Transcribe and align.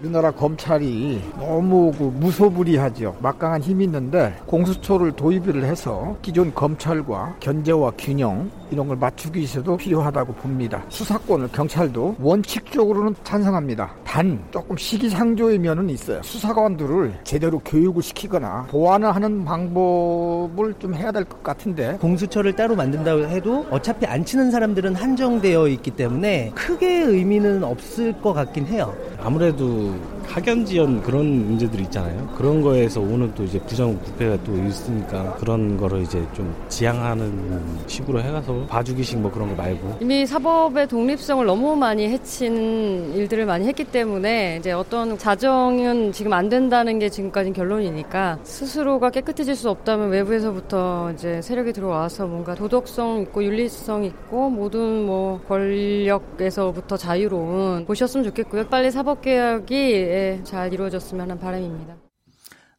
우리나라 0.00 0.30
검찰이 0.30 1.20
너무 1.40 1.90
그 1.98 2.04
무소불위하죠. 2.04 3.16
막강한 3.20 3.60
힘이 3.60 3.82
있는데 3.86 4.32
공수처를 4.46 5.10
도입을 5.10 5.64
해서 5.64 6.16
기존 6.22 6.54
검찰과 6.54 7.34
견제와 7.40 7.90
균형 7.98 8.48
이런 8.70 8.86
걸 8.86 8.96
맞추기 8.96 9.40
위해서도 9.40 9.76
필요하다고 9.76 10.34
봅니다. 10.34 10.84
수사권을 10.88 11.48
경찰도 11.48 12.14
원칙적으로는 12.20 13.16
찬성합니다. 13.24 13.90
단 14.04 14.40
조금 14.52 14.76
시기상조의 14.76 15.58
면은 15.58 15.90
있어요. 15.90 16.22
수사관들을 16.22 17.18
제대로 17.24 17.58
교육을 17.58 18.00
시키거나 18.00 18.68
보완을 18.70 19.12
하는 19.12 19.44
방법을 19.44 20.74
좀 20.78 20.94
해야 20.94 21.10
될 21.10 21.24
것 21.24 21.42
같은데 21.42 21.98
공수처를 22.00 22.54
따로 22.54 22.76
만든다고 22.76 23.24
해도 23.26 23.66
어차피 23.72 24.06
안 24.06 24.24
치는 24.24 24.52
사람들은 24.52 24.94
한정되어 24.94 25.66
있기 25.66 25.90
때문에 25.90 26.52
크게 26.54 26.86
의미는 27.02 27.64
없을 27.64 28.12
것 28.20 28.32
같긴 28.32 28.66
해요. 28.66 28.94
아무래도 29.20 29.87
학연 30.28 30.64
지연 30.64 31.02
그런 31.02 31.24
문제들이 31.46 31.84
있잖아요. 31.84 32.28
그런 32.36 32.60
거에서 32.60 33.00
오는 33.00 33.32
또 33.34 33.44
이제 33.44 33.58
부정 33.60 33.98
부패가 33.98 34.36
또 34.44 34.54
있으니까 34.56 35.34
그런 35.36 35.76
거를 35.76 36.02
이제 36.02 36.22
좀 36.34 36.54
지향하는 36.68 37.60
식으로 37.86 38.20
해가서 38.20 38.66
봐주기식 38.68 39.18
뭐 39.18 39.30
그런 39.30 39.48
거 39.48 39.54
말고 39.54 39.96
이미 40.00 40.26
사법의 40.26 40.88
독립성을 40.88 41.44
너무 41.46 41.74
많이 41.76 42.08
해친 42.08 43.14
일들을 43.14 43.46
많이 43.46 43.66
했기 43.66 43.84
때문에 43.84 44.58
이제 44.60 44.72
어떤 44.72 45.16
자정은 45.16 46.12
지금 46.12 46.32
안 46.34 46.48
된다는 46.48 46.98
게 46.98 47.08
지금까지 47.08 47.52
결론이니까 47.52 48.38
스스로가 48.42 49.10
깨끗해질 49.10 49.56
수 49.56 49.70
없다면 49.70 50.10
외부에서부터 50.10 51.12
이제 51.14 51.40
세력이 51.40 51.72
들어와서 51.72 52.26
뭔가 52.26 52.54
도덕성 52.54 53.22
있고 53.22 53.42
윤리성 53.42 54.04
있고 54.04 54.50
모든 54.50 55.06
뭐 55.06 55.40
권력에서부터 55.48 56.96
자유로운 56.96 57.86
보셨으면 57.86 58.24
좋겠고요. 58.24 58.66
빨리 58.66 58.90
사법개혁이 58.90 59.77
예, 59.78 60.40
잘 60.44 60.72
이루어졌으면 60.72 61.22
하는 61.22 61.38
바람입니다. 61.38 61.96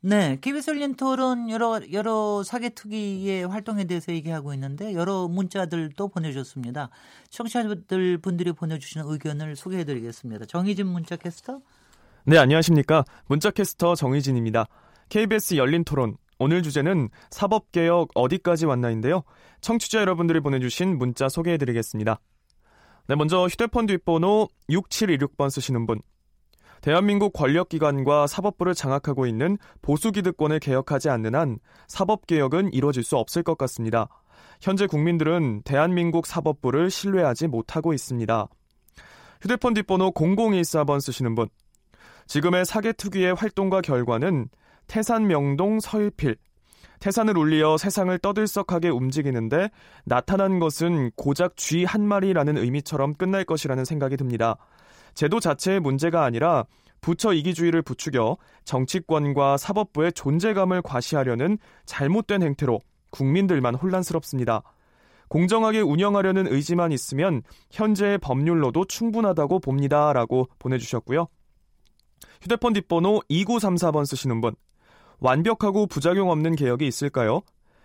네, 0.01 0.37
KBS 0.39 0.69
열린 0.71 0.95
토론 0.95 1.49
여러 1.49 1.81
여러 1.91 2.41
사개특위의 2.43 3.47
활동에 3.47 3.83
대해서 3.83 4.13
얘기하고 4.13 4.53
있는데 4.53 4.93
여러 4.93 5.27
문자들도 5.27 6.07
보내주셨습니다. 6.07 6.89
청취자들 7.29 8.19
분들이 8.19 8.53
보내주시는 8.53 9.05
의견을 9.09 9.55
소개해드리겠습니다. 9.57 10.45
정희진 10.45 10.87
문자 10.87 11.17
캐스터. 11.17 11.59
네, 12.25 12.37
안녕하십니까. 12.37 13.03
문자 13.27 13.51
캐스터 13.51 13.95
정희진입니다. 13.95 14.67
KBS 15.09 15.55
열린 15.55 15.83
토론. 15.83 16.15
오늘 16.37 16.63
주제는 16.63 17.09
사법개혁 17.31 18.11
어디까지 18.15 18.65
왔나인데요. 18.65 19.23
청취자 19.59 19.99
여러분들이 19.99 20.39
보내주신 20.39 20.97
문자 20.97 21.27
소개해드리겠습니다. 21.27 22.21
네, 23.07 23.15
먼저 23.15 23.47
휴대폰 23.47 23.85
뒷번호 23.87 24.47
6726번 24.69 25.49
쓰시는 25.49 25.85
분. 25.85 25.99
대한민국 26.81 27.33
권력기관과 27.33 28.27
사법부를 28.27 28.73
장악하고 28.73 29.25
있는 29.25 29.57
보수기득권을 29.81 30.59
개혁하지 30.59 31.09
않는 31.09 31.35
한 31.35 31.59
사법개혁은 31.87 32.73
이루어질 32.73 33.03
수 33.03 33.17
없을 33.17 33.43
것 33.43 33.57
같습니다. 33.57 34.07
현재 34.61 34.87
국민들은 34.87 35.63
대한민국 35.63 36.25
사법부를 36.25 36.89
신뢰하지 36.89 37.47
못하고 37.47 37.93
있습니다. 37.93 38.47
휴대폰 39.41 39.73
뒷번호 39.73 40.11
0014번 40.11 40.99
쓰시는 41.01 41.35
분. 41.35 41.47
지금의 42.27 42.65
사개특위의 42.65 43.35
활동과 43.35 43.81
결과는 43.81 44.49
태산 44.87 45.27
명동 45.27 45.79
서일필, 45.79 46.35
태산을 46.99 47.37
울리어 47.37 47.77
세상을 47.77 48.17
떠들썩하게 48.19 48.89
움직이는데 48.89 49.69
나타난 50.03 50.59
것은 50.59 51.11
고작 51.15 51.55
쥐 51.55 51.85
한 51.85 52.05
마리라는 52.05 52.57
의미처럼 52.57 53.13
끝날 53.13 53.45
것이라는 53.45 53.85
생각이 53.85 54.17
듭니다. 54.17 54.57
제도 55.13 55.39
자체의 55.39 55.79
문제가 55.79 56.23
아니라 56.23 56.65
부처 57.01 57.33
이기주의를 57.33 57.81
부추겨 57.81 58.37
정치권과 58.65 59.57
사법부의 59.57 60.13
존재감을 60.13 60.81
과시하려는 60.81 61.57
잘못된 61.85 62.43
행태로 62.43 62.79
국민들만 63.09 63.75
혼란스럽습니다. 63.75 64.63
공정하게 65.29 65.81
운영하려는 65.81 66.47
의지만 66.47 66.91
있으면 66.91 67.43
현재의 67.71 68.17
법률로도 68.17 68.85
충분하다고 68.85 69.59
봅니다. 69.59 70.11
라고 70.11 70.49
보내주셨고요. 70.59 71.27
휴대폰 72.41 72.73
뒷번호 72.73 73.21
2934번 73.29 74.05
쓰시는 74.05 74.41
분. 74.41 74.55
완벽하고 75.19 75.85
부작용 75.85 76.29
없는 76.31 76.55
개혁이 76.55 76.87
있을까요? 76.87 77.41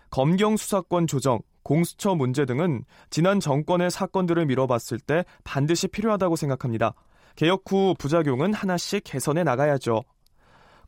검경 0.09 0.57
수사권 0.57 1.07
조정, 1.07 1.39
공수처 1.63 2.15
문제 2.15 2.45
등은 2.45 2.85
지난 3.09 3.39
정권의 3.39 3.91
사건들을 3.91 4.45
미뤄봤을 4.45 4.99
때 4.99 5.25
반드시 5.43 5.87
필요하다고 5.87 6.35
생각합니다. 6.35 6.93
개혁 7.35 7.63
후 7.67 7.95
부작용은 7.97 8.53
하나씩 8.53 9.03
개선해 9.03 9.43
나가야죠. 9.43 10.03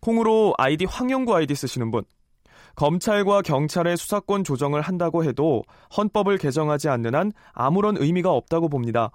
콩으로 0.02 0.53
아이디 0.58 0.85
황영구 0.85 1.35
아이디 1.35 1.56
쓰시는 1.56 1.91
분. 1.91 2.03
검찰과 2.75 3.41
경찰의 3.41 3.97
수사권 3.97 4.44
조정을 4.44 4.81
한다고 4.81 5.24
해도 5.24 5.63
헌법을 5.97 6.38
개정하지 6.38 6.90
않는 6.90 7.16
한 7.16 7.31
아무런 7.52 7.97
의미가 7.97 8.31
없다고 8.31 8.69
봅니다. 8.69 9.09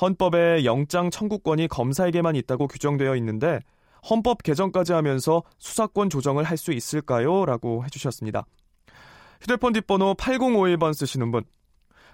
헌법에 0.00 0.64
영장 0.64 1.10
청구권이 1.10 1.68
검사에게만 1.68 2.36
있다고 2.36 2.66
규정되어 2.68 3.14
있는데 3.16 3.60
헌법 4.08 4.42
개정까지 4.42 4.94
하면서 4.94 5.42
수사권 5.58 6.10
조정을 6.10 6.44
할 6.44 6.56
수 6.56 6.72
있을까요? 6.72 7.44
라고 7.44 7.84
해주셨습니다. 7.84 8.46
휴대폰 9.42 9.74
뒷번호 9.74 10.14
8051번 10.14 10.94
쓰시는 10.94 11.30
분. 11.30 11.44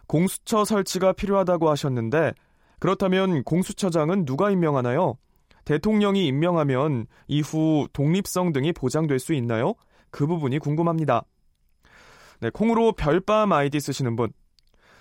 공수처 0.06 0.64
설치가 0.64 1.12
필요하다고 1.12 1.70
하셨는데 1.70 2.32
그렇다면 2.78 3.42
공수처장은 3.44 4.24
누가 4.24 4.50
임명하나요? 4.50 5.16
대통령이 5.64 6.26
임명하면 6.26 7.06
이후 7.26 7.88
독립성 7.92 8.52
등이 8.52 8.72
보장될 8.72 9.18
수 9.18 9.34
있나요? 9.34 9.74
그 10.10 10.26
부분이 10.26 10.58
궁금합니다. 10.58 11.24
네, 12.40 12.50
콩으로 12.50 12.92
별밤 12.92 13.52
아이디 13.52 13.80
쓰시는 13.80 14.16
분. 14.16 14.32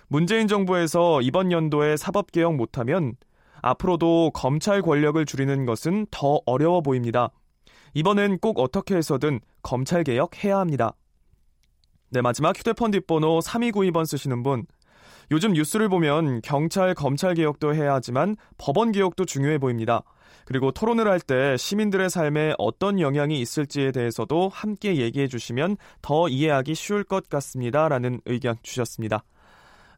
문재인 0.10 0.48
정부에서 0.48 1.22
이번 1.22 1.52
연도에 1.52 1.98
사법개혁 1.98 2.56
못하면 2.56 3.16
앞으로도 3.62 4.32
검찰 4.34 4.82
권력을 4.82 5.24
줄이는 5.26 5.66
것은 5.66 6.08
더 6.12 6.42
어려워 6.46 6.82
보입니다. 6.82 7.30
이번엔 7.94 8.40
꼭 8.40 8.60
어떻게 8.60 8.96
해서든 8.96 9.40
검찰 9.62 10.04
개혁 10.04 10.44
해야 10.44 10.60
합니다. 10.60 10.94
네, 12.10 12.22
마지막 12.22 12.58
휴대폰 12.58 12.92
뒷번호 12.92 13.40
3292번 13.40 14.06
쓰시는 14.06 14.44
분. 14.44 14.66
요즘 15.32 15.54
뉴스를 15.54 15.90
보면 15.90 16.42
경찰, 16.42 16.94
검찰 16.94 17.34
개혁도 17.36 17.76
해야 17.76 17.94
하지만 17.94 18.36
법원 18.58 18.92
개혁도 18.92 19.26
중요해 19.26 19.58
보입니다. 19.58 20.04
그리고 20.46 20.72
토론을 20.72 21.08
할 21.08 21.20
때 21.20 21.58
시민들의 21.58 22.10
삶에 22.10 22.54
어떤 22.58 23.02
영향이 23.02 23.42
있을지에 23.42 23.92
대해서도 23.92 24.48
함께 24.48 24.96
얘기해 24.96 25.28
주시면 25.28 25.76
더 26.02 26.30
이해하기 26.30 26.74
쉬울 26.74 27.04
것 27.04 27.28
같습니다. 27.28 27.90
라는 27.90 28.22
의견 28.26 28.56
주셨습니다. 28.64 29.26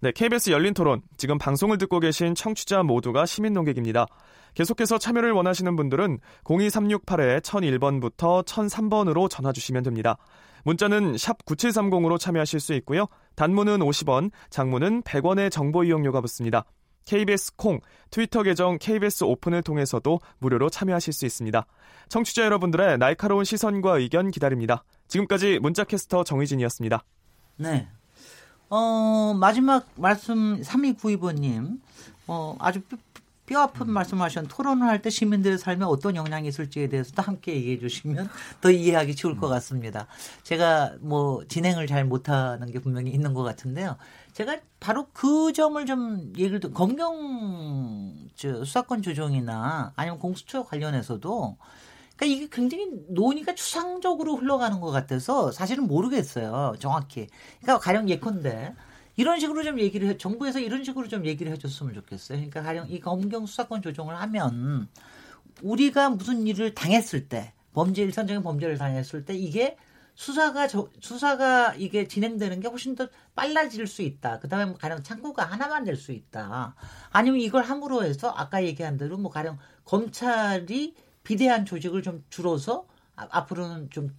네, 0.02 0.12
KBS 0.12 0.50
열린 0.50 0.74
토론. 0.74 1.02
지금 1.18 1.38
방송을 1.38 1.78
듣고 1.78 2.00
계신 2.00 2.34
청취자 2.34 2.82
모두가 2.84 3.28
시민 3.28 3.54
농객입니다. 3.54 4.08
계속해서 4.56 4.98
참여를 4.98 5.34
원하시는 5.34 5.76
분들은 5.76 6.20
02368-1001번부터 6.46 8.44
1003번으로 8.46 9.30
전화 9.30 9.52
주시면 9.52 9.84
됩니다. 9.84 10.18
문자는 10.64 11.18
샵 11.18 11.46
9730으로 11.46 12.20
참여하실 12.20 12.60
수 12.60 12.74
있고요. 12.76 13.08
단문은 13.36 13.80
50원, 13.80 14.32
장문은 14.50 15.04
100원의 15.04 15.52
정보 15.52 15.84
이용료가 15.84 16.22
붙습니다. 16.22 16.66
KBS 17.06 17.56
콩, 17.56 17.80
트위터 18.12 18.44
계정 18.44 18.78
KBS 18.78 19.24
오픈을 19.24 19.64
통해서도 19.64 20.20
무료로 20.40 20.70
참여하실 20.70 21.14
수 21.14 21.26
있습니다. 21.26 21.66
청취자 22.08 22.44
여러분들의 22.46 22.98
날카로운 23.00 23.44
시선과 23.46 23.98
의견 23.98 24.30
기다립니다. 24.30 24.84
지금까지 25.08 25.60
문자캐스터 25.60 26.24
정희진이었습니다. 26.24 27.04
네. 27.58 27.88
어, 28.70 29.34
마지막 29.40 29.88
말씀 29.96 30.62
3292번님. 30.62 31.80
어, 32.28 32.56
아주 32.60 32.82
뼈 33.50 33.62
아픈 33.62 33.90
말씀하신 33.92 34.48
토론을 34.48 34.88
할 34.88 35.02
때 35.02 35.10
시민들의 35.10 35.58
삶에 35.58 35.86
어떤 35.86 36.16
영향이 36.16 36.48
있을지에 36.50 36.88
대해서도 36.88 37.22
함께 37.22 37.56
얘기해 37.56 37.80
주시면 37.80 38.30
더 38.62 38.70
이해하기 38.70 39.14
쉬울 39.14 39.38
것 39.38 39.48
같습니다. 39.48 40.08
제가 40.44 40.96
뭐 41.00 41.44
진행을 41.48 41.88
잘 41.88 42.06
못하는 42.06 42.70
게 42.72 42.80
분명히 42.80 43.12
있는 43.12 43.34
것 43.34 43.44
같은데요. 43.44 43.96
제가 44.34 44.58
바로 44.80 45.08
그 45.14 45.52
점을 45.54 45.84
좀 45.86 46.32
얘기를 46.38 46.60
드- 46.60 46.72
검경 46.72 48.30
저 48.36 48.64
수사권 48.64 49.02
조정이나 49.02 49.94
아니면 49.96 50.20
공수처 50.20 50.64
관련해서도 50.64 51.58
그러니까 52.16 52.26
이게 52.38 52.50
굉장히 52.52 52.90
논의가 53.10 53.56
추상적으로 53.56 54.36
흘러가는 54.36 54.80
것 54.82 54.92
같아서 54.92 55.52
사실은 55.52 55.88
모르겠어요 55.88 56.76
정확히. 56.80 57.28
그러니까 57.62 57.80
가령 57.80 58.10
예컨대 58.10 58.74
이런 59.20 59.40
식으로 59.42 59.64
좀 59.64 59.80
얘기를 59.80 60.08
해, 60.08 60.18
정부에서 60.18 60.60
이런 60.60 60.84
식으로 60.86 61.08
좀 61.10 61.26
얘기를 61.26 61.52
해줬으면 61.52 61.94
좋겠어요. 61.94 62.38
그러니까 62.38 62.62
가령 62.62 62.90
이 62.90 63.00
검경 63.02 63.46
수사권 63.46 63.82
조정을 63.82 64.16
하면 64.22 64.88
우리가 65.62 66.10
무슨 66.12 66.48
일을 66.48 66.74
당했을 66.74 67.28
때 67.28 67.52
범죄 67.74 68.02
일선적인 68.04 68.42
범죄를 68.44 68.78
당했을 68.78 69.26
때 69.26 69.36
이게 69.36 69.76
수사가 70.16 70.68
저, 70.68 70.90
수사가 71.02 71.76
이게 71.76 72.08
진행되는 72.08 72.62
게 72.62 72.68
훨씬 72.70 72.96
더 72.96 73.08
빨라질 73.36 73.88
수 73.88 74.02
있다. 74.04 74.40
그다음에 74.40 74.66
뭐 74.66 74.78
가령 74.78 75.04
창구가 75.04 75.44
하나만 75.46 75.84
될 75.84 75.98
수 75.98 76.12
있다. 76.14 76.76
아니면 77.12 77.40
이걸 77.42 77.64
함으로 77.64 78.04
해서 78.04 78.30
아까 78.30 78.64
얘기한 78.64 78.98
대로 78.98 79.18
뭐 79.18 79.30
가령 79.32 79.58
검찰이 79.84 80.96
비대한 81.24 81.66
조직을 81.66 82.04
좀 82.04 82.24
줄어서 82.30 82.86
아- 83.18 83.28
앞으로는 83.32 83.90
좀 83.90 84.12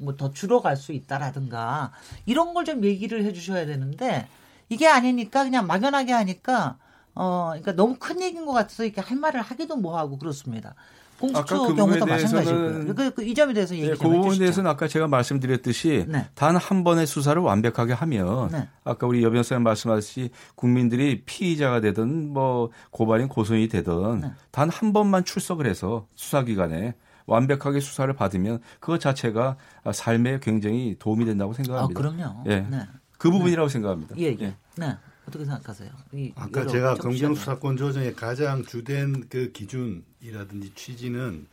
뭐 0.00 0.16
더 0.16 0.30
줄어갈 0.30 0.76
수 0.76 0.92
있다라든가 0.92 1.92
이런 2.26 2.54
걸 2.54 2.64
좀 2.64 2.84
얘기를 2.84 3.24
해주셔야 3.24 3.66
되는데 3.66 4.28
이게 4.68 4.86
아니니까 4.86 5.44
그냥 5.44 5.66
막연하게 5.66 6.12
하니까 6.12 6.76
어 7.14 7.48
그러니까 7.50 7.72
너무 7.72 7.96
큰 7.98 8.20
얘기인 8.20 8.46
것 8.46 8.52
같아서 8.52 8.84
이렇게 8.84 9.00
할 9.00 9.18
말을 9.18 9.40
하기도 9.40 9.76
뭐하고 9.76 10.18
그렇습니다. 10.18 10.74
공수처 11.18 11.66
그 11.66 11.74
경우도 11.74 11.86
부분에 11.86 12.12
마찬가지고요. 12.12 12.94
그, 12.94 13.10
그, 13.10 13.24
이 13.24 13.34
점에 13.34 13.52
대해서 13.52 13.74
얘기 13.74 13.88
네, 13.88 13.94
좀그 13.94 14.04
부분에 14.04 14.18
해주시죠. 14.20 14.38
대해서는 14.40 14.70
아까 14.70 14.86
제가 14.86 15.08
말씀드렸듯이 15.08 16.06
네. 16.08 16.28
단한 16.34 16.84
번의 16.84 17.06
수사를 17.06 17.40
완벽하게 17.42 17.92
하면 17.92 18.48
네. 18.50 18.68
아까 18.84 19.06
우리 19.06 19.22
여 19.22 19.30
변호사님 19.30 19.64
말씀하셨듯이 19.64 20.30
국민들이 20.54 21.22
피의자가 21.24 21.80
되든 21.80 22.32
뭐 22.32 22.70
고발인 22.90 23.28
고소인이 23.28 23.68
되든 23.68 24.20
네. 24.20 24.32
단한 24.52 24.92
번만 24.92 25.24
출석을 25.24 25.66
해서 25.66 26.06
수사기관에 26.14 26.94
완벽하게 27.26 27.80
수사를 27.80 28.12
받으면 28.14 28.60
그것 28.80 29.00
자체가 29.00 29.56
삶에 29.92 30.38
굉장히 30.40 30.96
도움이 30.98 31.24
된다고 31.26 31.50
아, 31.50 31.54
생각합니다. 31.54 32.00
그럼요. 32.00 32.44
예. 32.46 32.60
네. 32.60 32.80
그 33.18 33.30
부분이라고 33.30 33.68
생각합니다. 33.68 34.16
예, 34.18 34.36
예. 34.40 34.54
네. 34.76 34.96
어떻게 35.26 35.44
생각하세요? 35.44 35.90
이 36.14 36.32
아까 36.36 36.66
제가 36.66 36.94
청취자들. 36.94 37.02
검경 37.02 37.34
수사권 37.34 37.76
조정의 37.76 38.14
가장 38.14 38.64
주된 38.64 39.28
그 39.28 39.52
기준이라든지 39.52 40.72
취지는 40.74 41.46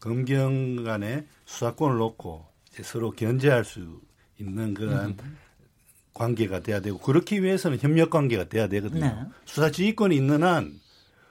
검경 0.00 0.84
간의 0.84 1.26
수사권을 1.44 1.98
놓고 1.98 2.46
서로 2.82 3.10
견제할 3.10 3.64
수 3.64 4.00
있는 4.38 4.72
그러한 4.72 5.10
음. 5.20 5.36
관계가 6.14 6.60
돼야 6.60 6.80
되고 6.80 6.98
그렇기 6.98 7.42
위해서는 7.42 7.78
협력 7.78 8.10
관계가 8.10 8.48
돼야 8.48 8.66
되거든요. 8.68 9.04
네. 9.04 9.14
수사 9.44 9.70
지휘권이 9.70 10.16
있는 10.16 10.42
한 10.42 10.80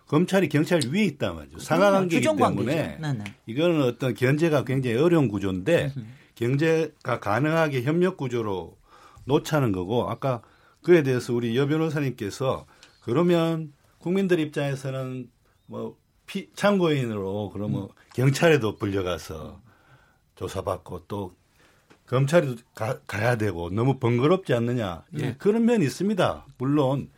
검찰이 0.08 0.50
경찰 0.50 0.82
위에 0.90 1.04
있단 1.06 1.36
말이죠. 1.36 1.60
상하 1.60 1.92
관계이기 1.92 2.22
주종 2.22 2.38
관계죠. 2.38 2.70
때문에 2.70 2.98
네 3.02 3.14
네. 3.14 3.24
이거는 3.48 3.82
어떤 3.82 4.14
견제가 4.14 4.64
굉장히 4.64 4.98
어려운 4.98 5.28
구조인데 5.28 5.94
경제가 6.36 7.20
가능하게 7.20 7.82
협력 7.82 8.18
구조로 8.18 8.77
놓자는 9.28 9.72
거고 9.72 10.10
아까 10.10 10.42
그에 10.82 11.04
대해서 11.04 11.34
우리 11.34 11.56
여 11.58 11.68
변호사님께서 11.68 12.66
그러면 13.02 13.74
국민들 14.00 14.40
입장에서는 14.40 15.30
뭐 15.66 15.98
피, 16.26 16.50
참고인으로 16.54 17.52
그러면 17.54 17.90
경찰에도 18.14 18.76
불려가서 18.76 19.62
조사받고 20.36 21.06
또 21.08 21.36
검찰에도 22.06 22.56
가, 22.74 23.00
가야 23.06 23.38
되고 23.38 23.70
너무 23.70 24.00
번거롭지 24.00 24.54
않느냐. 24.54 25.04
예, 25.20 25.36
그런 25.38 25.66
면이 25.66 25.86
있습니다. 25.86 26.46
물론 26.58 27.10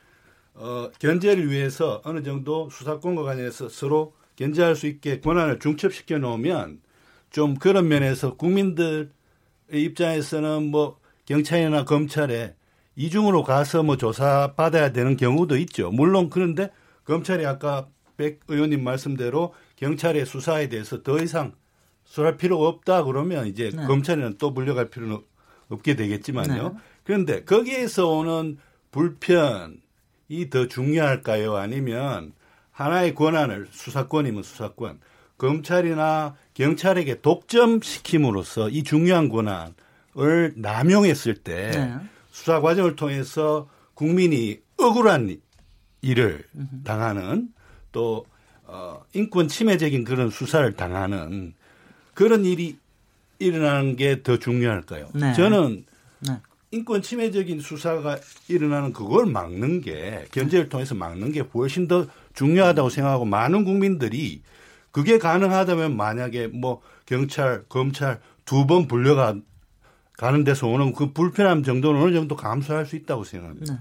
어, 0.56 0.90
견제를 1.00 1.50
위해서 1.50 2.02
어느 2.04 2.24
정도 2.24 2.70
수사권과 2.70 3.24
관련해서 3.24 3.70
서로 3.70 4.14
견제할 4.36 4.76
수 4.76 4.88
있게 4.88 5.20
권한을 5.20 5.60
중첩시켜 5.60 6.18
놓으면 6.18 6.82
좀 7.30 7.56
그런 7.56 7.88
면에서 7.88 8.36
국민들의 8.36 9.10
입장에서는 9.72 10.72
뭐 10.72 11.00
경찰이나 11.30 11.86
검찰에 11.86 12.56
이중으로 12.96 13.44
가서 13.44 13.84
뭐 13.84 13.98
조사 13.98 14.54
받아야 14.56 14.92
되는 14.92 15.16
경우도 15.16 15.58
있죠. 15.58 15.92
물론 15.92 16.30
그런데 16.30 16.72
검찰이 17.06 17.46
아까 17.46 17.88
백 18.18 18.42
의원님 18.48 18.84
말씀대로 18.84 19.54
경찰의 19.78 20.26
수사에 20.26 20.68
대해서 20.70 21.04
더 21.04 21.22
이상 21.22 21.54
수사할 22.04 22.38
필요가 22.38 22.68
없다 22.68 23.04
그러면 23.04 23.46
이제 23.46 23.70
네. 23.74 23.86
검찰에는 23.86 24.38
또 24.40 24.50
물려갈 24.50 24.90
필요는 24.90 25.20
없게 25.70 25.96
되겠지만요. 25.96 26.70
네. 26.70 26.76
그런데 27.04 27.44
거기에서 27.44 28.10
오는 28.10 28.58
불편이 28.92 30.50
더 30.50 30.68
중요할까요? 30.68 31.56
아니면 31.56 32.34
하나의 32.72 33.14
권한을 33.14 33.68
수사권이면 33.70 34.42
수사권, 34.42 35.00
검찰이나 35.38 36.36
경찰에게 36.56 37.22
독점시킴으로써 37.22 38.70
이 38.70 38.84
중요한 38.84 39.30
권한 39.30 39.76
을 40.18 40.54
남용했을 40.56 41.36
때 41.36 41.72
네. 41.72 41.96
수사 42.32 42.60
과정을 42.62 42.96
통해서 42.96 43.70
국민이 43.94 44.60
억울한 44.78 45.40
일을 46.02 46.44
당하는 46.84 47.50
또 47.92 48.26
어, 48.64 49.02
인권 49.14 49.48
침해적인 49.48 50.04
그런 50.04 50.30
수사를 50.30 50.72
당하는 50.76 51.54
그런 52.14 52.46
일이 52.46 52.78
일어나는 53.40 53.96
게 53.96 54.22
더 54.24 54.38
중요할까요? 54.38 55.10
네. 55.14 55.34
저는 55.34 55.86
네. 56.20 56.38
인권 56.72 57.02
침해적인 57.02 57.62
수사가 57.62 58.20
일어나는 58.48 58.94
그걸 58.94 59.26
막는 59.26 59.82
게 59.82 60.26
견제를 60.32 60.70
통해서 60.70 60.96
막는 60.96 61.32
게 61.32 61.40
훨씬 61.42 61.88
더 61.88 62.06
중요하다고 62.34 62.90
생각하고 62.90 63.26
많은 63.26 63.64
국민들이 63.64 64.42
그게 64.92 65.18
가능하다면 65.20 65.96
만약에 65.98 66.48
뭐 66.48 66.82
경찰, 67.06 67.64
검찰 67.70 68.20
두 68.46 68.66
번 68.66 68.88
불려가 68.88 69.36
가는 70.20 70.44
데서 70.44 70.68
오는 70.68 70.92
그 70.92 71.14
불편함 71.14 71.64
정도는 71.64 72.02
어느 72.02 72.14
정도 72.14 72.36
감수할 72.36 72.86
수 72.86 72.98
있다고 72.98 73.24
생각합니다. 73.24 73.74
네. 73.74 73.80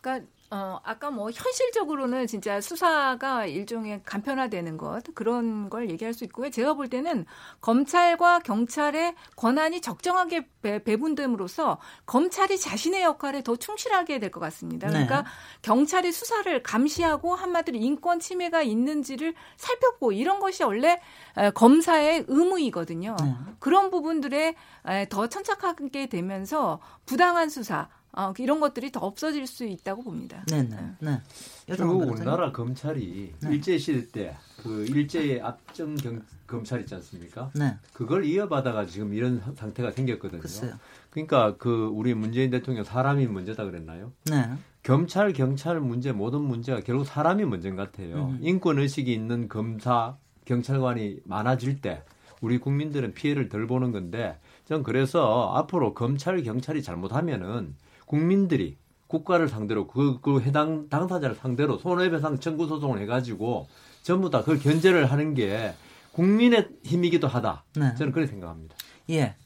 그러니까 0.00 0.26
어, 0.50 0.78
아까 0.84 1.10
뭐 1.10 1.30
현실적으로는 1.30 2.28
진짜 2.28 2.60
수사가 2.60 3.46
일종의 3.46 4.02
간편화되는 4.04 4.76
것 4.76 5.02
그런 5.14 5.68
걸 5.68 5.90
얘기할 5.90 6.14
수 6.14 6.22
있고요. 6.24 6.50
제가 6.50 6.74
볼 6.74 6.88
때는 6.88 7.26
검찰과 7.60 8.40
경찰의 8.40 9.16
권한이 9.34 9.80
적정하게 9.80 10.48
배, 10.62 10.82
배분됨으로써 10.84 11.78
검찰이 12.06 12.58
자신의 12.58 13.02
역할에 13.02 13.42
더 13.42 13.56
충실하게 13.56 14.20
될 14.20 14.30
것 14.30 14.40
같습니다. 14.40 14.88
네. 14.88 14.92
그러니까 15.04 15.24
경찰이 15.62 16.12
수사를 16.12 16.62
감시하고 16.62 17.34
한마디로 17.34 17.78
인권 17.78 18.20
침해가 18.20 18.62
있는지를 18.62 19.34
살펴보고 19.56 20.12
이런 20.12 20.40
것이 20.40 20.62
원래 20.62 21.00
에, 21.36 21.50
검사의 21.50 22.24
의무이거든요. 22.28 23.16
네. 23.22 23.34
그런 23.58 23.90
부분들에 23.90 24.54
에, 24.86 25.08
더 25.08 25.28
천착하게 25.28 26.06
되면서 26.06 26.80
부당한 27.06 27.48
수사 27.48 27.88
어, 28.16 28.32
이런 28.38 28.60
것들이 28.60 28.90
더 28.90 29.00
없어질 29.00 29.46
수 29.46 29.64
있다고 29.64 30.02
봅니다. 30.02 30.44
네, 30.48 30.62
네, 30.62 30.76
네. 31.00 31.20
여정원 31.68 31.76
중국 31.76 31.98
변호사님. 32.00 32.14
우리나라 32.14 32.52
검찰이 32.52 33.34
네. 33.40 33.50
일제 33.54 33.78
시대 33.78 34.08
때 34.08 34.36
그 34.66 34.84
일제의 34.84 35.40
압정 35.42 35.94
경, 35.94 36.20
검찰 36.46 36.80
있지 36.80 36.94
않습니까? 36.96 37.50
네, 37.54 37.76
그걸 37.92 38.24
이어받아가 38.24 38.84
지금 38.86 39.14
이런 39.14 39.40
상태가 39.54 39.92
생겼거든요. 39.92 40.40
글쎄요. 40.40 40.72
그러니까 41.10 41.56
그 41.56 41.86
우리 41.92 42.14
문재인 42.14 42.50
대통령 42.50 42.82
사람이 42.82 43.28
문제다 43.28 43.64
그랬나요? 43.64 44.12
네, 44.24 44.50
검찰 44.82 45.32
경찰 45.32 45.80
문제 45.80 46.10
모든 46.10 46.40
문제가 46.40 46.80
결국 46.80 47.04
사람이 47.04 47.44
문제인 47.44 47.76
것 47.76 47.92
같아요. 47.92 48.30
음. 48.30 48.38
인권 48.40 48.78
의식이 48.80 49.12
있는 49.12 49.48
검사 49.48 50.16
경찰관이 50.46 51.20
많아질 51.24 51.80
때 51.80 52.02
우리 52.40 52.58
국민들은 52.58 53.14
피해를 53.14 53.48
덜 53.48 53.68
보는 53.68 53.92
건데 53.92 54.38
전 54.64 54.82
그래서 54.82 55.52
앞으로 55.54 55.94
검찰 55.94 56.42
경찰이 56.42 56.82
잘못하면은 56.82 57.76
국민들이 58.06 58.78
국가를 59.06 59.48
상대로 59.48 59.86
그, 59.86 60.20
그 60.20 60.40
해당 60.40 60.88
당사자를 60.88 61.36
상대로 61.36 61.78
손해배상 61.78 62.40
청구 62.40 62.66
소송을 62.66 63.00
해가지고 63.00 63.68
전부 64.02 64.30
다 64.30 64.40
그걸 64.40 64.58
견제를 64.58 65.10
하는 65.10 65.34
게 65.34 65.74
국민의 66.12 66.68
힘이기도 66.82 67.28
하다. 67.28 67.64
네. 67.76 67.94
저는 67.96 68.12
그렇게 68.12 68.30
생각합니다. 68.30 68.74
예. 69.10 69.36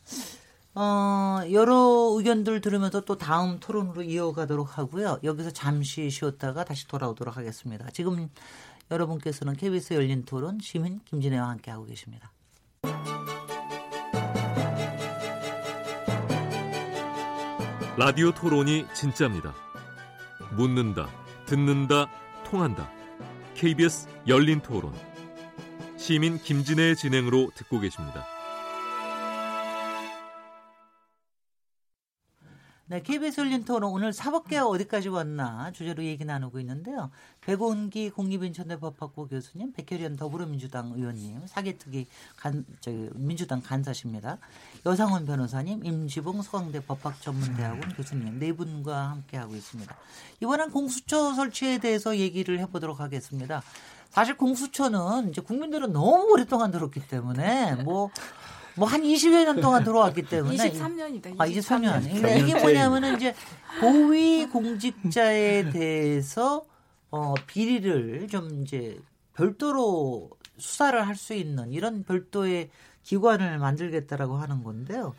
어, 0.74 1.40
여러 1.50 2.14
의견들 2.16 2.60
들으면서 2.60 3.00
또 3.00 3.18
다음 3.18 3.58
토론으로 3.58 4.02
이어가도록 4.02 4.78
하고요. 4.78 5.18
여기서 5.24 5.50
잠시 5.50 6.08
쉬었다가 6.10 6.64
다시 6.64 6.86
돌아오도록 6.86 7.36
하겠습니다. 7.36 7.90
지금 7.90 8.28
여러분께서는 8.90 9.54
KBS 9.54 9.94
열린 9.94 10.24
토론 10.24 10.58
시민 10.60 11.00
김진애와 11.06 11.48
함께하고 11.48 11.84
계십니다. 11.86 12.32
라디오 18.00 18.32
토론이 18.32 18.86
진짜입니다. 18.94 19.54
묻는다, 20.52 21.10
듣는다, 21.44 22.06
통한다. 22.46 22.90
KBS 23.54 24.08
열린 24.26 24.60
토론. 24.60 24.94
시민 25.98 26.38
김진애의 26.38 26.96
진행으로 26.96 27.50
듣고 27.54 27.78
계십니다. 27.78 28.24
네, 32.90 33.00
KBS 33.02 33.42
열린 33.42 33.64
토론 33.64 33.92
오늘 33.92 34.12
사법개혁 34.12 34.68
어디까지 34.68 35.10
왔나 35.10 35.70
주제로 35.70 36.02
얘기 36.02 36.24
나누고 36.24 36.58
있는데요. 36.58 37.12
백운기 37.40 38.10
국립인천대 38.10 38.80
법학부 38.80 39.28
교수님, 39.28 39.72
백혜련 39.74 40.16
더불어민주당 40.16 40.94
의원님, 40.96 41.46
사개특위 41.46 42.08
간, 42.36 42.64
저기, 42.80 43.08
민주당 43.14 43.62
간사십니다. 43.62 44.38
여상원 44.84 45.24
변호사님, 45.24 45.84
임지봉 45.84 46.42
서강대 46.42 46.80
법학전문대학원 46.80 47.94
교수님 47.94 48.40
네 48.40 48.52
분과 48.52 49.10
함께하고 49.10 49.54
있습니다. 49.54 49.96
이번엔 50.40 50.72
공수처 50.72 51.32
설치에 51.34 51.78
대해서 51.78 52.18
얘기를 52.18 52.58
해보도록 52.58 52.98
하겠습니다. 52.98 53.62
사실 54.08 54.36
공수처는 54.36 55.30
이제 55.30 55.40
국민들은 55.40 55.92
너무 55.92 56.32
오랫동안 56.32 56.72
들었기 56.72 57.06
때문에 57.06 57.76
뭐 57.84 58.10
뭐 58.80 58.88
한 58.88 59.02
20여 59.02 59.44
년 59.44 59.60
동안 59.60 59.84
들어왔기 59.84 60.22
때문에 60.32 60.56
23년이다. 60.56 61.34
아, 61.38 61.46
23년. 61.46 62.02
그러니까 62.02 62.30
이게 62.30 62.58
뭐냐면은 62.58 63.16
이제 63.16 63.34
고위 63.80 64.46
공직자에 64.46 65.68
대해서 65.70 66.64
어 67.10 67.34
비리를 67.46 68.26
좀 68.28 68.62
이제 68.62 68.98
별도로 69.34 70.30
수사를 70.56 71.06
할 71.06 71.14
수 71.14 71.34
있는 71.34 71.72
이런 71.72 72.04
별도의 72.04 72.70
기관을 73.04 73.58
만들겠다라고 73.58 74.36
하는 74.36 74.64
건데요. 74.64 75.14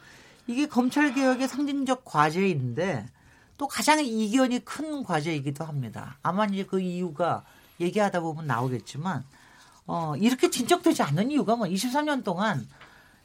이게 0.48 0.66
검찰 0.68 1.14
개혁의 1.14 1.48
상징적 1.48 2.04
과제인데 2.04 3.06
또 3.58 3.68
가장 3.68 4.04
이견이 4.04 4.66
큰 4.66 5.04
과제이기도 5.04 5.66
합니다. 5.66 6.18
아마 6.24 6.46
이제 6.46 6.64
그 6.66 6.80
이유가 6.80 7.44
얘기하다 7.80 8.22
보면 8.22 8.48
나오겠지만 8.48 9.24
어 9.86 10.16
이렇게 10.18 10.50
진척되지 10.50 11.04
않는 11.04 11.30
이유가 11.30 11.56
뭐 11.56 11.68
23년 11.68 12.24
동안 12.24 12.68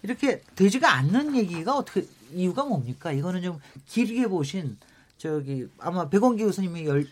이렇게 0.07 0.41
되지가 0.55 0.93
않는 0.95 1.37
얘기가 1.37 1.77
어떻게 1.77 2.07
이유가 2.33 2.65
뭡니까? 2.65 3.13
이거는 3.13 3.43
좀 3.43 3.59
길게 3.87 4.29
보신 4.29 4.77
저기 5.19 5.67
아마 5.79 6.09
백원기 6.09 6.45
교수님이 6.45 6.87
열, 6.87 7.07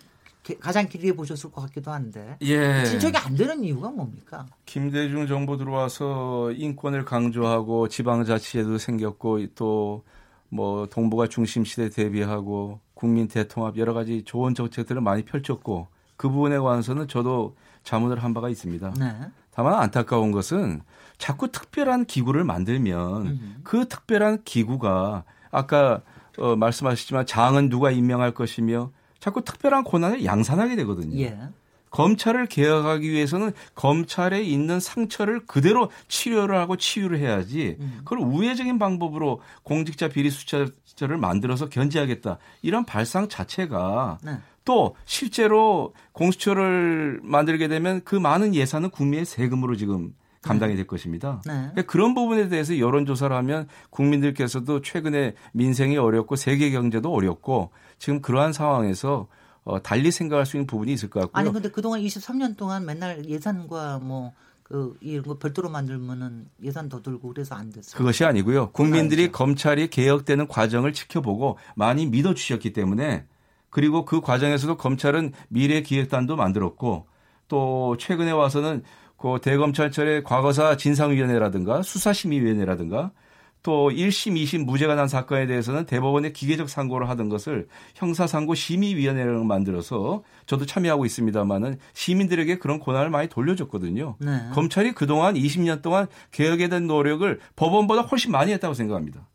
가장 0.60 0.88
길게 0.88 1.14
보셨을 1.14 1.50
것 1.50 1.62
같기도 1.62 1.90
한데 1.90 2.36
예. 2.42 2.84
진척이 2.84 3.16
안 3.16 3.34
되는 3.34 3.62
이유가 3.64 3.90
뭡니까? 3.90 4.46
김대중 4.66 5.26
정부 5.26 5.56
들어와서 5.56 6.52
인권을 6.52 7.04
강조하고 7.04 7.88
지방자치제도 7.88 8.78
생겼고 8.78 9.46
또 9.54 10.02
뭐 10.54 10.86
동북아 10.86 11.26
중심 11.26 11.64
시대 11.64 11.90
대비하고 11.90 12.78
국민 12.94 13.26
대통합 13.26 13.76
여러 13.76 13.92
가지 13.92 14.22
좋은 14.22 14.54
정책들을 14.54 15.02
많이 15.02 15.24
펼쳤고 15.24 15.88
그 16.16 16.28
부분에 16.28 16.58
관해서는 16.58 17.08
저도 17.08 17.56
자문을 17.82 18.22
한 18.22 18.32
바가 18.32 18.48
있습니다. 18.48 18.94
네. 18.98 19.12
다만 19.54 19.74
안타까운 19.74 20.32
것은 20.32 20.82
자꾸 21.18 21.50
특별한 21.50 22.06
기구를 22.06 22.44
만들면 22.44 23.26
음. 23.26 23.56
그 23.62 23.86
특별한 23.88 24.42
기구가 24.44 25.24
아까 25.50 26.02
어, 26.38 26.56
말씀하셨지만 26.56 27.26
장은 27.26 27.68
누가 27.68 27.90
임명할 27.90 28.32
것이며 28.32 28.90
자꾸 29.20 29.42
특별한 29.42 29.84
권한을 29.84 30.24
양산하게 30.24 30.76
되거든요. 30.76 31.18
예. 31.20 31.38
검찰을 31.90 32.46
개혁하기 32.46 33.08
위해서는 33.08 33.52
검찰에 33.76 34.42
있는 34.42 34.80
상처를 34.80 35.46
그대로 35.46 35.92
치료를 36.08 36.56
하고 36.58 36.76
치유를 36.76 37.18
해야지 37.18 37.76
음. 37.78 38.00
그걸 38.04 38.18
우회적인 38.18 38.80
방법으로 38.80 39.40
공직자 39.62 40.08
비리 40.08 40.28
수사를 40.28 41.16
만들어서 41.16 41.68
견제하겠다 41.68 42.38
이런 42.62 42.84
발상 42.84 43.28
자체가 43.28 44.18
네. 44.24 44.38
또 44.64 44.96
실제로 45.04 45.92
공수처를 46.12 47.20
만들게 47.22 47.68
되면 47.68 48.02
그 48.04 48.14
많은 48.16 48.54
예산은 48.54 48.90
국민의 48.90 49.24
세금으로 49.24 49.76
지금 49.76 50.14
감당이 50.42 50.76
될 50.76 50.86
것입니다. 50.86 51.40
네. 51.46 51.52
그러니까 51.52 51.82
그런 51.82 52.14
부분에 52.14 52.48
대해서 52.48 52.78
여론조사를 52.78 53.34
하면 53.34 53.66
국민들께서도 53.90 54.82
최근에 54.82 55.34
민생이 55.52 55.96
어렵고 55.96 56.36
세계 56.36 56.70
경제도 56.70 57.12
어렵고 57.12 57.70
지금 57.98 58.20
그러한 58.20 58.52
상황에서 58.52 59.26
어, 59.64 59.82
달리 59.82 60.10
생각할 60.10 60.44
수 60.44 60.58
있는 60.58 60.66
부분이 60.66 60.92
있을 60.92 61.08
것 61.08 61.20
같고요. 61.20 61.40
아니 61.40 61.50
근데 61.50 61.70
그동안 61.70 62.00
23년 62.00 62.56
동안 62.56 62.84
맨날 62.84 63.24
예산과 63.26 64.00
뭐 64.00 64.32
그 64.64 64.96
이런 65.02 65.22
거 65.22 65.38
별도로 65.38 65.68
만들면은 65.68 66.48
예산 66.62 66.88
더 66.88 67.02
들고 67.02 67.28
그래서 67.28 67.54
안 67.54 67.70
됐어요. 67.70 67.96
그것이 67.96 68.24
아니고요. 68.24 68.70
국민들이 68.72 69.30
검찰이 69.30 69.88
개혁되는 69.88 70.48
과정을 70.48 70.94
지켜보고 70.94 71.58
많이 71.76 72.06
믿어주셨기 72.06 72.72
때문에 72.72 73.26
그리고 73.74 74.04
그 74.04 74.20
과정에서도 74.20 74.76
검찰은 74.76 75.32
미래 75.48 75.82
기획단도 75.82 76.36
만들었고 76.36 77.08
또 77.48 77.96
최근에 77.98 78.30
와서는 78.30 78.84
그 79.16 79.38
대검찰청의 79.42 80.22
과거사 80.22 80.76
진상위원회라든가 80.76 81.82
수사심의위원회라든가 81.82 83.10
또 83.64 83.90
1심, 83.90 84.40
2심 84.40 84.64
무죄가 84.64 84.94
난 84.94 85.08
사건에 85.08 85.48
대해서는 85.48 85.86
대법원의 85.86 86.34
기계적 86.34 86.68
상고를 86.68 87.08
하던 87.08 87.28
것을 87.28 87.66
형사상고 87.96 88.54
심의위원회를 88.54 89.42
만들어서 89.44 90.22
저도 90.46 90.66
참여하고 90.66 91.04
있습니다만은 91.04 91.78
시민들에게 91.94 92.58
그런 92.58 92.78
권한을 92.78 93.10
많이 93.10 93.26
돌려줬거든요. 93.26 94.14
네. 94.20 94.50
검찰이 94.52 94.92
그동안 94.92 95.34
20년 95.34 95.82
동안 95.82 96.06
개혁에 96.30 96.68
대한 96.68 96.86
노력을 96.86 97.40
법원보다 97.56 98.02
훨씬 98.02 98.30
많이 98.30 98.52
했다고 98.52 98.74
생각합니다. 98.74 99.26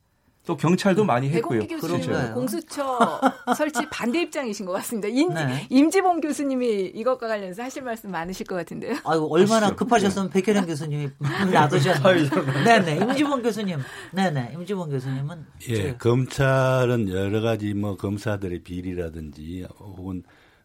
또 0.49 0.57
경찰도 0.57 1.05
많이 1.05 1.29
했고요. 1.29 1.59
백원기 1.61 1.75
교수님은 1.75 2.07
그런가요? 2.07 2.33
공수처 2.33 3.21
설치 3.55 3.87
반대 3.91 4.21
입장이신 4.23 4.65
것 4.65 4.71
같습니다. 4.71 5.07
임, 5.07 5.31
네. 5.31 5.67
임지봉 5.69 6.21
교수님이 6.21 6.87
이것과 6.95 7.27
관련해서 7.27 7.61
하실 7.61 7.83
말씀 7.83 8.09
많으실 8.09 8.47
것 8.47 8.55
같은데요. 8.55 8.95
아유 9.05 9.27
얼마나 9.29 9.75
급하셨으면 9.75 10.31
백혜련 10.31 10.65
교수님이 10.65 11.09
놔두셨네. 11.53 12.29
네네 12.65 12.97
임지봉 12.97 13.43
교수님. 13.43 13.77
네네 14.11 14.53
임지봉 14.55 14.89
교수님은 14.89 15.45
예, 15.69 15.91
저- 15.91 15.97
검찰은 15.99 17.09
여러 17.09 17.41
가지 17.41 17.75
뭐 17.75 17.95
검사들의 17.95 18.63
비리라든지 18.63 19.67
혹은 19.79 20.23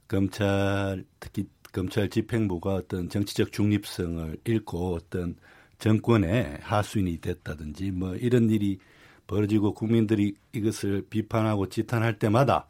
검찰 0.08 1.04
특히 1.20 1.44
검찰 1.72 2.08
집행부가 2.08 2.72
어떤 2.76 3.10
정치적 3.10 3.52
중립성을 3.52 4.38
잃고 4.44 4.94
어떤 4.94 5.36
정권의 5.78 6.56
하수인이 6.62 7.20
됐다든지 7.20 7.90
뭐 7.90 8.14
이런 8.14 8.48
일이 8.48 8.78
벌어지고 9.26 9.74
국민들이 9.74 10.34
이것을 10.52 11.06
비판하고 11.08 11.68
지탄할 11.68 12.18
때마다 12.18 12.68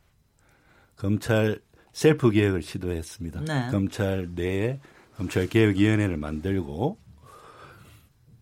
검찰 0.96 1.61
셀프 1.92 2.30
개혁을 2.30 2.62
시도했습니다. 2.62 3.40
네. 3.44 3.68
검찰 3.70 4.28
내에 4.34 4.80
검찰 5.16 5.46
개혁위원회를 5.49 6.16
만들고 6.16 6.99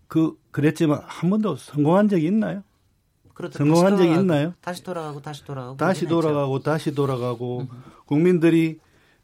그 0.07 0.37
그랬지만 0.51 1.01
한 1.05 1.29
번도 1.29 1.55
성공한 1.55 2.07
적이 2.07 2.27
있나요? 2.27 2.63
그렇다. 3.33 3.57
성공한 3.57 3.97
적이 3.97 4.09
돌아가고, 4.09 4.21
있나요? 4.21 4.53
다시 4.61 4.83
돌아가고 4.83 5.21
다시 5.21 5.43
돌아가고 5.45 5.77
다시 5.77 6.01
그러긴 6.05 6.17
했죠. 6.17 6.21
돌아가고 6.27 6.59
다시 6.59 6.93
돌아가고 6.95 7.67
국민들이 8.05 8.79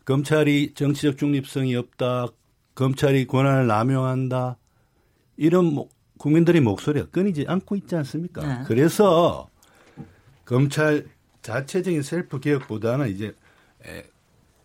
검찰이 0.05 0.74
정치적 0.74 1.17
중립성이 1.17 1.75
없다, 1.75 2.27
검찰이 2.74 3.27
권한을 3.27 3.67
남용한다 3.67 4.58
이런 5.38 5.65
mo- 5.67 5.89
국민들의 6.20 6.62
목소리가 6.62 7.08
끊이지 7.08 7.46
않고 7.48 7.76
있지 7.78 7.96
않습니까? 7.96 8.46
네. 8.46 8.64
그래서 8.68 9.50
검찰 10.46 11.06
자체적인 11.42 12.04
셀프 12.04 12.40
개혁보다는 12.40 13.10
이제 13.10 13.34
에, 13.88 14.04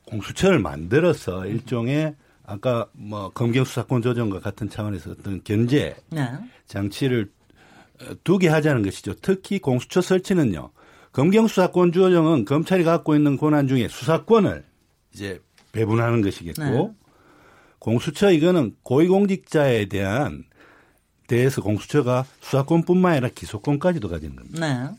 공수처를 0.07 0.59
만들어서 0.59 1.47
일종의 1.47 2.17
아까 2.45 2.89
뭐 2.93 3.31
검경 3.31 3.65
수사권 3.65 4.03
조정과 4.03 4.41
같은 4.41 4.69
차원에서 4.69 5.13
어떤 5.13 5.43
견제 5.45 5.97
네. 6.11 6.29
장치를 6.67 7.31
어, 8.03 8.15
두게 8.25 8.49
하자는 8.49 8.83
것이죠. 8.83 9.15
특히 9.23 9.61
공수처 9.61 10.01
설치는요. 10.03 10.71
검경 11.13 11.47
수사권 11.47 11.93
조정은 11.93 12.45
검찰이 12.45 12.83
갖고 12.83 13.15
있는 13.15 13.37
권한 13.37 13.69
중에 13.69 13.87
수사권을 13.87 14.65
이제 15.15 15.41
배분하는 15.71 16.21
것이겠고 16.21 16.63
네. 16.63 16.91
공수처 17.79 18.33
이거는 18.33 18.75
고위공직자에 18.83 19.87
대한 19.87 20.45
대해서 21.27 21.63
공수처가 21.63 22.25
수사권뿐만 22.41 23.13
아니라 23.13 23.29
기소권까지도 23.35 24.09
가지는 24.09 24.37
겁니다. 24.37 24.61
네. 24.61 24.91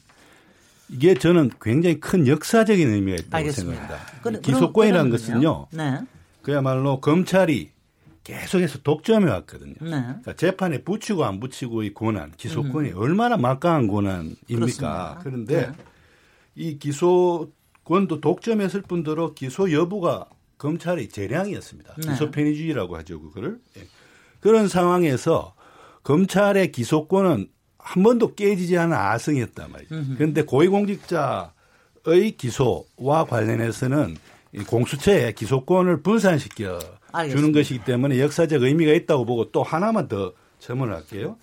이게 0.90 1.14
저는 1.16 1.52
굉장히 1.62 2.00
큰 2.00 2.28
역사적인 2.28 2.88
의미가 2.94 3.18
있다고 3.18 3.38
알겠습니다. 3.38 3.82
생각합니다. 3.82 4.22
그럼- 4.22 4.42
기소권이라는 4.42 5.10
것은요. 5.12 5.68
네. 5.72 6.00
그야말로 6.42 7.00
검찰이 7.02 7.72
계속해서 8.24 8.80
독점해 8.80 9.30
왔거든요. 9.32 9.74
네. 9.82 9.90
그러니까 9.90 10.34
재판에 10.36 10.84
붙이고 10.84 11.24
안 11.26 11.40
붙이고의 11.40 11.94
권한, 11.94 12.32
기소권이 12.38 12.92
얼마나 12.94 13.38
막강한 13.38 13.88
권한입니까? 13.88 14.38
음. 14.52 14.56
그렇습니다. 14.56 15.20
그런데 15.24 15.68
네. 15.68 15.72
이 16.56 16.78
기소권도 16.80 18.22
독점했을 18.22 18.82
뿐더러 18.84 19.34
기소 19.34 19.72
여부가 19.72 20.26
검찰의 20.58 21.10
재량이었습니다. 21.10 21.96
네. 22.04 22.12
기소 22.12 22.32
편의주의라고 22.32 22.96
하죠, 22.98 23.22
그거를. 23.22 23.60
예. 23.78 23.88
그런 24.40 24.68
상황에서 24.68 25.54
검찰의 26.06 26.72
기소권은 26.72 27.48
한 27.80 28.04
번도 28.04 28.36
깨지지 28.36 28.78
않은 28.78 28.96
아성이었단 28.96 29.72
말이죠. 29.72 29.96
그런데 30.18 30.44
고위공직자의 30.44 31.52
기소와 32.38 33.26
관련해서는 33.28 34.16
이 34.54 34.60
공수처의 34.60 35.34
기소권을 35.34 36.02
분산시켜 36.04 36.80
알겠습니다. 37.12 37.36
주는 37.36 37.52
것이기 37.52 37.84
때문에 37.84 38.20
역사적 38.20 38.62
의미가 38.62 38.94
있다고 38.94 39.26
보고 39.26 39.52
또 39.52 39.64
하나만 39.64 40.08
더 40.08 40.34
첨언을 40.60 40.94
할게요. 40.94 41.38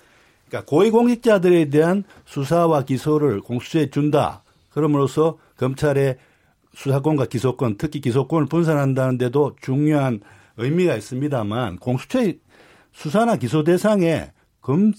그러니까 0.49 0.71
고위공직자들에 0.71 1.71
대한 1.71 2.05
수사와 2.25 2.85
기소를 2.85 3.41
공수처에 3.41 3.91
준다. 3.91 4.43
그럼으로써 4.71 5.39
검찰의 5.57 6.19
수사권과 6.75 7.27
기소권, 7.27 7.77
특히 7.79 8.01
기소권을 8.01 8.47
분산한다는데도 8.47 9.57
중요한 9.61 10.21
의미가 10.57 10.97
있습니다만 10.97 11.79
공수처의 11.79 12.39
수사나 12.93 13.37
기소 13.37 13.65
대상에 13.65 14.31
검, 14.63 14.93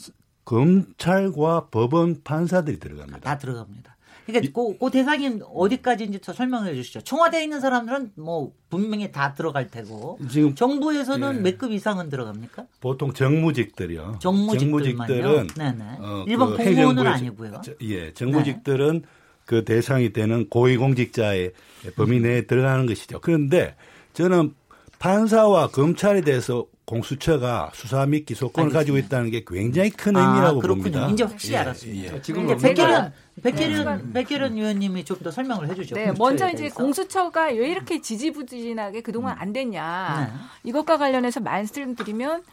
검찰과 0.46 1.68
법원 1.72 2.22
판사들이 2.24 2.80
들어갑니다. 2.80 3.20
다 3.22 3.38
들어갑니다. 3.38 3.94
그러니까 4.26 4.52
그, 4.54 4.78
그 4.78 4.90
대상이 4.90 5.40
어디까지인지 5.54 6.22
더 6.22 6.32
설명해 6.32 6.74
주시죠. 6.76 7.02
청와대에 7.02 7.44
있는 7.44 7.60
사람들은 7.60 8.12
뭐 8.16 8.54
분명히 8.70 9.12
다 9.12 9.34
들어갈 9.34 9.70
테고 9.70 10.18
지금 10.30 10.56
정부에서는 10.56 11.38
예. 11.38 11.40
몇급 11.42 11.72
이상은 11.74 12.10
들어갑니까? 12.10 12.66
보통 12.80 13.12
정무직들이요. 13.12 14.20
정무직들은 14.22 15.48
네네. 15.58 15.84
어, 16.00 16.24
일반 16.28 16.52
그 16.56 16.58
공무원은 16.64 17.06
아니고요. 17.08 17.62
저- 17.66 17.74
예, 17.82 18.14
정무직들은 18.14 19.04
그 19.46 19.66
대상이 19.66 20.14
되는 20.14 20.48
고위공직자의 20.48 21.52
범위 21.98 22.22
내에 22.22 22.46
들어가는 22.48 22.86
것이죠. 22.86 23.20
그런데 23.20 23.76
저는 24.14 24.54
판사와 25.00 25.68
검찰에 25.68 26.22
대해서 26.22 26.66
공수처가 26.86 27.72
수사 27.74 28.06
및 28.06 28.26
기소권을 28.26 28.72
가지고 28.72 28.98
있다는 28.98 29.32
게 29.32 29.44
굉장히 29.48 29.90
큰 29.90 30.16
아, 30.18 30.22
의미라고 30.28 30.60
그렇군요. 30.60 30.84
봅니다. 30.92 31.10
이제 31.10 31.24
확실히 31.24 31.54
예, 31.56 31.58
알았습니다. 31.60 32.16
예. 32.16 32.22
지금 32.22 32.46
이제 32.46 32.56
백혜련 32.58 33.14
백혜련 33.42 34.12
네. 34.12 34.26
백혜련 34.26 34.54
의원님이 34.58 35.06
좀 35.06 35.18
더 35.24 35.32
설명을 35.32 35.70
해주죠. 35.70 35.96
네, 35.96 36.12
먼저 36.18 36.48
이제 36.50 36.58
대해서. 36.58 36.76
공수처가 36.76 37.46
왜 37.48 37.70
이렇게 37.70 38.02
지지부진하게 38.02 39.02
그동안 39.02 39.38
안 39.40 39.54
됐냐. 39.54 40.30
네. 40.34 40.40
이것과 40.70 40.98
관련해서 40.98 41.40
말씀드리면 41.40 42.44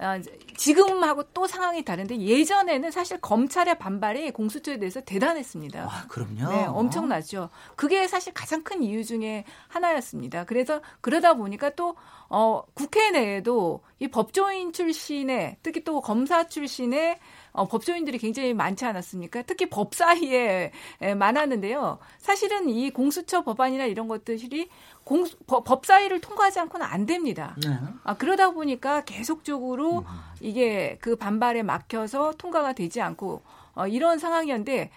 아, 0.00 0.18
지금하고 0.58 1.22
또 1.32 1.46
상황이 1.46 1.84
다른데 1.84 2.18
예전에는 2.18 2.90
사실 2.90 3.20
검찰의 3.20 3.78
반발이 3.78 4.32
공수처에 4.32 4.78
대해서 4.78 5.00
대단했습니다. 5.00 5.84
아, 5.84 6.06
그럼요. 6.08 6.50
네, 6.50 6.64
엄청났죠. 6.66 7.48
그게 7.76 8.08
사실 8.08 8.34
가장 8.34 8.64
큰 8.64 8.82
이유 8.82 9.04
중에 9.04 9.44
하나였습니다. 9.68 10.44
그래서 10.44 10.80
그러다 11.00 11.34
보니까 11.34 11.70
또 11.70 11.94
어, 12.28 12.62
국회 12.74 13.10
내에도 13.10 13.82
이 14.00 14.08
법조인 14.08 14.72
출신의 14.72 15.58
특히 15.62 15.84
또 15.84 16.00
검사 16.00 16.46
출신의 16.46 17.18
어, 17.52 17.66
법조인들이 17.66 18.18
굉장히 18.18 18.52
많지 18.52 18.84
않았습니까? 18.84 19.42
특히 19.42 19.66
법 19.70 19.94
사이에 19.94 20.72
에, 21.00 21.14
많았는데요. 21.14 21.98
사실은 22.18 22.68
이 22.68 22.90
공수처 22.90 23.42
법안이나 23.42 23.84
이런 23.86 24.06
것들이 24.08 24.68
공, 25.04 25.24
법, 25.46 25.64
법 25.64 25.86
사이를 25.86 26.20
통과하지 26.20 26.60
않고는 26.60 26.84
안 26.84 27.06
됩니다. 27.06 27.56
네. 27.64 27.70
아, 28.04 28.14
그러다 28.16 28.50
보니까 28.50 29.04
계속적으로 29.04 30.04
이게 30.40 30.98
그 31.00 31.16
반발에 31.16 31.62
막혀서 31.62 32.34
통과가 32.38 32.72
되지 32.72 33.00
않고 33.00 33.42
어, 33.74 33.86
이런 33.86 34.18
상황이었는데 34.18 34.90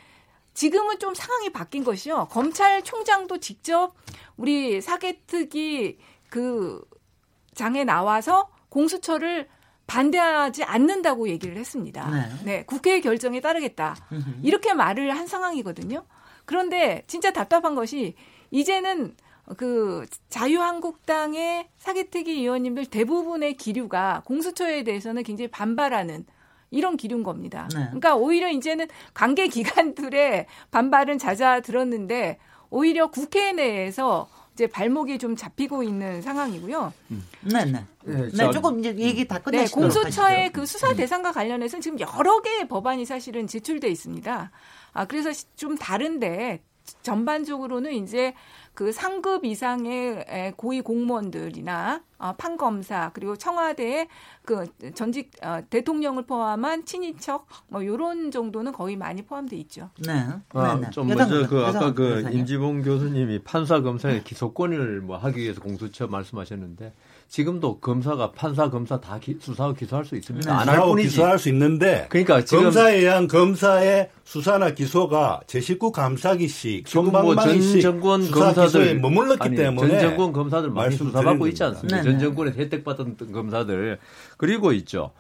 지금은 0.54 1.00
좀 1.00 1.14
상황이 1.14 1.50
바뀐 1.52 1.84
것이요. 1.84 2.28
검찰총장도 2.30 3.40
직접 3.40 3.94
우리 4.38 4.82
사개특위 4.82 5.98
그 6.30 6.84
장에 7.54 7.84
나와서 7.84 8.50
공수처를 8.70 9.48
반대하지 9.88 10.64
않는다고 10.64 11.28
얘기를 11.28 11.58
했습니다. 11.58 12.10
네. 12.10 12.30
네, 12.44 12.64
국회의 12.66 13.02
결정에 13.02 13.42
따르겠다. 13.42 13.96
이렇게 14.42 14.74
말을 14.74 15.16
한 15.16 15.28
상황이거든요. 15.28 16.06
그런데 16.46 17.04
진짜 17.08 17.32
답답한 17.32 17.76
것이 17.76 18.16
이제는 18.52 19.16
그 19.58 20.06
자유한국당의 20.30 21.68
사개특위 21.78 22.40
의원님들 22.42 22.86
대부분의 22.86 23.56
기류가 23.56 24.24
공수처에 24.26 24.84
대해서는 24.84 25.24
굉장히 25.24 25.50
반발하는 25.50 26.26
이런 26.70 26.96
기류인 26.96 27.24
겁니다. 27.24 27.68
네. 27.74 27.84
그러니까 27.86 28.16
오히려 28.16 28.50
이제는 28.50 28.88
관계 29.14 29.48
기관들의 29.48 30.46
반발은 30.72 31.18
잦아들었는데 31.18 32.38
오히려 32.70 33.08
국회 33.12 33.52
내에서 33.52 34.30
이제 34.54 34.68
발목이 34.68 35.18
좀 35.18 35.36
잡히고 35.36 35.84
있는 35.84 36.22
상황이고요. 36.22 36.94
네, 37.42 37.66
네. 37.66 37.86
네, 38.06 38.22
네, 38.22 38.32
자, 38.32 38.52
조금 38.52 38.80
이제 38.80 38.96
얘기 38.98 39.28
다 39.28 39.38
네, 39.38 39.44
끝내시도록 39.44 39.92
공수처의 39.94 40.38
하시죠. 40.38 40.50
음. 40.50 40.54
그 40.54 40.66
수사 40.66 40.94
대상과 40.94 41.32
관련해서는 41.32 41.82
지금 41.82 42.00
여러 42.00 42.42
개의 42.42 42.68
법안이 42.68 43.06
사실은 43.06 43.48
제출돼 43.48 43.90
있습니다. 43.90 44.52
아, 44.94 45.06
그래서 45.06 45.32
시- 45.34 45.46
좀 45.56 45.78
다른데 45.78 46.62
전반적으로는 47.02 47.94
이제 47.94 48.34
그 48.74 48.92
상급 48.92 49.44
이상의 49.46 50.26
에, 50.28 50.54
고위 50.56 50.82
공무원들이나 50.82 52.02
어, 52.20 52.34
판검사 52.38 53.12
그리고 53.14 53.36
청와대의 53.36 54.08
그 54.46 54.66
전직 54.94 55.32
어, 55.44 55.60
대통령을 55.70 56.26
포함한 56.26 56.86
친인척 56.86 57.48
뭐 57.68 57.86
요런 57.86 58.32
정도는 58.32 58.72
거의 58.72 58.96
많이 58.96 59.24
포함돼 59.24 59.58
있죠. 59.58 59.90
네. 60.06 60.26
아, 60.54 60.76
네, 60.76 60.82
네. 60.82 60.90
좀 60.92 61.10
여당 61.10 61.30
먼저 61.30 61.48
그 61.48 61.56
변호사, 61.56 61.80
아까 61.80 61.88
여당 61.88 61.94
그. 61.96 62.30
임지봉 62.32 62.84
교수님이 62.84 63.40
판사 63.40 63.82
검사의 63.82 64.24
기소권을 64.24 65.02
뭐 65.02 65.18
하기 65.18 65.42
위해서 65.42 65.62
공수처 65.62 66.08
말씀하셨는데 66.08 66.94
지금도 67.36 67.80
검사가 67.80 68.34
판사 68.34 68.70
검사 68.70 69.00
다 69.00 69.18
기- 69.18 69.38
수사하고 69.40 69.74
기소할 69.74 70.04
수 70.04 70.18
있습니다. 70.18 70.52
안할 70.52 70.66
수사하고 70.66 70.92
뿐이지. 70.92 71.08
기소할 71.10 71.40
수 71.40 71.48
있는데 71.48 72.06
그러니까 72.10 72.44
지금 72.44 72.64
검사에 72.66 72.98
의한 72.98 73.30
검사의 73.30 74.10
수사나 74.26 74.72
기소가 74.72 75.40
제 75.48 75.62
식구 75.62 75.94
감사기식, 75.94 76.90
손방망이식 76.90 77.82
정권 77.82 78.22
수사 78.24 78.50
기소에 78.50 78.64
검사들 78.64 79.00
머물렀기 79.00 79.44
아니, 79.48 79.56
때문에 79.56 79.88
전 79.88 80.00
정권 80.02 80.34
검사들 80.34 80.72
많이 80.72 80.94
수사받고 80.94 81.48
있지. 81.48 81.64
않습니까? 81.64 82.02
네네. 82.02 82.12
전 82.12 82.20
정권에 82.20 82.52
혜택받은 82.52 83.16
검사들 83.32 83.98
그리고 84.36 84.74
있죠. 84.74 85.12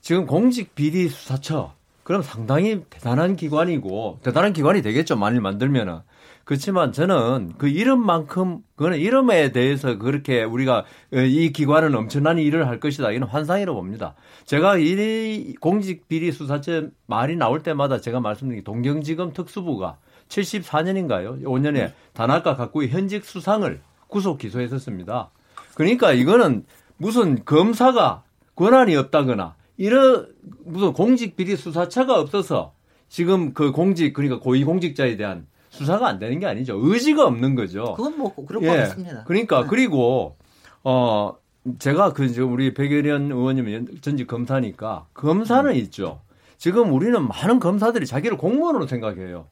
지금 0.00 0.24
공직 0.24 0.76
비리 0.76 1.08
수사처 1.08 1.72
그럼 2.04 2.22
상당히 2.22 2.82
대단한 2.88 3.34
기관이고 3.34 4.20
대단한 4.22 4.52
기관이 4.52 4.82
되겠죠. 4.82 5.16
만일 5.16 5.40
만들면은 5.40 5.98
그렇지만 6.46 6.92
저는 6.92 7.54
그 7.58 7.66
이름만큼 7.66 8.60
그거는 8.76 8.98
이름에 8.98 9.50
대해서 9.50 9.98
그렇게 9.98 10.44
우리가 10.44 10.84
어, 11.12 11.18
이 11.18 11.52
기관은 11.52 11.92
엄청난 11.96 12.38
일을 12.38 12.68
할 12.68 12.78
것이다. 12.78 13.10
이는 13.10 13.26
환상이라고 13.26 13.76
봅니다. 13.76 14.14
제가 14.44 14.76
이 14.76 15.54
공직 15.60 16.06
비리 16.06 16.30
수사처 16.30 16.84
말이 17.06 17.34
나올 17.34 17.64
때마다 17.64 18.00
제가 18.00 18.20
말씀드린 18.20 18.60
게 18.60 18.64
동경지검 18.64 19.32
특수부가 19.32 19.98
74년인가요? 20.28 21.42
5년에 21.42 21.90
단학과 22.12 22.54
갖고의 22.54 22.90
현직 22.90 23.24
수상을 23.24 23.80
구속 24.06 24.38
기소했었습니다. 24.38 25.32
그러니까 25.74 26.12
이거는 26.12 26.64
무슨 26.96 27.44
검사가 27.44 28.22
권한이 28.54 28.94
없다거나 28.94 29.56
이런 29.78 30.28
무슨 30.64 30.92
공직 30.92 31.34
비리 31.34 31.56
수사처가 31.56 32.20
없어서 32.20 32.72
지금 33.08 33.52
그 33.52 33.72
공직 33.72 34.12
그러니까 34.12 34.38
고위 34.38 34.62
공직자에 34.62 35.16
대한 35.16 35.48
수사가 35.76 36.06
안 36.08 36.18
되는 36.18 36.38
게 36.38 36.46
아니죠. 36.46 36.78
의지가 36.82 37.24
없는 37.26 37.54
거죠. 37.54 37.94
그건 37.94 38.18
뭐 38.18 38.34
그럴 38.46 38.62
것 38.62 38.72
예. 38.72 38.76
같습니다. 38.78 39.24
그러니까 39.24 39.62
네. 39.62 39.66
그리고 39.68 40.36
어 40.84 41.36
제가 41.78 42.12
그 42.12 42.28
지금 42.28 42.52
우리 42.52 42.74
백예련 42.74 43.30
의원님이 43.30 44.00
전직 44.00 44.26
검사니까 44.26 45.06
검사는 45.14 45.70
음. 45.70 45.76
있죠. 45.76 46.20
지금 46.58 46.92
우리는 46.92 47.26
많은 47.26 47.60
검사들이 47.60 48.06
자기를 48.06 48.36
공무원으로 48.36 48.86
생각해요. 48.86 49.46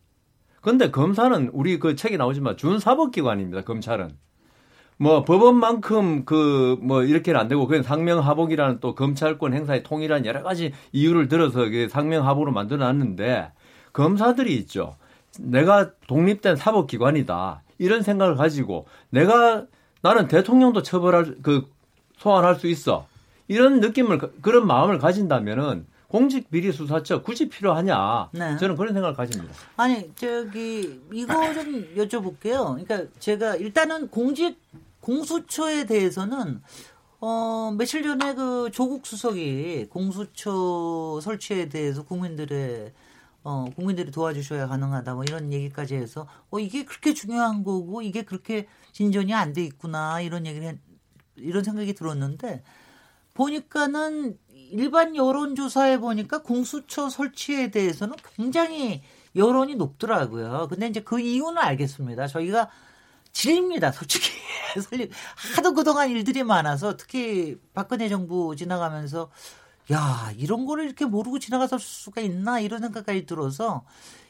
그런데 0.61 0.91
검사는 0.91 1.51
우리 1.53 1.79
그 1.79 1.95
책에 1.97 2.17
나오지만 2.17 2.57
준사법기관입니다. 2.57 3.63
검찰은. 3.63 4.17
뭐 4.97 5.25
법원만큼 5.25 6.25
그 6.25 6.79
뭐 6.81 7.03
이렇게는 7.03 7.39
안 7.41 7.49
되고 7.49 7.67
그냥 7.67 7.83
상명하복이라는 7.83 8.81
또 8.81 8.95
검찰권 8.95 9.55
행사의 9.55 9.83
통일한 9.83 10.27
여러 10.27 10.43
가지 10.43 10.73
이유를 10.93 11.29
들어서 11.29 11.69
그 11.69 11.89
상명하복으로 11.89 12.53
만들어 12.53 12.85
놨는데 12.85 13.53
검사들이 13.93 14.55
있죠. 14.59 14.97
내가 15.41 15.91
독립된 16.07 16.57
사법기관이다 16.57 17.63
이런 17.79 18.03
생각을 18.03 18.37
가지고 18.37 18.87
내가 19.11 19.67
나는 20.03 20.29
대통령도 20.29 20.83
처벌할 20.83 21.37
그 21.43 21.67
소환할 22.19 22.57
수 22.57 22.67
있어 22.67 23.07
이런 23.49 23.81
느낌을 23.81 24.19
그런 24.41 24.67
마음을 24.67 24.99
가진다면은 24.99 25.87
공직 26.09 26.49
비리 26.51 26.71
수사처 26.71 27.23
굳이 27.23 27.49
필요하냐 27.49 28.29
네. 28.33 28.57
저는 28.57 28.77
그런 28.77 28.93
생각을 28.93 29.17
가집니다. 29.17 29.53
아니 29.77 30.15
저기 30.15 31.01
이거 31.13 31.53
좀 31.53 31.95
여쭤볼게요. 31.97 32.85
그러니까 32.85 33.11
제가 33.19 33.57
일단은 33.57 34.09
공직 34.09 34.61
공수처에 35.01 35.87
대해서는 35.87 36.63
어 37.21 37.75
며칠 37.77 38.03
전에 38.05 38.35
그 38.35 38.71
조국 38.73 39.07
수석이 39.07 39.87
공수처 39.91 41.19
설치에 41.21 41.69
대해서 41.69 42.05
국민들의 42.05 42.93
어 43.45 43.67
국민들이 43.77 44.11
도와주셔야 44.11 44.69
가능하다 44.69 45.15
뭐 45.15 45.25
이런 45.25 45.53
얘기까지 45.53 45.95
해서 45.97 46.27
어 46.51 46.59
이게 46.59 46.85
그렇게 46.85 47.15
중요한 47.15 47.65
거고 47.65 48.03
이게 48.03 48.23
그렇게 48.25 48.67
진전이 48.93 49.35
안 49.35 49.53
돼 49.53 49.65
있구나 49.65 50.21
이런 50.23 50.47
얘기를 50.47 50.69
했, 50.69 50.79
이런 51.37 51.65
생각이 51.65 51.95
들었는데 51.95 52.65
보니까는 53.35 54.39
일반 54.71 55.17
여론조사에 55.17 55.99
보니까 55.99 56.43
공수처 56.43 57.11
설치에 57.11 57.71
대해서는 57.71 58.17
굉장히 58.37 59.03
여론이 59.37 59.77
높더라고요. 59.77 60.69
근데 60.71 60.87
이제 60.89 61.01
그 61.03 61.21
이유는 61.21 61.59
알겠습니다. 61.59 62.29
저희가 62.29 62.71
질립니다, 63.33 63.93
솔직히. 63.93 64.31
하도 65.57 65.75
그동안 65.75 66.11
일들이 66.11 66.43
많아서 66.45 66.97
특히 66.97 67.57
박근혜 67.75 68.09
정부 68.09 68.57
지나가면서 68.57 69.31
야 69.93 70.33
이런 70.37 70.65
거를 70.67 70.85
이렇게 70.85 71.05
모르고 71.05 71.39
지나갈 71.39 71.69
수가 71.79 72.21
있나 72.21 72.59
이런 72.61 72.81
생각까지 72.81 73.27
들어서 73.27 73.85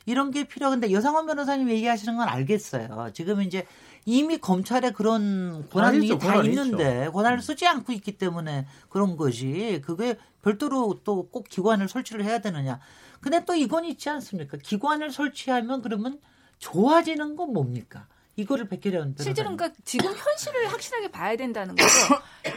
이런 0.07 0.31
게 0.31 0.45
필요한데 0.45 0.91
여상원 0.93 1.27
변호사님 1.27 1.71
얘기하시는 1.71 2.17
건 2.17 2.29
알겠어요. 2.29 3.11
지금 3.15 3.41
이제 3.43 3.67
이미 4.05 4.37
검찰에 4.39 4.91
그런 4.91 5.67
권한이 5.71 6.07
있죠, 6.07 6.19
다 6.19 6.27
권한이 6.29 6.49
있는데 6.51 7.01
있죠. 7.03 7.13
권한을 7.13 7.41
쓰지 7.41 7.67
않고 7.67 7.93
있기 7.93 8.19
때문에 8.19 8.67
그런 8.91 9.17
거지. 9.17 9.81
그게 9.85 10.19
별도로 10.43 11.01
또 11.05 11.29
꼭 11.31 11.49
기관을 11.49 11.89
설치를 11.89 12.25
해야 12.25 12.41
되느냐. 12.41 12.81
근데 13.21 13.45
또 13.47 13.55
이건 13.55 13.87
있지 13.87 14.11
않습니까? 14.11 14.59
기관을 14.63 15.11
설치하면 15.11 15.81
그러면 15.81 16.21
좋아지는 16.59 17.37
건 17.37 17.53
뭡니까? 17.55 18.07
이거를 18.37 18.69
백혜련 18.69 19.15
실제로 19.19 19.57
그러니까 19.57 19.79
지금 19.85 20.13
현실을 20.13 20.67
확실하게 20.71 21.11
봐야 21.11 21.37
된다는 21.37 21.75
거죠. 21.77 21.91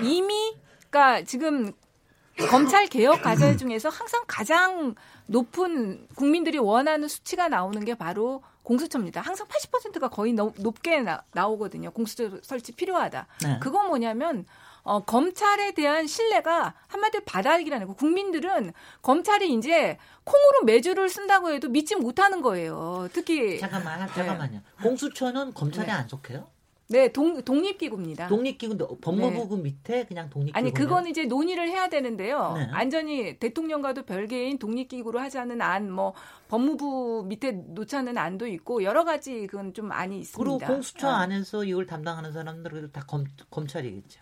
이미 0.03 0.53
그러니까 0.89 1.23
지금 1.23 1.71
검찰 2.50 2.88
개혁 2.88 3.21
과제 3.21 3.58
중에서 3.58 3.89
항상 3.89 4.23
가장 4.28 4.95
높은 5.26 6.08
국민들이 6.15 6.58
원하는 6.58 7.08
수치가 7.08 7.47
나오는 7.47 7.84
게 7.84 7.95
바로 7.95 8.43
공수처입니다. 8.63 9.21
항상 9.21 9.47
80%가 9.47 10.10
거의 10.10 10.34
너- 10.34 10.54
높게 10.58 11.02
나, 11.02 11.23
나오거든요. 11.34 11.91
공수처 11.91 12.30
설치 12.43 12.71
필요하다. 12.73 13.28
네. 13.43 13.60
그건 13.62 13.88
뭐냐면 13.88 14.45
어, 14.84 15.04
검찰에 15.04 15.71
대한 15.71 16.08
신뢰가 16.08 16.73
한마디로 16.88 17.23
바닥이라는 17.26 17.88
거. 17.88 17.93
국민들은 17.93 18.71
검찰이 19.02 19.54
이제 19.54 19.97
콩으로 20.23 20.63
매주를 20.65 21.10
쓴다고 21.10 21.52
해도 21.52 21.67
믿지 21.67 21.95
못하는 21.95 22.41
거예요. 22.41 23.10
특히 23.12 23.60
잠깐만 23.60 24.08
잠깐만요. 24.08 24.62
공수처는 24.82 25.54
검찰에 25.54 25.88
네. 25.88 25.91
안 25.91 26.08
속해요? 26.08 26.47
네, 26.89 27.12
동, 27.12 27.41
독립기구입니다. 27.43 28.28
독립기구인데 28.28 28.86
법무부 29.02 29.50
그 29.50 29.56
밑에 29.56 30.06
그냥 30.06 30.30
독립기구. 30.30 30.58
아니 30.58 30.73
그건 30.73 31.08
이제 31.08 31.26
논의를 31.26 31.67
해야 31.67 31.89
되는데요. 31.89 32.54
네. 32.56 32.67
안전히 32.71 33.38
대통령과도 33.39 34.04
별개인 34.04 34.58
독립기구로 34.58 35.19
하자는 35.19 35.62
안, 35.62 35.91
뭐 35.91 36.13
법무부 36.47 37.26
밑에 37.28 37.52
놓자는 37.52 38.17
안도 38.17 38.47
있고 38.47 38.84
여러 38.84 39.04
가지 39.04 39.47
그건 39.47 39.73
좀 39.73 39.91
안이 39.91 40.15
그리고 40.15 40.21
있습니다. 40.21 40.67
공수처 40.67 41.10
아. 41.10 41.17
안에서 41.19 41.65
이걸 41.65 41.86
담당하는 41.86 42.32
사람들은 42.32 42.91
다 42.93 43.04
검, 43.06 43.26
검찰이겠죠. 43.50 44.21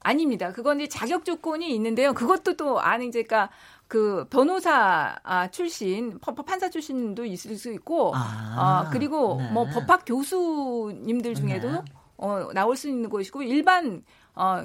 아닙니다. 0.00 0.52
그건 0.52 0.80
이제 0.80 0.88
자격 0.88 1.24
조건이 1.24 1.74
있는데요. 1.74 2.12
그것도 2.14 2.56
또 2.56 2.80
아니 2.80 3.06
이제 3.06 3.22
그러니까 3.22 3.52
그 3.92 4.24
변호사 4.30 5.18
아, 5.22 5.50
출신, 5.50 6.18
법- 6.18 6.46
판사 6.46 6.70
출신도 6.70 7.26
있을 7.26 7.58
수 7.58 7.70
있고, 7.74 8.12
아, 8.14 8.84
어, 8.86 8.90
그리고 8.90 9.36
네. 9.38 9.50
뭐 9.50 9.66
법학 9.66 10.04
교수님들 10.06 11.34
중에도 11.34 11.70
네. 11.72 11.82
어, 12.16 12.48
나올 12.54 12.74
수 12.74 12.88
있는 12.88 13.10
것이고 13.10 13.42
일반 13.42 14.02
어, 14.34 14.64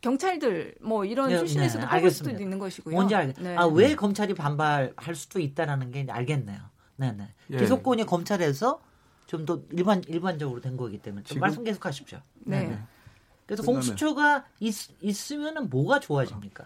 경찰들 0.00 0.74
뭐 0.80 1.04
이런 1.04 1.28
네, 1.28 1.38
출신에서도 1.38 1.86
네, 1.88 2.10
수도. 2.10 2.30
있는 2.30 2.58
것이고요. 2.58 2.96
뭔지 2.96 3.14
알겠. 3.14 3.36
네. 3.40 3.56
아, 3.56 3.64
왜 3.66 3.94
검찰이 3.94 4.34
반발할 4.34 5.14
수도 5.14 5.38
있다라는 5.38 5.92
게 5.92 6.04
알겠네요. 6.10 6.58
네네. 6.96 7.28
예. 7.50 7.56
기소권이 7.56 8.06
검찰에서 8.06 8.80
좀 9.26 9.46
더 9.46 9.62
일반 9.70 10.02
일반적으로 10.08 10.60
된 10.60 10.76
거기 10.76 10.98
때문에 10.98 11.22
좀 11.22 11.28
지금- 11.34 11.40
말씀 11.42 11.62
계속하십시오. 11.62 12.18
네. 12.40 12.62
네네. 12.64 12.78
그래서 13.46 13.62
그다음에- 13.62 13.66
공수처가 13.66 14.44
있, 14.58 14.74
있으면은 15.00 15.70
뭐가 15.70 16.00
좋아집니까? 16.00 16.64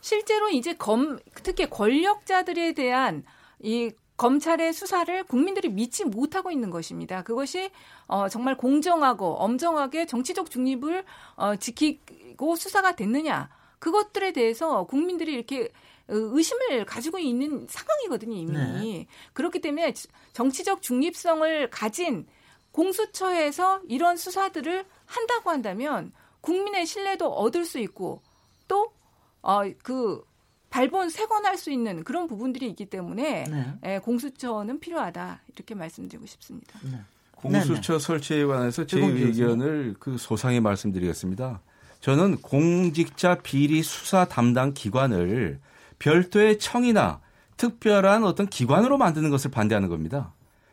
실제로 0.00 0.48
이제 0.48 0.74
검 0.74 1.18
특히 1.42 1.68
권력자들에 1.68 2.72
대한 2.72 3.24
이 3.60 3.90
검찰의 4.16 4.74
수사를 4.74 5.24
국민들이 5.24 5.70
믿지 5.70 6.04
못하고 6.04 6.50
있는 6.50 6.68
것입니다. 6.68 7.22
그것이 7.22 7.70
어, 8.06 8.28
정말 8.28 8.56
공정하고 8.56 9.36
엄정하게 9.36 10.04
정치적 10.04 10.50
중립을 10.50 11.04
어, 11.36 11.56
지키고 11.56 12.56
수사가 12.56 12.96
됐느냐 12.96 13.48
그것들에 13.78 14.32
대해서 14.32 14.84
국민들이 14.84 15.32
이렇게 15.32 15.64
어, 16.08 16.12
의심을 16.12 16.84
가지고 16.84 17.18
있는 17.18 17.66
상황이거든요 17.66 18.36
이미 18.36 18.52
네. 18.52 19.06
그렇기 19.32 19.60
때문에 19.60 19.94
정치적 20.34 20.82
중립성을 20.82 21.70
가진 21.70 22.26
공수처에서 22.72 23.80
이런 23.88 24.18
수사들을 24.18 24.84
한다고 25.06 25.50
한다면 25.50 26.12
국민의 26.42 26.84
신뢰도 26.84 27.26
얻을 27.32 27.64
수 27.64 27.78
있고 27.78 28.20
또 28.68 28.92
어, 29.42 29.62
그 29.82 30.22
발본 30.70 31.10
세건할 31.10 31.58
수 31.58 31.70
있는 31.70 32.04
그런 32.04 32.28
부분들이 32.28 32.68
있기 32.68 32.86
때문에 32.86 33.44
네. 33.44 33.74
예, 33.84 33.98
공수처는 33.98 34.78
필요하다 34.78 35.40
이렇게 35.54 35.74
말씀드리고 35.74 36.26
싶습니다. 36.26 36.78
네. 36.82 37.00
공수처 37.34 37.98
설치에 37.98 38.44
관해서 38.44 38.86
제. 38.86 39.00
의견을 39.00 39.96
그 39.98 40.16
소상히 40.18 40.60
말씀드리겠습니다. 40.60 41.60
저는 42.00 42.36
공직자 42.40 43.36
비리 43.36 43.82
수사 43.82 44.26
담당 44.26 44.72
기관을 44.74 45.58
별도의 45.98 46.58
청이나 46.58 47.20
특별한 47.56 48.24
어떤 48.24 48.46
기관으로 48.46 48.96
만드는 48.96 49.30
것을 49.30 49.50
반대하는 49.50 49.88
겁니다. 49.88 50.32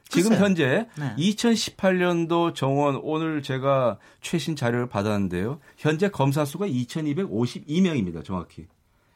지금 0.10 0.30
글쎄요. 0.30 0.46
현재 0.46 0.88
네. 0.98 1.16
2018년도 1.18 2.56
정원 2.56 3.00
오늘 3.04 3.42
제가 3.42 3.98
최신 4.22 4.56
자료를 4.56 4.88
받았는데요. 4.88 5.60
현재 5.78 6.10
검사 6.10 6.46
수가 6.46 6.68
2,252명입니다. 6.68 8.24
정확히. 8.24 8.68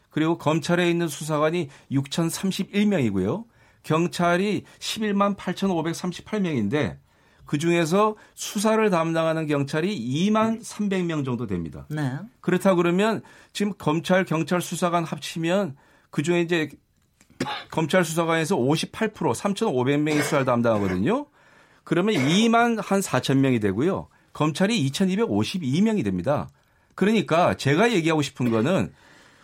그리고 0.09 0.37
검찰에 0.37 0.89
있는 0.89 1.07
수사관이 1.07 1.69
6,031명이고요. 1.91 3.45
경찰이 3.83 4.63
11만 4.79 5.35
8,538명인데 5.37 6.97
그 7.45 7.57
중에서 7.57 8.15
수사를 8.35 8.89
담당하는 8.89 9.47
경찰이 9.47 9.97
2만 10.29 10.61
300명 10.61 11.25
정도 11.25 11.47
됩니다. 11.47 11.85
네. 11.89 12.17
그렇다 12.39 12.75
그러면 12.75 13.21
지금 13.51 13.73
검찰, 13.77 14.23
경찰 14.25 14.61
수사관 14.61 15.03
합치면 15.03 15.75
그 16.11 16.23
중에 16.23 16.41
이제 16.41 16.69
검찰 17.69 18.05
수사관에서 18.05 18.55
58% 18.55 19.13
3,500명이 19.13 20.21
수사를 20.21 20.45
담당하거든요. 20.45 21.25
그러면 21.83 22.15
2만 22.15 22.81
한 22.81 22.99
4천 22.99 23.37
명이 23.37 23.59
되고요. 23.59 24.07
검찰이 24.33 24.89
2,252명이 24.91 26.03
됩니다. 26.03 26.49
그러니까 26.95 27.55
제가 27.55 27.91
얘기하고 27.91 28.21
싶은 28.21 28.51
거는 28.51 28.93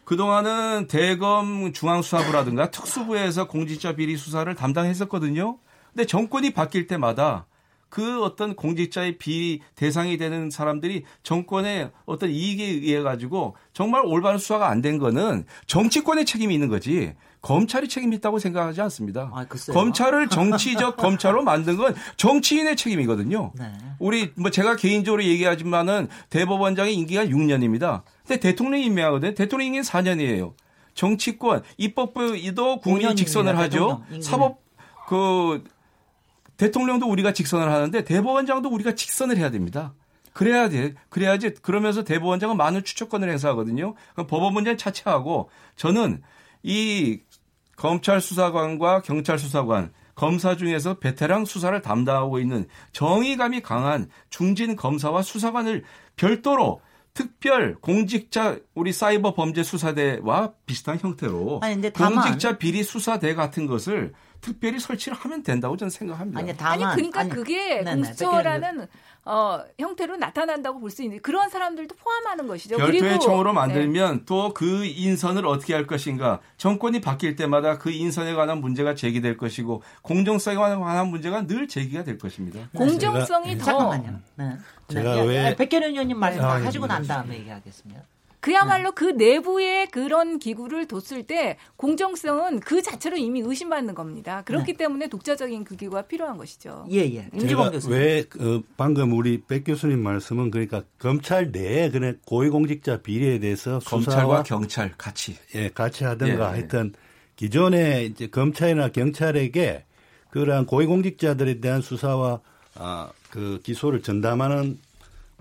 그동안은 0.05 0.87
대검 0.87 1.73
중앙수사부라든가 1.73 2.71
특수부에서 2.71 3.47
공직자 3.47 3.95
비리 3.95 4.15
수사를 4.15 4.53
담당했었거든요. 4.55 5.57
근데 5.93 6.05
정권이 6.05 6.53
바뀔 6.53 6.87
때마다 6.87 7.46
그 7.89 8.23
어떤 8.23 8.55
공직자의 8.55 9.17
비리 9.17 9.61
대상이 9.75 10.17
되는 10.17 10.49
사람들이 10.49 11.03
정권의 11.23 11.91
어떤 12.05 12.29
이익에 12.29 12.63
의해 12.65 13.01
가지고 13.01 13.55
정말 13.73 14.01
올바른 14.05 14.37
수사가 14.37 14.69
안 14.69 14.81
된 14.81 14.97
거는 14.99 15.45
정치권의 15.65 16.25
책임이 16.25 16.53
있는 16.53 16.67
거지 16.67 17.13
검찰이 17.41 17.87
책임이 17.87 18.15
있다고 18.17 18.39
생각하지 18.39 18.81
않습니다. 18.81 19.31
아, 19.33 19.45
글쎄요. 19.45 19.73
검찰을 19.73 20.27
정치적 20.29 20.97
검찰로 20.97 21.43
만든 21.43 21.77
건 21.77 21.95
정치인의 22.17 22.75
책임이거든요. 22.75 23.53
네. 23.57 23.71
우리 23.99 24.31
뭐 24.35 24.51
제가 24.51 24.75
개인적으로 24.75 25.23
얘기하지만은 25.23 26.09
대법원장의 26.29 26.93
임기가 26.95 27.25
6년입니다. 27.25 28.01
근데 28.27 28.39
대통령이 28.39 28.85
임명하거든요. 28.85 29.33
대통령 29.33 29.67
임기는 29.67 29.83
4년이에요. 29.83 30.53
정치권 30.93 31.61
입법부도 31.77 32.79
국민이 32.81 33.05
5년입니다, 33.11 33.17
직선을 33.17 33.57
하죠. 33.57 34.03
사법 34.21 34.59
그 35.07 35.63
대통령도 36.57 37.07
우리가 37.07 37.33
직선을 37.33 37.71
하는데 37.71 38.03
대법원장도 38.03 38.69
우리가 38.69 38.95
직선을 38.95 39.37
해야 39.37 39.49
됩니다. 39.49 39.93
그래야 40.33 40.69
돼. 40.69 40.93
그래야지 41.09 41.55
그러면서 41.61 42.03
대법원장은 42.03 42.57
많은 42.57 42.83
추천권을 42.83 43.29
행사하거든요. 43.29 43.95
그럼 44.13 44.27
법원문제는 44.27 44.77
차치하고 44.77 45.49
저는 45.75 46.21
이 46.63 47.21
검찰 47.75 48.21
수사관과 48.21 49.01
경찰 49.01 49.39
수사관 49.39 49.91
검사 50.15 50.55
중에서 50.57 50.95
베테랑 50.95 51.45
수사를 51.45 51.79
담당하고 51.81 52.39
있는 52.39 52.67
정의감이 52.91 53.61
강한 53.61 54.09
중진 54.29 54.75
검사와 54.75 55.21
수사관을 55.21 55.83
별도로 56.15 56.81
특별 57.13 57.75
공직자 57.75 58.57
우리 58.75 58.93
사이버 58.93 59.33
범죄 59.33 59.63
수사대와 59.63 60.53
비슷한 60.65 60.99
형태로 60.99 61.61
아니, 61.63 61.91
공직자 61.91 62.57
비리 62.59 62.83
수사대 62.83 63.33
같은 63.33 63.65
것을 63.65 64.13
특별히 64.41 64.79
설치를 64.79 65.17
하면 65.17 65.43
된다고 65.43 65.75
저는 65.77 65.89
생각합니다. 65.89 66.39
아니 66.39 66.49
아니 66.49 66.57
다만 66.57 66.95
그러니까 66.95 67.19
아니, 67.21 67.29
그게 67.29 67.81
네네, 67.81 67.95
공수처라는 67.95 68.87
어, 69.25 69.59
형태로 69.77 70.15
나타난다고 70.15 70.79
볼 70.79 70.89
수 70.89 71.03
있는 71.03 71.19
그런 71.21 71.49
사람들도 71.49 71.95
포함하는 71.95 72.47
것이죠. 72.47 72.77
별도의 72.77 73.01
그리고 73.01 73.19
청으로 73.19 73.49
네. 73.51 73.55
만들면 73.55 74.25
또그 74.25 74.85
인선을 74.85 75.45
어떻게 75.45 75.73
할 75.73 75.85
것인가 75.85 76.39
정권이 76.55 77.01
바뀔 77.01 77.35
때마다 77.35 77.77
그 77.77 77.91
인선에 77.91 78.33
관한 78.35 78.59
문제가 78.61 78.95
제기될 78.95 79.35
것이고 79.35 79.83
공정성에 80.01 80.55
관한 80.55 81.07
문제가 81.09 81.45
늘 81.45 81.67
제기가 81.67 82.05
될 82.05 82.17
것입니다. 82.17 82.69
공정성이 82.73 83.57
제가- 83.57 83.59
더 83.59 83.65
잠깐만요. 83.65 84.19
네. 84.35 84.57
제가 84.87 85.15
네. 85.15 85.25
왜- 85.27 85.55
백현현 85.57 85.91
의원님 85.91 86.17
말씀 86.17 86.39
다 86.39 86.47
아, 86.53 86.63
하시고 86.63 86.87
난 86.87 87.03
예, 87.03 87.07
다음에 87.07 87.35
얘기하겠습니다. 87.39 88.01
그야말로 88.39 88.91
네. 88.91 88.95
그 88.95 89.05
내부에 89.05 89.87
그런 89.87 90.39
기구를 90.39 90.87
뒀을 90.87 91.23
때 91.23 91.57
공정성은 91.75 92.59
그 92.59 92.81
자체로 92.81 93.17
이미 93.17 93.41
의심받는 93.41 93.95
겁니다. 93.95 94.43
그렇기 94.45 94.73
네. 94.73 94.77
때문에 94.77 95.07
독자적인 95.07 95.63
그 95.63 95.75
기구가 95.75 96.03
필요한 96.03 96.37
것이죠. 96.37 96.85
예, 96.91 96.97
예. 96.97 97.29
제가 97.37 97.71
왜 97.89 98.21
어, 98.39 98.61
방금 98.77 99.13
우리 99.13 99.41
백 99.41 99.63
교수님 99.63 100.01
말씀은 100.01 100.51
그러니까 100.51 100.83
검찰 100.99 101.51
내에 101.51 101.89
그냥 101.89 102.17
고위공직자 102.25 103.01
비리에 103.01 103.39
대해서 103.39 103.79
검찰과 103.79 104.43
경찰 104.43 104.93
같이 104.97 105.35
예, 105.55 105.69
같이 105.69 106.03
하든가 106.03 106.33
예, 106.33 106.59
하여튼 106.59 106.93
기존에 107.35 108.05
이제 108.05 108.27
검찰이나 108.27 108.89
경찰에게 108.89 109.83
그러한 110.29 110.65
고위공직자들에 110.65 111.59
대한 111.59 111.81
수사와 111.81 112.41
아, 112.75 113.09
그 113.29 113.59
기소를 113.63 114.01
전담하는 114.03 114.79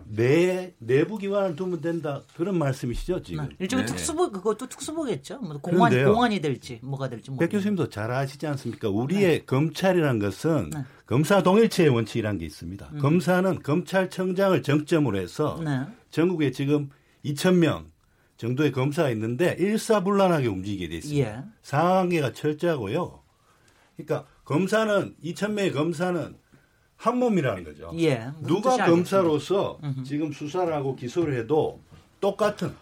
내 0.08 0.74
내부 0.78 1.18
기관을 1.18 1.56
두면 1.56 1.80
된다 1.80 2.22
그런 2.36 2.58
말씀이시죠 2.58 3.22
지금? 3.22 3.48
네. 3.48 3.56
일종의 3.58 3.86
네. 3.86 3.92
특수부 3.92 4.30
그것도 4.30 4.68
특수부겠죠. 4.68 5.38
뭐 5.40 5.58
공안 5.58 5.90
그런데요. 5.90 6.12
공안이 6.14 6.40
될지 6.40 6.78
뭐가 6.82 7.08
될지. 7.08 7.30
백 7.38 7.48
교수님도 7.48 7.88
잘 7.88 8.10
아시지 8.10 8.46
않습니까? 8.46 8.88
우리의 8.88 9.40
네. 9.40 9.44
검찰이라는 9.44 10.18
것은 10.20 10.70
네. 10.70 10.84
검사 11.06 11.42
동일체의 11.42 11.90
원칙이라는 11.90 12.38
게 12.38 12.46
있습니다. 12.46 12.90
음. 12.92 12.98
검사는 12.98 13.62
검찰청장을 13.62 14.62
정점으로 14.62 15.18
해서 15.18 15.60
네. 15.64 15.80
전국에 16.10 16.50
지금 16.50 16.90
2천 17.24 17.56
명 17.56 17.90
정도의 18.36 18.72
검사가 18.72 19.10
있는데 19.10 19.56
일사불란하게 19.58 20.46
움직이게 20.46 20.88
돼 20.88 20.96
있습니다. 20.96 21.28
예. 21.28 21.44
상한계가 21.62 22.32
철저하고요. 22.32 23.22
그러니까 23.96 24.26
검사는 24.44 25.14
2천 25.24 25.52
명의 25.52 25.72
검사는 25.72 26.36
한 26.96 27.18
몸이라는 27.18 27.64
거죠. 27.64 27.90
예, 27.98 28.30
누가 28.40 28.76
검사로서 28.84 29.78
지금 30.04 30.32
수사를 30.32 30.72
하고 30.72 30.96
기소를 30.96 31.38
해도 31.38 31.80
똑같은 32.20 32.72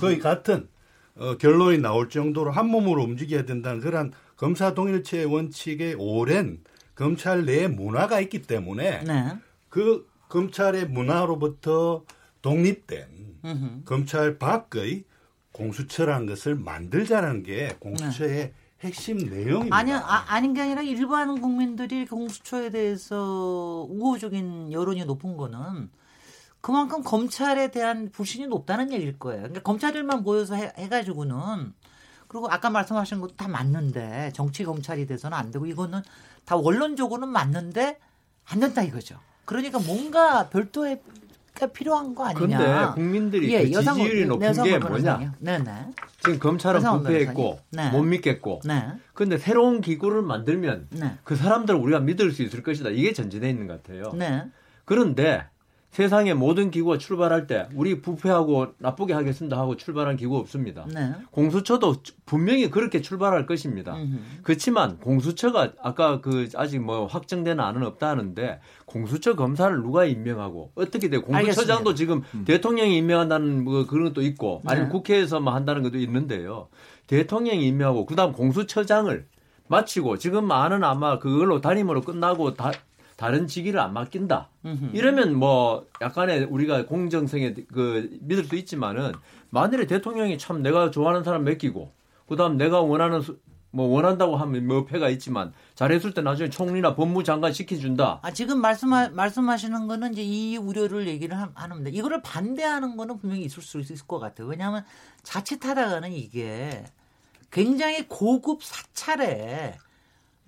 거의 0.00 0.18
같은 0.18 0.68
어, 1.16 1.36
결론이 1.36 1.78
나올 1.78 2.08
정도로 2.08 2.52
한 2.52 2.68
몸으로 2.68 3.02
움직여야 3.02 3.44
된다는 3.44 3.80
그런 3.80 4.12
검사 4.36 4.72
동일체의 4.72 5.24
원칙에 5.24 5.94
오랜 5.98 6.60
검찰 6.94 7.44
내에 7.44 7.66
문화가 7.66 8.20
있기 8.20 8.42
때문에 8.42 9.02
네. 9.02 9.36
그 9.68 10.08
검찰의 10.28 10.88
문화로부터 10.88 12.04
독립된 12.42 13.06
음흠. 13.44 13.84
검찰 13.84 14.38
밖의 14.38 15.04
공수처라는 15.52 16.26
것을 16.26 16.54
만들자는 16.54 17.42
게 17.42 17.76
공수처의 17.80 18.36
네. 18.36 18.54
핵심 18.80 19.18
내용입니다. 19.18 19.76
아니, 19.76 19.92
아, 19.92 20.24
아닌 20.28 20.54
게 20.54 20.62
아니라 20.62 20.82
일반 20.82 21.40
국민들이 21.40 22.06
공수처에 22.06 22.70
대해서 22.70 23.86
우호적인 23.90 24.72
여론이 24.72 25.04
높은 25.04 25.36
거는 25.36 25.90
그만큼 26.60 27.02
검찰에 27.02 27.70
대한 27.70 28.10
불신이 28.10 28.46
높다는 28.46 28.92
얘기일 28.92 29.18
거예요. 29.18 29.42
그러니까 29.42 29.62
검찰들만 29.62 30.22
모여서 30.22 30.54
해, 30.54 30.72
해가지고는 30.76 31.72
그리고 32.28 32.48
아까 32.50 32.70
말씀하신 32.70 33.20
것도 33.20 33.36
다 33.36 33.48
맞는데 33.48 34.32
정치 34.34 34.64
검찰이 34.64 35.06
돼서는 35.06 35.36
안 35.36 35.50
되고 35.50 35.66
이거는 35.66 36.02
다 36.44 36.56
원론적으로는 36.56 37.28
맞는데 37.28 37.98
안 38.44 38.60
된다 38.60 38.82
이거죠. 38.82 39.18
그러니까 39.44 39.78
뭔가 39.78 40.48
별도의 40.50 41.00
필요한 41.66 42.14
거 42.14 42.24
아니냐. 42.26 42.58
그런데 42.58 42.94
국민들이 42.94 43.52
예, 43.52 43.68
그 43.68 43.82
지지율이 43.82 44.26
높은 44.26 44.52
게 44.62 44.78
뭐냐. 44.78 45.34
네네. 45.38 45.72
지금 46.22 46.38
검찰은 46.38 46.80
부패했고 46.80 47.60
네. 47.70 47.90
못 47.90 48.02
믿겠고. 48.02 48.60
네. 48.64 48.92
그런데 49.14 49.38
새로운 49.38 49.80
기구를 49.80 50.22
만들면 50.22 50.88
네. 50.90 51.18
그 51.24 51.36
사람들을 51.36 51.78
우리가 51.78 52.00
믿을 52.00 52.30
수 52.30 52.42
있을 52.42 52.62
것이다. 52.62 52.90
이게 52.90 53.12
전제돼 53.12 53.48
있는 53.50 53.66
것 53.66 53.82
같아요. 53.82 54.12
네. 54.14 54.44
그런데 54.84 55.44
세상의 55.90 56.34
모든 56.34 56.70
기구가 56.70 56.98
출발할 56.98 57.46
때 57.46 57.68
우리 57.74 58.00
부패하고 58.00 58.74
나쁘게 58.78 59.14
하겠습니다 59.14 59.58
하고 59.58 59.76
출발한 59.76 60.16
기구 60.16 60.36
없습니다. 60.36 60.86
네. 60.92 61.12
공수처도 61.30 61.96
분명히 62.26 62.70
그렇게 62.70 63.00
출발할 63.00 63.46
것입니다. 63.46 63.96
음흠. 63.96 64.18
그렇지만 64.42 64.98
공수처가 64.98 65.72
아까 65.82 66.20
그 66.20 66.48
아직 66.54 66.80
뭐 66.80 67.06
확정된 67.06 67.58
안은 67.58 67.82
없다 67.84 68.10
하는데 68.10 68.60
공수처 68.84 69.34
검사를 69.34 69.74
누가 69.76 70.04
임명하고 70.04 70.72
어떻게 70.74 71.08
돼? 71.08 71.18
공수처장도 71.18 71.90
알겠습니다. 71.90 71.94
지금 71.94 72.22
음. 72.34 72.44
대통령이 72.44 72.96
임명한다는 72.98 73.64
뭐 73.64 73.86
그런 73.86 74.04
것도 74.04 74.22
있고 74.22 74.60
네. 74.64 74.72
아니면 74.72 74.90
국회에서만 74.90 75.44
뭐 75.44 75.54
한다는 75.54 75.82
것도 75.82 75.98
있는데요. 75.98 76.68
대통령이 77.06 77.66
임명하고 77.66 78.06
그다음 78.06 78.32
공수처장을 78.32 79.26
마치고 79.68 80.18
지금 80.18 80.46
많은 80.46 80.84
아마 80.84 81.18
그걸로 81.18 81.60
단임으로 81.60 82.02
끝나고 82.02 82.54
다 82.54 82.72
다른 83.18 83.48
직위를 83.48 83.80
안 83.80 83.92
맡긴다. 83.94 84.48
음흠. 84.64 84.90
이러면 84.92 85.34
뭐 85.34 85.84
약간의 86.00 86.44
우리가 86.44 86.86
공정성에 86.86 87.52
그 87.72 88.16
믿을 88.20 88.44
수 88.44 88.54
있지만은 88.54 89.12
만일에 89.50 89.88
대통령이 89.88 90.38
참 90.38 90.62
내가 90.62 90.92
좋아하는 90.92 91.24
사람 91.24 91.42
맡기고 91.42 91.90
그다음 92.28 92.56
내가 92.56 92.80
원하는 92.80 93.20
수, 93.20 93.36
뭐 93.72 93.88
원한다고 93.88 94.36
하면 94.36 94.68
뭐 94.68 94.84
폐가 94.84 95.08
있지만 95.08 95.52
잘했을 95.74 96.14
때 96.14 96.22
나중에 96.22 96.48
총리나 96.48 96.94
법무장관 96.94 97.52
시켜준다. 97.52 98.20
아 98.22 98.30
지금 98.30 98.60
말씀하, 98.60 99.08
말씀하시는 99.08 99.88
거는 99.88 100.12
이제 100.12 100.22
이 100.22 100.56
우려를 100.56 101.08
얘기를 101.08 101.36
하는데 101.36 101.90
이거를 101.90 102.22
반대하는 102.22 102.96
거는 102.96 103.18
분명히 103.18 103.42
있을 103.42 103.64
수 103.64 103.80
있을 103.80 103.96
것 104.06 104.20
같아요. 104.20 104.46
왜냐하면 104.46 104.84
자칫하다가는 105.24 106.12
이게 106.12 106.84
굉장히 107.50 108.06
고급 108.06 108.62
사찰에 108.62 109.76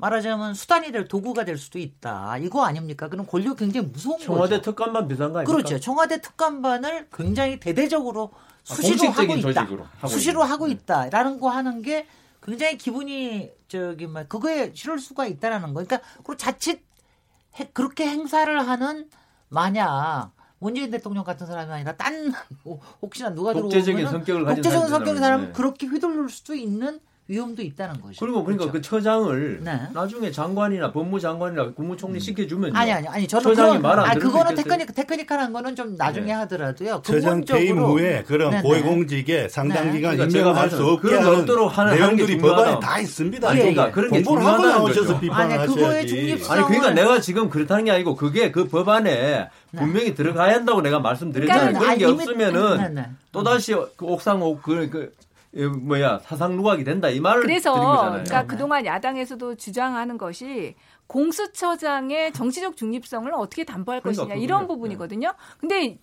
말하자면 0.01 0.55
수단이 0.55 0.93
될 0.93 1.07
도구가 1.07 1.45
될 1.45 1.59
수도 1.59 1.79
있다. 1.79 2.39
이거 2.39 2.65
아닙니까? 2.65 3.09
그럼 3.09 3.27
권력 3.27 3.59
굉장히 3.59 3.87
무서운 3.87 4.19
청와대 4.19 4.57
거죠. 4.57 4.71
특감반 4.71 5.07
비슷한 5.07 5.33
거 5.33 5.41
아닙니까? 5.41 5.57
그렇죠. 5.57 5.79
청와대 5.79 6.21
특감반을 6.23 7.09
굉장히 7.13 7.61
대대적으로 7.61 8.31
아, 8.33 8.75
수시로 8.75 9.09
아, 9.09 9.13
하고 9.13 9.37
있다. 9.37 9.63
하고 9.63 10.09
수시로. 10.09 10.43
하고 10.43 10.67
네. 10.67 10.73
있다라는 10.73 11.39
거 11.39 11.51
하는 11.51 11.83
게 11.83 12.07
굉장히 12.43 12.79
기분이 12.79 13.51
저기 13.69 14.07
막 14.07 14.27
그거에 14.29 14.73
싫을 14.75 14.99
수가 14.99 15.27
있다라는 15.27 15.75
거. 15.75 15.85
그러니까 15.85 16.01
그 16.25 16.37
자칫 16.37 16.83
해, 17.59 17.69
그렇게 17.75 18.07
행사를 18.09 18.59
하는 18.69 19.11
만약 19.51 20.31
문재인 20.59 20.91
대통령 20.91 21.25
같은 21.25 21.47
사람이 21.47 21.71
아니라 21.73 21.97
딴 21.97 22.33
혹시나 23.03 23.35
누가 23.35 23.53
들어오면 23.53 23.71
독재적인 23.71 24.09
성격을 24.09 24.45
가진 24.45 24.63
독재적인 24.63 24.89
성격의 24.89 25.21
사람은 25.21 25.47
네. 25.47 25.53
그렇게 25.53 25.87
휘둘릴 25.87 26.31
수도 26.31 26.55
있는 26.55 27.01
위험도 27.31 27.63
있다는 27.63 28.01
거죠. 28.01 28.17
그리고 28.19 28.43
그러니까 28.43 28.71
그렇죠? 28.71 28.73
그 28.73 28.83
처장을 28.83 29.61
네. 29.63 29.81
나중에 29.95 30.33
장관이나 30.33 30.91
법무장관이나 30.91 31.71
국무총리 31.73 32.19
음. 32.19 32.19
시켜주면 32.19 32.75
아니 32.75 32.91
아니 32.91 33.07
아니 33.07 33.29
저는 33.29 33.43
처장이 33.45 33.79
말안 33.79 34.05
아 34.05 34.15
그거는 34.15 34.57
테크닉 34.57 34.93
테크니컬한 34.95 35.53
거는 35.53 35.77
좀 35.77 35.95
나중에 35.97 36.27
네. 36.27 36.33
하더라도요. 36.33 37.03
처장 37.05 37.45
퇴임 37.45 37.79
후에 37.79 38.25
그런 38.27 38.51
네, 38.51 38.63
고위공직에 38.63 39.49
상당 39.49 39.87
네. 39.87 39.99
기간 39.99 40.17
그러니까 40.17 40.39
임명할 40.41 40.71
수 40.71 40.85
없게 40.85 41.15
하는 41.15 41.69
하는 41.69 41.95
내용들이 41.95 42.39
법안에 42.39 42.81
다 42.81 42.99
있습니다. 42.99 43.49
아니, 43.49 43.61
그러니까 43.61 43.87
예, 43.87 43.91
그런 43.93 44.11
게 44.11 44.23
중요하다는 44.23 44.79
거죠. 44.81 45.21
비판하셔야지. 45.21 46.45
아니 46.49 46.65
그러니까 46.65 46.91
내가 46.91 47.21
지금 47.21 47.49
그렇다는 47.49 47.85
게 47.85 47.93
아니고 47.93 48.17
그게 48.17 48.51
그 48.51 48.67
법안에 48.67 49.49
네. 49.73 49.81
분명히 49.81 50.15
들어가야 50.17 50.55
한다고 50.55 50.83
내가 50.83 50.99
말씀드렸잖아요. 50.99 51.79
그러니까, 51.79 51.95
그런 51.95 51.99
게 51.99 52.05
없으면은 52.07 53.17
또 53.31 53.45
다시 53.45 53.73
그 53.97 54.07
옥상 54.07 54.43
옥그 54.43 54.89
그 54.91 55.13
뭐야 55.53 56.21
사상 56.21 56.57
누각이 56.57 56.85
된다 56.85 57.09
이 57.09 57.21
말을 57.21 57.43
그래서 57.43 57.75
드린 57.75 57.87
거잖아요. 57.87 58.25
그러니까 58.25 58.47
그동안 58.47 58.87
야당에서도 58.87 59.57
주장하는 59.57 60.17
것이 60.17 60.77
공수처장의 61.09 62.33
정치적 62.33 62.77
중립성을 62.77 63.33
어떻게 63.35 63.65
담보할 63.65 64.01
그러니까, 64.01 64.25
것이냐 64.25 64.41
이런 64.41 64.69
부분이거든요. 64.69 65.35
근데 65.59 65.99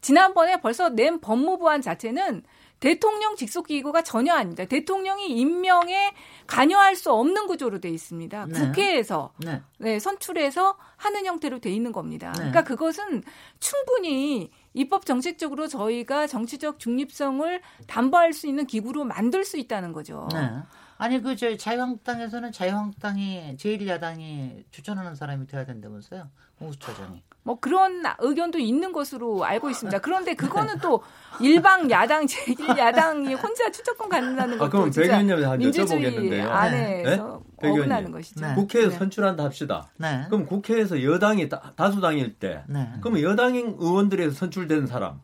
지난번에 0.00 0.60
벌써 0.60 0.88
낸 0.88 1.20
법무부안 1.20 1.82
자체는 1.82 2.42
대통령 2.78 3.36
직속 3.36 3.66
기구가 3.66 4.02
전혀 4.02 4.34
아닙니다. 4.34 4.64
대통령이 4.66 5.28
임명에 5.28 6.12
관여할 6.46 6.94
수 6.94 7.10
없는 7.10 7.46
구조로 7.46 7.80
돼 7.80 7.88
있습니다. 7.88 8.46
네. 8.46 8.60
국회에서 8.60 9.32
네. 9.38 9.62
네, 9.78 9.98
선출해서 9.98 10.76
하는 10.96 11.24
형태로 11.24 11.60
돼 11.60 11.70
있는 11.70 11.92
겁니다. 11.92 12.32
네. 12.32 12.38
그러니까 12.38 12.64
그것은 12.64 13.22
충분히 13.60 14.50
입법 14.76 15.06
정책적으로 15.06 15.66
저희가 15.68 16.26
정치적 16.26 16.78
중립성을 16.78 17.60
담보할 17.86 18.32
수 18.32 18.46
있는 18.46 18.66
기구로 18.66 19.04
만들 19.04 19.44
수 19.44 19.56
있다는 19.58 19.92
거죠. 19.92 20.28
네. 20.32 20.50
아니 20.98 21.20
그 21.20 21.34
저 21.36 21.56
자유한국당에서는 21.56 22.52
자유한국당이 22.52 23.56
제1야당이 23.58 24.64
추천하는 24.70 25.14
사람이 25.14 25.46
돼야 25.46 25.64
된다면서요 25.66 26.30
공수처장이. 26.58 27.22
뭐 27.46 27.60
그런 27.60 28.02
의견도 28.18 28.58
있는 28.58 28.92
것으로 28.92 29.44
알고 29.44 29.70
있습니다. 29.70 30.00
그런데 30.00 30.34
그거는 30.34 30.78
또 30.80 31.04
일방 31.38 31.88
야당 31.92 32.26
제1야당이 32.26 33.40
혼자 33.40 33.70
추천권 33.70 34.08
갖는다는 34.08 34.58
것도 34.58 34.66
아, 34.66 34.68
그럼 34.68 34.90
진짜 34.90 35.22
민주주의 35.56 36.42
안에서 36.42 37.42
네? 37.62 37.68
어긋나는 37.68 38.10
것이죠. 38.10 38.40
네. 38.40 38.54
국회에서 38.56 38.90
네. 38.90 38.98
선출한다 38.98 39.44
합시다. 39.44 39.88
네. 39.96 40.24
그럼 40.28 40.44
국회에서 40.44 41.00
여당이 41.04 41.48
다, 41.48 41.90
수당일 41.92 42.34
때 42.34 42.64
네. 42.66 42.90
그럼 43.00 43.22
여당 43.22 43.54
의원들에서 43.54 44.34
선출된 44.34 44.88
사람 44.88 45.20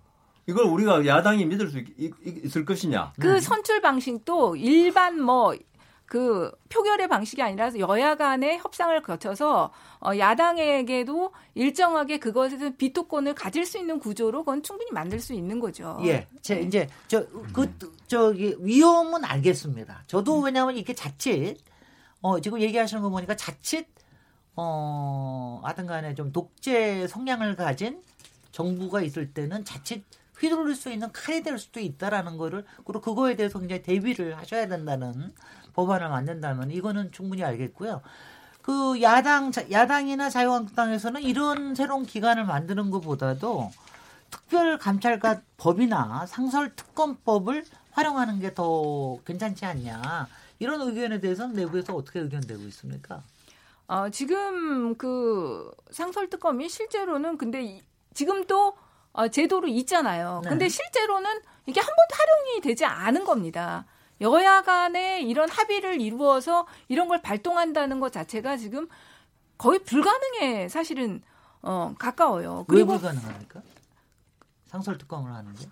이걸 0.46 0.66
우리가 0.66 1.04
야당이 1.04 1.44
믿을 1.46 1.70
수 1.70 1.82
있, 1.98 2.56
을 2.56 2.64
것이냐? 2.64 3.14
그 3.18 3.40
선출 3.40 3.80
방식도 3.80 4.54
일반 4.54 5.20
뭐 5.20 5.56
그 6.12 6.52
표결의 6.68 7.08
방식이 7.08 7.40
아니라 7.40 7.70
여야 7.78 8.16
간의 8.16 8.58
협상을 8.58 9.00
거쳐서 9.00 9.72
어, 9.98 10.10
야당에게도 10.18 11.32
일정하게 11.54 12.18
그것에서 12.18 12.68
비토권을 12.76 13.32
가질 13.34 13.64
수 13.64 13.78
있는 13.78 13.98
구조로 13.98 14.40
그건 14.40 14.62
충분히 14.62 14.90
만들 14.90 15.20
수 15.20 15.32
있는 15.32 15.58
거죠. 15.58 15.98
예. 16.04 16.28
제 16.42 16.60
이제 16.60 16.86
저 17.08 17.26
그 17.54 17.74
저기 18.08 18.54
위험은 18.58 19.24
알겠습니다. 19.24 20.04
저도 20.06 20.40
왜냐하면 20.40 20.76
이게 20.76 20.92
자칫 20.92 21.56
어 22.20 22.38
지금 22.40 22.60
얘기하시는 22.60 23.02
거 23.02 23.08
보니까 23.08 23.34
자칫 23.34 23.86
어 24.54 25.60
하여튼간에 25.64 26.14
좀 26.14 26.30
독재 26.30 27.06
성향을 27.08 27.56
가진 27.56 28.02
정부가 28.50 29.00
있을 29.00 29.32
때는 29.32 29.64
자칫 29.64 30.04
휘두를 30.38 30.74
수 30.74 30.90
있는 30.92 31.10
칼이 31.10 31.42
될 31.42 31.56
수도 31.58 31.80
있다라는 31.80 32.36
거를 32.36 32.66
그리고 32.84 33.00
그거에 33.00 33.34
대해서 33.34 33.58
굉장히 33.58 33.82
대비를 33.82 34.36
하셔야 34.36 34.68
된다는 34.68 35.32
법안을 35.74 36.08
만든다면 36.08 36.70
이거는 36.70 37.12
충분히 37.12 37.42
알겠고요. 37.44 38.02
그 38.62 39.02
야당 39.02 39.50
야당이나 39.70 40.30
자유한국당에서는 40.30 41.22
이런 41.22 41.74
새로운 41.74 42.04
기관을 42.06 42.44
만드는 42.44 42.90
것보다도 42.90 43.70
특별 44.30 44.78
감찰관 44.78 45.42
법이나 45.56 46.26
상설 46.26 46.74
특검법을 46.76 47.64
활용하는 47.90 48.38
게 48.40 48.54
더 48.54 49.18
괜찮지 49.26 49.64
않냐 49.64 50.26
이런 50.58 50.80
의견에 50.80 51.18
대해서는 51.20 51.54
내부에서 51.56 51.94
어떻게 51.94 52.20
의견되고 52.20 52.62
있습니까? 52.64 53.22
어, 53.88 54.08
지금 54.10 54.96
그 54.96 55.70
상설 55.90 56.30
특검이 56.30 56.68
실제로는 56.68 57.36
근데 57.36 57.62
이, 57.62 57.82
지금도 58.14 58.74
어, 59.12 59.28
제도로 59.28 59.66
있잖아요. 59.68 60.40
네. 60.44 60.50
근데 60.50 60.68
실제로는 60.68 61.40
이게 61.66 61.80
한 61.80 61.86
번도 61.88 62.14
활용이 62.16 62.60
되지 62.62 62.84
않은 62.84 63.24
겁니다. 63.24 63.84
여야 64.22 64.62
간에 64.62 65.20
이런 65.20 65.50
합의를 65.50 66.00
이루어서 66.00 66.66
이런 66.88 67.08
걸 67.08 67.20
발동한다는 67.20 68.00
것 68.00 68.12
자체가 68.12 68.56
지금 68.56 68.88
거의 69.58 69.78
불가능해 69.80 70.68
사실은 70.68 71.22
어, 71.60 71.94
가까워요. 71.98 72.64
왜 72.68 72.76
그리고 72.76 72.92
불가능합니까? 72.98 73.60
상설 74.66 74.96
특검을 74.98 75.30
하는 75.32 75.52
게? 75.54 75.66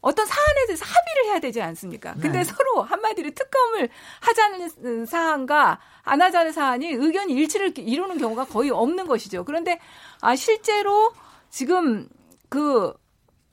어떤 0.00 0.26
사안에 0.26 0.66
대해서 0.66 0.84
합의를 0.84 1.24
해야 1.30 1.38
되지 1.38 1.62
않습니까? 1.62 2.14
근데 2.14 2.38
네. 2.38 2.44
서로 2.44 2.82
한마디로 2.82 3.30
특검을 3.30 3.88
하자는 4.20 5.06
사안과 5.06 5.78
안 6.02 6.20
하자는 6.20 6.50
사안이 6.50 6.88
의견 6.88 7.30
일치를 7.30 7.78
이루는 7.78 8.18
경우가 8.18 8.46
거의 8.46 8.70
없는 8.70 9.06
것이죠. 9.06 9.44
그런데 9.44 9.78
아 10.20 10.34
실제로 10.34 11.12
지금 11.50 12.08
그 12.48 12.92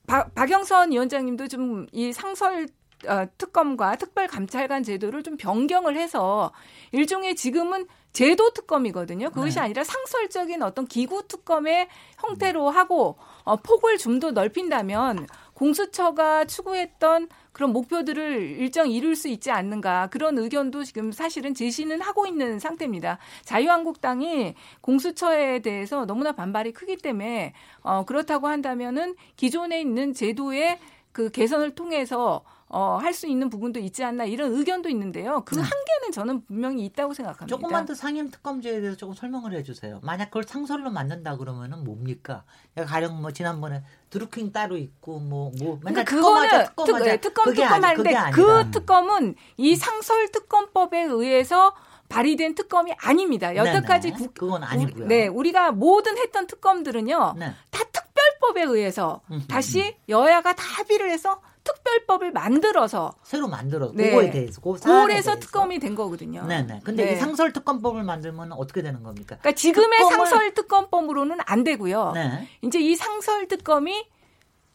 박, 0.08 0.34
박영선 0.34 0.90
위원장님도 0.90 1.46
좀 1.48 1.86
이 1.92 2.12
상설 2.12 2.68
어, 3.06 3.26
특검과 3.38 3.96
특별감찰관 3.96 4.82
제도를 4.82 5.22
좀 5.22 5.36
변경을 5.36 5.96
해서 5.96 6.52
일종의 6.92 7.36
지금은 7.36 7.86
제도 8.12 8.50
특검이거든요. 8.50 9.30
그것이 9.30 9.56
네. 9.56 9.62
아니라 9.62 9.84
상설적인 9.84 10.62
어떤 10.62 10.86
기구 10.86 11.26
특검의 11.28 11.88
형태로 12.18 12.70
하고 12.70 13.16
어, 13.44 13.56
폭을 13.56 13.98
좀 13.98 14.20
더 14.20 14.32
넓힌다면 14.32 15.26
공수처가 15.54 16.44
추구했던 16.44 17.28
그런 17.52 17.72
목표들을 17.72 18.58
일정 18.58 18.90
이룰 18.90 19.16
수 19.16 19.28
있지 19.28 19.50
않는가 19.50 20.08
그런 20.08 20.36
의견도 20.36 20.84
지금 20.84 21.12
사실은 21.12 21.54
제시는 21.54 22.00
하고 22.02 22.26
있는 22.26 22.58
상태입니다. 22.58 23.18
자유한국당이 23.44 24.54
공수처에 24.80 25.60
대해서 25.60 26.04
너무나 26.04 26.32
반발이 26.32 26.72
크기 26.72 26.96
때문에 26.96 27.54
어, 27.82 28.04
그렇다고 28.04 28.48
한다면은 28.48 29.14
기존에 29.36 29.80
있는 29.80 30.12
제도의 30.12 30.78
그 31.12 31.30
개선을 31.30 31.74
통해서 31.74 32.42
어, 32.72 32.98
할 33.02 33.12
수 33.12 33.26
있는 33.26 33.50
부분도 33.50 33.80
있지 33.80 34.04
않나 34.04 34.24
이런 34.24 34.52
의견도 34.52 34.88
있는데요. 34.88 35.42
그 35.44 35.56
네. 35.56 35.60
한계는 35.60 36.12
저는 36.12 36.44
분명히 36.46 36.84
있다고 36.86 37.12
생각합니다. 37.12 37.46
조금만 37.46 37.84
더 37.84 37.94
상임 37.94 38.30
특검제에 38.30 38.80
대해서 38.80 38.96
조금 38.96 39.14
설명을 39.14 39.52
해주세요. 39.54 39.98
만약 40.04 40.26
그걸 40.26 40.44
상설로 40.44 40.90
만든다 40.90 41.36
그러면은 41.36 41.82
뭡니까? 41.82 42.44
가령 42.76 43.20
뭐 43.20 43.32
지난번에 43.32 43.82
드루킹 44.10 44.52
따로 44.52 44.76
있고 44.76 45.18
뭐뭐 45.18 45.80
맨날 45.82 46.04
그러니까 46.04 46.04
그거는 46.04 46.48
특검하자 46.66 46.98
특, 47.02 47.06
예, 47.06 47.16
특검 47.16 47.44
그게 47.46 47.62
특검 47.62 47.84
하는데. 47.84 48.30
그 48.32 48.70
특검은 48.70 49.34
이 49.56 49.74
상설 49.74 50.30
특검법에 50.30 51.02
의해서 51.02 51.74
발의된 52.08 52.54
특검이 52.54 52.92
아닙니다. 53.00 53.54
여태까지 53.56 54.10
네네. 54.12 54.18
국, 54.18 54.34
그건 54.34 54.62
아니고요. 54.62 55.06
네, 55.06 55.26
우리가 55.26 55.72
모든 55.72 56.16
했던 56.18 56.46
특검들은요 56.46 57.34
네. 57.36 57.52
다 57.72 57.84
특 57.92 58.09
별법에 58.40 58.62
의해서 58.62 59.20
음흠. 59.30 59.46
다시 59.46 59.96
여야가 60.08 60.54
다 60.54 60.62
합의를 60.64 61.10
해서 61.10 61.40
특별법을 61.64 62.32
만들어서 62.32 63.12
새로 63.22 63.46
만들어 63.48 63.92
네. 63.94 64.10
그거에 64.10 64.30
대해서 64.30 64.60
그 64.60 64.72
그래서. 64.80 65.38
특검이 65.38 65.78
된 65.78 65.94
거거든요. 65.94 66.44
네네. 66.46 66.80
근데 66.84 67.04
네. 67.04 67.12
이 67.12 67.16
상설 67.16 67.52
특검법을 67.52 68.02
만들면 68.02 68.52
어떻게 68.52 68.82
되는 68.82 69.02
겁니까? 69.02 69.36
그러니까 69.40 69.52
지금의 69.52 70.00
특검을- 70.00 70.10
상설 70.10 70.54
특검법으로는 70.54 71.38
안 71.44 71.62
되고요. 71.64 72.12
네. 72.12 72.48
이제 72.62 72.80
이 72.80 72.96
상설 72.96 73.46
특검이 73.48 74.06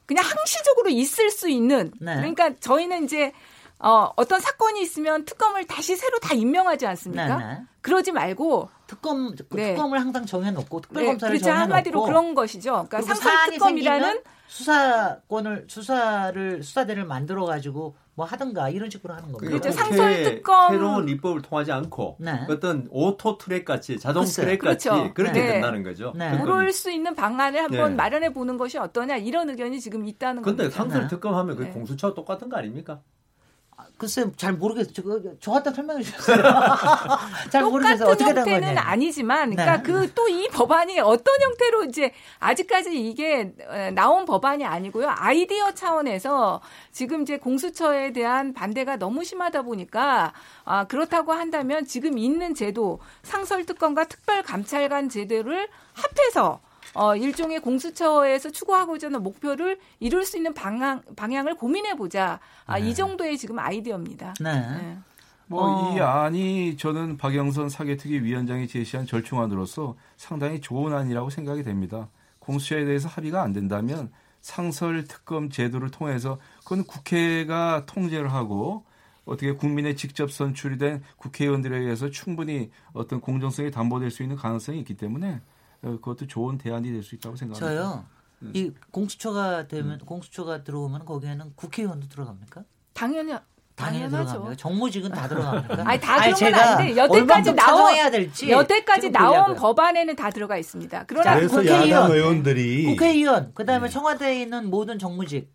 그냥 0.05 0.23
항시적으로 0.23 0.89
있을 0.89 1.31
수 1.31 1.49
있는 1.49 1.91
네. 1.99 2.15
그러니까 2.15 2.51
저희는 2.59 3.05
이제 3.05 3.31
어, 3.79 4.11
어떤 4.15 4.39
사건이 4.39 4.81
있으면 4.81 5.25
특검을 5.25 5.65
다시 5.65 5.95
새로 5.95 6.19
다 6.19 6.33
임명하지 6.33 6.85
않습니까? 6.85 7.37
네네. 7.37 7.61
그러지 7.81 8.11
말고 8.11 8.69
특검 8.87 9.35
그 9.35 9.55
네. 9.55 9.73
특검을 9.73 9.99
항상 9.99 10.25
정해놓고 10.25 10.81
네, 10.81 10.87
특별검사를 10.87 11.31
그렇죠. 11.33 11.43
정해놓고 11.45 11.61
한마디로 11.73 12.01
그런 12.03 12.35
것이죠. 12.35 12.85
그러니까 12.89 13.01
상설 13.01 13.51
특검이라는 13.51 14.21
수사권을 14.47 15.65
수사를 15.67 16.63
수사대를 16.63 17.05
만들어 17.05 17.45
가지고 17.45 17.95
뭐 18.13 18.25
하든가 18.25 18.69
이런 18.69 18.89
식으로 18.89 19.13
하는 19.13 19.31
겁니다. 19.31 19.47
그렇죠. 19.59 19.71
상설 19.71 20.23
특검- 20.23 20.71
새로운 20.71 21.09
입법을 21.09 21.41
통하지 21.41 21.71
않고 21.71 22.17
네. 22.19 22.31
어떤 22.49 22.87
auto 22.91 23.37
track 23.37 23.65
같이 23.65 23.99
자동 23.99 24.23
글쎄요. 24.23 24.45
트랙 24.45 24.61
같이 24.61 24.87
그렇죠. 24.89 25.13
그렇게 25.13 25.41
네. 25.41 25.51
된다는 25.53 25.83
거죠. 25.83 26.13
네. 26.15 26.37
그럴 26.41 26.71
수 26.71 26.89
있는 26.91 27.13
방안을 27.15 27.61
한번 27.63 27.89
네. 27.91 27.95
마련해 27.95 28.33
보는 28.33 28.57
것이 28.57 28.77
어떠냐 28.77 29.17
이런 29.17 29.49
의견이 29.49 29.81
지금 29.81 30.05
있다는 30.05 30.43
근데 30.43 30.63
겁니다. 30.63 30.77
상설 30.77 31.01
네. 31.01 31.07
특검 31.09 31.35
하면 31.35 31.55
그 31.57 31.63
네. 31.63 31.69
공수처와 31.71 32.13
똑같은 32.13 32.47
거 32.47 32.57
아닙니까? 32.57 33.01
글쎄 33.97 34.25
잘 34.35 34.53
모르겠어요. 34.53 34.93
저, 34.93 35.39
저한테 35.39 35.71
설명해 35.71 36.03
주세요. 36.03 36.37
잘 37.49 37.63
모르겠어요. 37.63 37.99
똑같은 37.99 38.07
어떻게 38.07 38.25
된 38.33 38.37
형태는 38.37 38.67
거냐. 38.75 38.81
아니지만, 38.81 39.51
그러니까 39.51 39.77
네. 39.77 39.83
그또 39.83 40.27
이 40.27 40.47
법안이 40.49 40.99
어떤 40.99 41.41
형태로 41.41 41.85
이제 41.85 42.11
아직까지 42.39 43.09
이게 43.09 43.53
어, 43.67 43.91
나온 43.93 44.25
법안이 44.25 44.65
아니고요. 44.65 45.07
아이디어 45.09 45.73
차원에서 45.73 46.61
지금 46.91 47.21
이제 47.21 47.37
공수처에 47.37 48.11
대한 48.11 48.53
반대가 48.53 48.97
너무 48.97 49.23
심하다 49.23 49.61
보니까 49.61 50.33
아, 50.65 50.85
그렇다고 50.85 51.31
한다면 51.33 51.85
지금 51.85 52.17
있는 52.17 52.53
제도 52.53 52.99
상설특검과 53.23 54.05
특별감찰관 54.05 55.09
제도를 55.09 55.67
합해서 55.93 56.59
어, 56.95 57.15
일종의 57.15 57.59
공수처에서 57.59 58.49
추구하고자 58.49 59.07
하는 59.07 59.21
목표를 59.21 59.77
이룰 59.99 60.25
수 60.25 60.37
있는 60.37 60.53
방향, 60.53 61.01
방향을 61.15 61.55
고민해 61.55 61.95
보자. 61.95 62.39
아, 62.65 62.79
이 62.79 62.95
정도의 62.95 63.37
지금 63.37 63.59
아이디어입니다. 63.59 64.35
네. 64.39 64.53
네. 64.53 64.97
뭐이 65.47 65.99
어. 65.99 66.05
안이 66.05 66.77
저는 66.77 67.17
박영선 67.17 67.69
사개특위 67.69 68.23
위원장이 68.23 68.67
제시한 68.67 69.05
절충안으로서 69.05 69.95
상당히 70.17 70.59
좋은 70.59 70.93
안이라고 70.93 71.29
생각이 71.29 71.63
됩니다. 71.63 72.07
공수처에 72.39 72.85
대해서 72.85 73.07
합의가 73.07 73.43
안 73.43 73.53
된다면 73.53 74.11
상설 74.41 75.03
특검 75.05 75.49
제도를 75.49 75.91
통해서 75.91 76.39
그건 76.63 76.83
국회가 76.83 77.83
통제를 77.85 78.31
하고 78.33 78.83
어떻게 79.25 79.51
국민의 79.51 79.95
직접 79.95 80.31
선출이 80.31 80.77
된 80.77 81.03
국회의원들에 81.17 81.77
의해서 81.77 82.09
충분히 82.09 82.71
어떤 82.93 83.19
공정성이 83.19 83.71
담보될 83.71 84.11
수 84.11 84.23
있는 84.23 84.35
가능성이 84.35 84.79
있기 84.79 84.95
때문에 84.95 85.27
어, 85.33 85.41
그것도 85.91 86.27
좋은 86.27 86.57
대안이 86.57 86.91
될 86.91 87.03
수 87.03 87.15
있다고 87.15 87.35
생각합니다. 87.35 87.81
저요. 87.83 88.05
이 88.53 88.71
공수처가 88.91 89.67
되면 89.67 89.97
공수처가 89.99 90.63
들어오면 90.63 91.05
거기에는 91.05 91.53
국회의원도 91.55 92.07
들어갑니까? 92.09 92.63
당연히 92.93 93.33
당연하죠. 93.75 94.55
정무직은 94.55 95.11
다 95.11 95.27
들어갑니까? 95.27 95.83
아니 95.89 95.99
다 95.99 96.17
그런 96.21 96.51
건 96.51 96.53
아닌데 96.53 96.95
여태까지 96.97 97.53
나온 97.53 97.77
찬성해야 97.77 98.11
될지 98.11 98.49
여태까지 98.49 99.09
나온 99.11 99.33
보려고요. 99.33 99.55
법안에는 99.55 100.15
다 100.15 100.29
들어가 100.29 100.57
있습니다. 100.57 101.05
그러나 101.07 101.35
그래서 101.35 101.57
국회의원. 101.57 101.89
야당 101.89 102.11
의원들이 102.11 102.85
국회의원, 102.85 103.53
그다음에 103.53 103.87
네. 103.87 103.93
청와대에 103.93 104.41
있는 104.41 104.69
모든 104.69 104.97
정무직, 104.99 105.51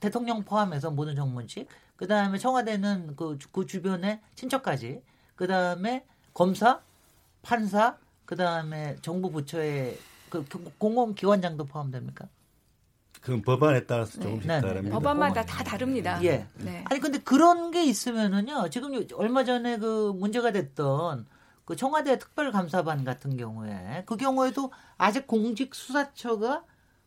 대통령 0.00 0.42
포함해서 0.44 0.90
모든 0.90 1.14
정무직, 1.14 1.68
그다음에 1.96 2.38
청와대는 2.38 3.14
그, 3.16 3.38
그 3.52 3.66
주변에 3.66 4.20
친척까지, 4.34 5.02
그다음에 5.36 6.04
검사, 6.34 6.80
판사, 7.42 7.96
그 8.30 8.36
다음에 8.36 8.94
정부 9.02 9.28
부처의 9.32 9.98
그 10.28 10.46
공공기관장도 10.78 11.64
포함됩니까? 11.64 12.28
그 13.20 13.42
법안에 13.42 13.86
따라서 13.86 14.20
조금씩 14.20 14.46
네, 14.46 14.60
네. 14.60 14.68
다릅니다. 14.68 14.96
법안마다 14.96 15.44
다 15.44 15.64
다릅니다. 15.64 16.22
예. 16.22 16.46
네. 16.54 16.84
아니 16.88 17.00
근데 17.00 17.18
그런 17.18 17.72
게 17.72 17.82
있으면은요. 17.84 18.70
지금 18.70 18.94
요- 18.94 19.02
얼마 19.16 19.42
전에 19.42 19.78
그 19.78 20.12
문제가 20.14 20.52
됐던 20.52 21.26
그 21.64 21.74
청와대 21.74 22.20
특별감사반 22.20 23.02
같은 23.02 23.36
경우에 23.36 24.04
그 24.06 24.16
경우에도 24.16 24.70
아직 24.96 25.26
공직 25.26 25.74
수사처가 25.74 26.62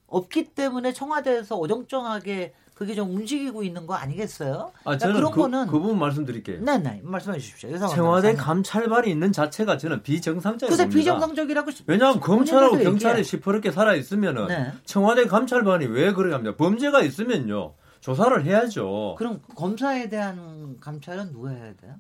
없기 0.08 0.54
때문에 0.54 0.92
청와대에서 0.92 1.56
어정쩡하게 1.56 2.54
그게 2.74 2.96
좀 2.96 3.12
움직이고 3.16 3.64
있는 3.64 3.86
거 3.86 3.94
아니겠어요? 3.94 4.72
아, 4.80 4.82
그러니까 4.84 4.98
저는 4.98 5.16
그런 5.16 5.32
그, 5.32 5.42
거는 5.42 5.68
그 5.68 5.80
부분 5.80 6.00
말씀드릴게요. 6.00 6.60
네, 6.62 6.78
네. 6.80 7.02
말씀해 7.04 7.38
주십시오. 7.38 7.78
청와대. 7.78 8.34
감찰반이 8.34 9.12
있는 9.12 9.32
자체가 9.32 9.78
저는 9.78 10.02
비정상적이다. 10.02 10.76
그래서 10.76 10.90
비정상적이라고 10.90 11.70
왜냐하면 11.86 12.20
검찰하고 12.20 12.78
경찰이 12.80 13.20
얘기해. 13.20 13.24
시퍼렇게 13.24 13.72
살아 13.72 13.94
있으면은 13.94 14.48
네. 14.48 14.72
청와대 14.86 15.26
감찰반이 15.28 15.86
왜 15.86 16.14
그래 16.14 16.34
합니까? 16.34 16.56
범죄가 16.58 17.04
있으면요 17.04 17.74
조사를 18.02 18.44
해야죠. 18.44 19.16
그럼 19.18 19.40
검사에 19.56 20.10
대한 20.10 20.78
감찰은 20.82 21.32
누가 21.32 21.52
해야 21.52 21.74
돼요? 21.80 21.94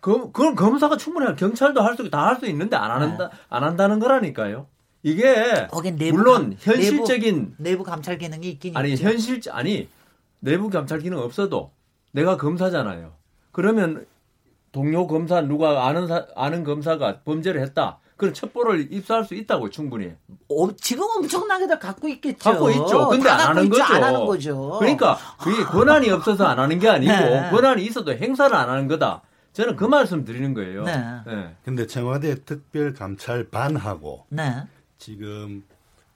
그, 0.00 0.32
그건 0.32 0.54
검사가 0.54 0.96
충분히 0.96 1.26
할- 1.26 1.36
경찰도 1.36 1.82
할 1.82 1.94
수 1.96 2.08
다 2.10 2.26
할 2.26 2.38
수 2.40 2.46
있는데 2.46 2.76
안 2.76 2.90
한다 3.02 3.30
안 3.50 3.64
한다는 3.64 3.98
거라니까요. 3.98 4.66
이게 5.02 5.68
물론 6.10 6.34
감- 6.50 6.56
현실적인 6.58 7.54
내부, 7.58 7.62
내부 7.62 7.84
감찰 7.84 8.16
기능이 8.18 8.48
있긴 8.50 8.76
아니 8.76 8.92
있죠. 8.92 9.04
현실 9.04 9.40
아니 9.50 9.88
내부 10.46 10.70
감찰 10.70 11.00
기능 11.00 11.18
없어도 11.18 11.72
내가 12.12 12.36
검사잖아요. 12.36 13.12
그러면 13.50 14.06
동료 14.70 15.08
검사 15.08 15.40
누가 15.40 15.86
아는 15.88 16.06
사- 16.06 16.26
아는 16.36 16.62
검사가 16.62 17.20
범죄를 17.24 17.60
했다. 17.62 17.98
그럼 18.16 18.32
첩보를 18.32 18.92
입수할 18.92 19.24
수 19.24 19.34
있다고 19.34 19.70
충분히. 19.70 20.12
어, 20.48 20.72
지금 20.76 21.04
엄청나게들 21.16 21.78
갖고 21.80 22.06
있겠죠. 22.08 22.38
갖고 22.50 22.70
있죠. 22.70 23.08
근데 23.08 23.28
다안 23.28 23.48
하는 23.48 23.64
있지, 23.64 23.78
거죠. 23.80 23.94
안 23.94 24.04
하는 24.04 24.24
거죠. 24.24 24.70
그러니까 24.78 25.18
그게 25.42 25.64
권한이 25.64 26.08
없어서 26.10 26.44
안 26.46 26.58
하는 26.60 26.78
게 26.78 26.88
아니고 26.88 27.12
네. 27.12 27.50
권한이 27.50 27.84
있어도 27.84 28.12
행사를 28.14 28.54
안 28.54 28.68
하는 28.70 28.86
거다. 28.86 29.22
저는 29.52 29.74
그 29.76 29.84
말씀 29.84 30.24
드리는 30.24 30.54
거예요. 30.54 30.84
네. 30.84 30.96
네. 31.26 31.56
근데 31.64 31.86
청와대 31.88 32.36
특별감찰반하고 32.44 34.26
네. 34.30 34.62
지금 34.98 35.64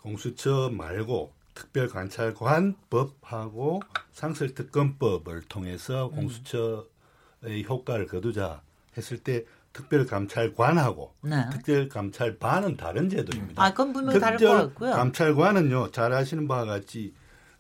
공수처 0.03 0.71
말고 0.73 1.33
특별관찰관법하고 1.61 3.83
상설특검법을 4.13 5.43
통해서 5.43 6.09
음. 6.09 6.17
공수처의 6.17 7.65
효과를 7.69 8.07
거두자 8.07 8.63
했을 8.97 9.19
때 9.19 9.45
특별감찰관하고 9.73 11.15
네. 11.23 11.49
특별감찰반은 11.53 12.77
다른 12.77 13.09
제도입니다. 13.09 13.63
아, 13.63 13.71
그건 13.71 13.93
분명히 13.93 14.19
다를 14.19 14.37
것 14.39 14.49
같고요. 14.49 14.91
감찰관은요, 14.93 15.93
잘 15.93 16.13
아시는 16.13 16.49
바와 16.49 16.65
같이 16.65 17.15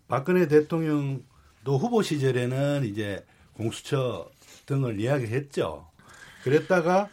박근혜 0.08 0.48
대통령도 0.48 1.78
후보 1.78 2.02
시절에는 2.02 2.82
이제 2.84 3.24
공수처 3.52 4.28
등을 4.66 4.98
이야기했죠. 4.98 5.86
그랬다가 6.42 7.08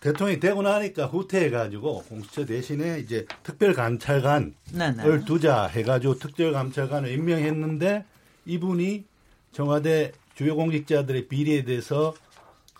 대통령이 0.00 0.40
되고 0.40 0.62
나니까 0.62 1.06
후퇴해가지고 1.06 2.04
공수처 2.04 2.46
대신에 2.46 3.00
이제 3.00 3.26
특별감찰관을 3.42 4.52
네네. 4.72 5.24
두자 5.26 5.66
해가지고 5.66 6.18
특별감찰관을 6.18 7.10
임명했는데 7.12 8.04
이분이 8.46 9.04
청와대 9.52 10.12
주요 10.34 10.56
공직자들의 10.56 11.28
비리에 11.28 11.64
대해서 11.64 12.14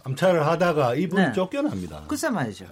감찰을 0.02 0.46
하다가 0.46 0.94
이분 0.94 1.22
네. 1.22 1.32
쫓겨납니다. 1.32 2.04
글쎄 2.08 2.30
말이죠. 2.30 2.64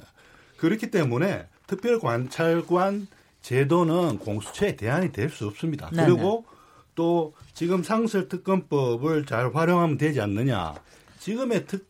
그렇기 0.56 0.90
때문에 0.90 1.46
특별관찰관 1.66 3.06
제도는 3.42 4.18
공수처의 4.18 4.76
대안이 4.76 5.12
될 5.12 5.28
수 5.30 5.46
없습니다. 5.46 5.90
네네. 5.90 6.06
그리고 6.06 6.46
또 6.94 7.34
지금 7.52 7.82
상설 7.82 8.28
특검법을 8.28 9.26
잘 9.26 9.54
활용하면 9.54 9.98
되지 9.98 10.20
않느냐. 10.22 10.74
지금의 11.20 11.66
특, 11.66 11.86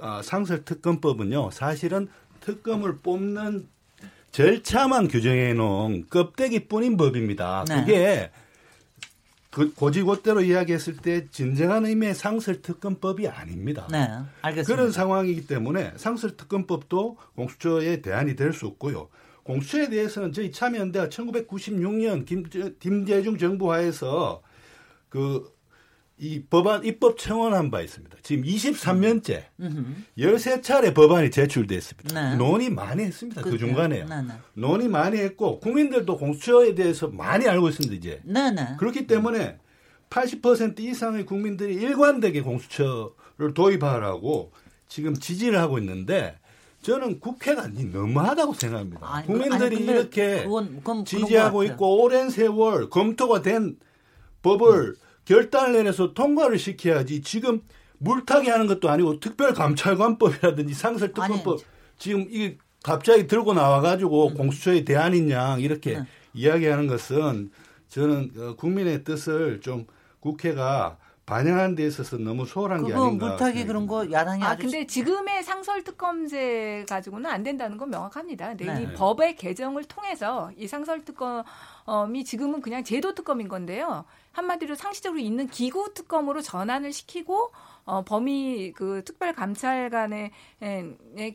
아, 0.00 0.22
상설 0.22 0.64
특검법은요, 0.64 1.50
사실은 1.50 2.08
특검을 2.40 2.96
뽑는 2.98 3.68
절차만 4.32 5.08
규정해 5.08 5.52
놓은 5.52 6.06
껍데기뿐인 6.08 6.96
법입니다. 6.96 7.64
네. 7.68 7.80
그게 7.80 8.30
그 9.50 9.74
고지고대로 9.74 10.40
이야기했을 10.40 10.96
때 10.96 11.28
진정한 11.30 11.84
의미의 11.84 12.14
상설특검법이 12.14 13.28
아닙니다. 13.28 13.86
네. 13.90 14.08
알겠습니다. 14.40 14.74
그런 14.74 14.90
상황이기 14.90 15.46
때문에 15.46 15.92
상설특검법도 15.96 17.18
공수처의 17.36 18.00
대안이 18.00 18.34
될 18.34 18.54
수 18.54 18.66
없고요. 18.66 19.08
공수처에 19.42 19.90
대해서는 19.90 20.32
저희 20.32 20.50
참여연대가 20.50 21.08
1996년 21.08 22.24
김, 22.24 22.44
김대중 22.78 23.36
정부 23.36 23.70
하에서 23.72 24.40
그 25.10 25.52
이 26.22 26.40
법안 26.48 26.84
입법 26.84 27.18
청원한 27.18 27.72
바 27.72 27.80
있습니다. 27.80 28.16
지금 28.22 28.44
23년째 28.44 29.42
음흠. 29.58 29.84
13차례 30.16 30.94
법안이 30.94 31.32
제출됐습니다. 31.32 32.30
네. 32.30 32.36
논의 32.36 32.70
많이 32.70 33.02
했습니다. 33.02 33.42
그, 33.42 33.50
그래요? 33.50 33.66
중간에요. 33.66 34.06
네, 34.06 34.22
네. 34.22 34.32
논의 34.54 34.86
많이 34.86 35.18
했고 35.18 35.58
국민들도 35.58 36.16
공수처에 36.16 36.76
대해서 36.76 37.08
많이 37.08 37.48
알고 37.48 37.68
있습니다. 37.70 37.96
이제. 37.96 38.20
네네. 38.24 38.76
그렇기 38.78 39.08
때문에 39.08 39.58
80% 40.10 40.78
이상의 40.78 41.26
국민들이 41.26 41.74
일관되게 41.74 42.42
공수처를 42.42 43.52
도입하라고 43.52 44.52
지금 44.86 45.14
지지를 45.14 45.58
하고 45.58 45.78
있는데 45.78 46.38
저는 46.82 47.18
국회가 47.18 47.66
너무하다고 47.66 48.54
생각합니다. 48.54 49.00
아니, 49.02 49.26
국민들이 49.26 49.76
아니, 49.76 49.84
이렇게 49.86 50.44
그건- 50.44 50.76
그건 50.76 51.04
지지하고 51.04 51.64
있고 51.64 52.00
오랜 52.00 52.30
세월 52.30 52.90
검토가 52.90 53.42
된 53.42 53.76
법을 54.42 54.94
결단을 55.24 55.74
내려서 55.74 56.14
통과를 56.14 56.58
시켜야지 56.58 57.22
지금 57.22 57.62
물타기 57.98 58.48
하는 58.48 58.66
것도 58.66 58.90
아니고 58.90 59.20
특별감찰관법이라든지 59.20 60.74
상설특검법 60.74 61.60
지금 61.98 62.26
이게 62.28 62.58
갑자기 62.82 63.26
들고 63.26 63.54
나와가지고 63.54 64.34
공수처의 64.34 64.84
대안인 64.84 65.30
양 65.30 65.60
이렇게 65.60 65.98
네. 65.98 66.04
이야기하는 66.34 66.88
것은 66.88 67.50
저는 67.88 68.32
어, 68.36 68.56
국민의 68.56 69.04
뜻을 69.04 69.60
좀 69.60 69.86
국회가 70.18 70.98
반영하는 71.32 71.74
데 71.74 71.86
있어서 71.86 72.18
너무 72.18 72.44
소홀한 72.44 72.84
게 72.84 72.92
아닌가. 72.92 73.28
물타기 73.28 73.64
그런 73.64 73.86
거 73.86 74.10
야당이 74.10 74.42
아 74.42 74.50
아주 74.50 74.64
근데 74.64 74.86
지금의 74.86 75.42
상설특검제 75.42 76.84
가지고는 76.86 77.30
안 77.30 77.42
된다는 77.42 77.78
건 77.78 77.88
명확합니다. 77.88 78.48
근데 78.48 78.66
네. 78.66 78.82
이 78.82 78.92
법의 78.94 79.36
개정을 79.36 79.84
통해서 79.84 80.50
이 80.58 80.68
상설특검이 80.68 82.24
지금은 82.24 82.60
그냥 82.60 82.84
제도특검인 82.84 83.48
건데요. 83.48 84.04
한마디로 84.32 84.74
상시적으로 84.74 85.20
있는 85.20 85.46
기구특검으로 85.46 86.42
전환을 86.42 86.92
시키고 86.92 87.52
어, 87.84 88.02
범위 88.04 88.72
그 88.72 89.02
특별감찰관의 89.04 90.30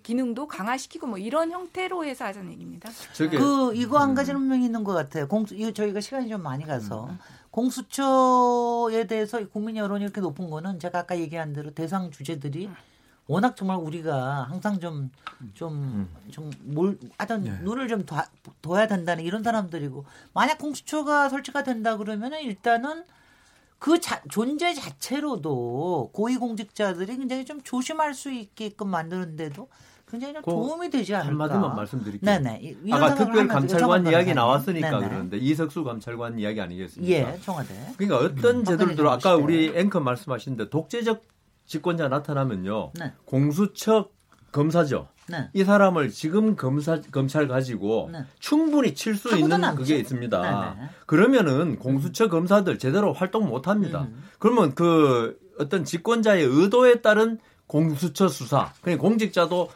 기능도 0.04 0.48
강화시키고 0.48 1.08
뭐 1.08 1.18
이런 1.18 1.52
형태로 1.52 2.06
해서 2.06 2.26
하자는 2.26 2.52
얘기입니다. 2.54 2.90
저게 3.14 3.38
그 3.38 3.74
이거 3.76 3.98
음. 3.98 4.02
한 4.02 4.16
가지 4.16 4.32
는 4.32 4.40
분명히 4.40 4.66
있는 4.66 4.84
것 4.84 4.94
같아요. 4.94 5.28
공수 5.28 5.56
이거 5.56 5.72
저희가 5.72 6.00
시간이 6.00 6.30
좀 6.30 6.42
많이 6.42 6.66
가서 6.66 7.10
공수처에 7.58 9.08
대해서 9.08 9.46
국민 9.50 9.78
여론이 9.78 10.04
이렇게 10.04 10.22
높은 10.22 10.50
거는 10.50 10.80
제가 10.80 11.00
아까 11.00 11.18
얘기한 11.18 11.54
대로 11.54 11.72
대상 11.72 12.12
주제들이 12.12 12.70
워낙 13.28 13.56
정말 13.58 13.78
우리가 13.78 14.44
항상 14.44 14.80
좀 14.80 15.10
좀 15.54 16.10
좀뭘 16.32 16.98
하여튼 17.18 17.44
네. 17.44 17.60
눈을 17.62 17.88
좀 17.88 18.06
둬, 18.06 18.24
둬야 18.62 18.88
된다는 18.88 19.24
이런 19.24 19.44
사람들이고 19.44 20.06
만약 20.34 20.58
공수처가 20.58 21.30
설치가 21.30 21.64
된다 21.64 21.98
그러면은 21.98 22.42
일단은 22.42 23.06
그 23.80 24.00
자, 24.00 24.22
존재 24.30 24.74
자체로도 24.74 26.10
고위공직자들이 26.14 27.18
굉장히 27.18 27.46
좀 27.46 27.62
조심할 27.62 28.16
수 28.16 28.32
있게끔 28.32 28.90
만드는데도 28.90 29.70
굉장히 30.10 30.34
좀그 30.36 30.50
도움이 30.52 30.90
되지 30.90 31.16
않을까. 31.16 31.30
한마디만 31.30 31.76
말씀드릴게요. 31.76 32.40
네네. 32.40 32.76
아까 32.92 33.16
특별 33.16 33.48
감찰관 33.48 34.04
이야기 34.08 34.30
하네요. 34.30 34.36
나왔으니까 34.36 34.90
네네. 34.92 35.08
그러는데 35.08 35.38
이석수 35.38 35.84
감찰관 35.84 36.40
이야기 36.40 36.62
아니겠습니까? 36.62 37.14
예, 37.14 37.40
청와대. 37.42 37.74
그러니까 37.98 38.18
어떤 38.26 38.58
음, 38.58 38.64
제도를 38.64 38.96
들어 38.96 39.12
아까 39.12 39.36
우리. 39.36 39.72
앵커 39.76 40.00
말씀하신데 40.00 40.70
독재적 40.70 41.24
집권자 41.66 42.08
나타나면요. 42.08 42.92
네. 42.98 43.12
공수처 43.26 44.10
검사죠. 44.54 45.10
네. 45.30 45.50
이 45.54 45.66
사람을 45.66 46.10
지금 46.10 46.56
검사 46.56 47.02
검찰 47.12 47.50
가지고 47.50 48.10
네. 48.14 48.20
충분히 48.40 48.96
칠 48.96 49.16
수 49.16 49.38
있는 49.38 49.60
남죠. 49.60 49.82
그게 49.82 49.98
있습니다. 49.98 50.42
네네. 50.42 50.90
그러면은 51.06 51.78
공수처 51.78 52.30
검사들 52.30 52.80
제대로 52.80 53.12
활동 53.12 53.50
못 53.50 53.68
합니다. 53.68 54.04
음. 54.10 54.24
그러면 54.40 54.74
그 54.74 55.38
어떤 55.60 55.84
집권자의 55.84 56.46
의도에 56.46 57.02
따른 57.02 57.40
공수처 57.68 58.30
수사, 58.30 58.72
그냥 58.82 58.98
공직자도 59.00 59.70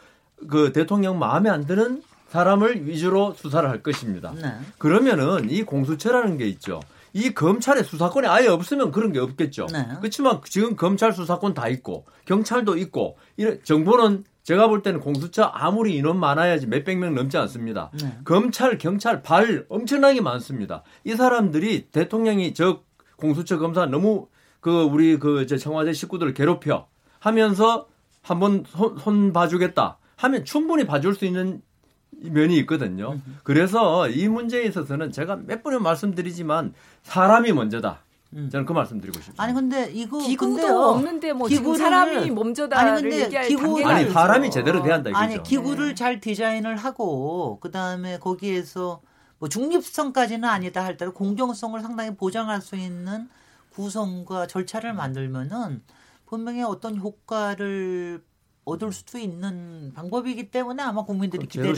그 0.48 0.72
대통령 0.72 1.18
마음에 1.18 1.50
안 1.50 1.66
드는 1.66 2.02
사람을 2.28 2.86
위주로 2.86 3.34
수사를 3.34 3.68
할 3.68 3.82
것입니다. 3.82 4.32
네. 4.34 4.54
그러면은 4.78 5.50
이 5.50 5.62
공수처라는 5.62 6.38
게 6.38 6.46
있죠. 6.48 6.80
이 7.12 7.34
검찰의 7.34 7.84
수사권이 7.84 8.26
아예 8.26 8.48
없으면 8.48 8.90
그런 8.90 9.12
게 9.12 9.18
없겠죠. 9.18 9.66
네. 9.70 9.86
그렇지만 10.00 10.40
지금 10.44 10.76
검찰 10.76 11.12
수사권 11.12 11.52
다 11.52 11.68
있고 11.68 12.06
경찰도 12.24 12.78
있고 12.78 13.18
이런 13.36 13.60
정부는 13.62 14.24
제가 14.44 14.66
볼 14.68 14.82
때는 14.82 15.00
공수처 15.00 15.44
아무리 15.44 15.94
인원 15.94 16.18
많아야지 16.18 16.66
몇백 16.66 16.98
명 16.98 17.14
넘지 17.14 17.36
않습니다. 17.36 17.90
네. 18.00 18.18
검찰, 18.24 18.78
경찰, 18.78 19.22
발 19.22 19.66
엄청나게 19.68 20.20
많습니다. 20.20 20.82
이 21.04 21.14
사람들이 21.14 21.88
대통령이 21.92 22.54
저 22.54 22.80
공수처 23.16 23.58
검사 23.58 23.86
너무 23.86 24.28
그 24.60 24.82
우리 24.82 25.18
그저 25.18 25.56
청와대 25.58 25.92
식구들을 25.92 26.34
괴롭혀 26.34 26.86
하면서 27.18 27.86
한번 28.22 28.64
손, 28.66 28.96
손 28.98 29.32
봐주겠다 29.32 29.98
하면 30.22 30.44
충분히 30.44 30.86
봐줄 30.86 31.14
수 31.14 31.24
있는 31.24 31.62
면이 32.10 32.56
있거든요. 32.60 33.20
그래서 33.42 34.08
이 34.08 34.28
문제에 34.28 34.62
있어서는 34.64 35.10
제가 35.10 35.36
몇 35.46 35.62
번을 35.62 35.80
말씀드리지만 35.80 36.74
사람이 37.02 37.52
먼저다. 37.52 38.02
저는 38.50 38.64
그 38.64 38.72
말씀 38.72 38.98
드리고 39.00 39.18
싶습니다. 39.18 39.42
아니 39.42 39.52
근데 39.52 39.90
이거 39.92 40.18
기구도 40.18 40.54
근데요, 40.54 40.74
없는데 40.78 41.32
뭐 41.34 41.48
기구를- 41.48 41.76
사람이 41.76 42.30
몸져다를 42.30 42.92
아니, 42.92 43.02
근데 43.02 43.46
기구- 43.48 43.84
아니. 43.86 44.08
사람이 44.10 44.50
제대로 44.50 44.82
돼야 44.82 44.94
한다 44.94 45.10
이거죠. 45.10 45.22
아니 45.22 45.42
기구를 45.42 45.94
잘 45.94 46.18
디자인을 46.20 46.76
하고 46.76 47.58
그 47.60 47.70
다음에 47.70 48.18
거기에서 48.18 49.02
뭐 49.38 49.48
중립성까지는 49.50 50.48
아니다 50.48 50.82
할때도 50.84 51.12
공정성을 51.12 51.78
상당히 51.80 52.14
보장할 52.16 52.62
수 52.62 52.76
있는 52.76 53.28
구성과 53.74 54.46
절차를 54.46 54.94
만들면은 54.94 55.82
분명히 56.26 56.62
어떤 56.62 56.96
효과를 56.96 58.22
얻을 58.64 58.92
수도 58.92 59.18
있는 59.18 59.92
방법이기 59.94 60.50
때문에 60.50 60.82
아마 60.82 61.02
국민들이 61.04 61.46
기대를. 61.46 61.74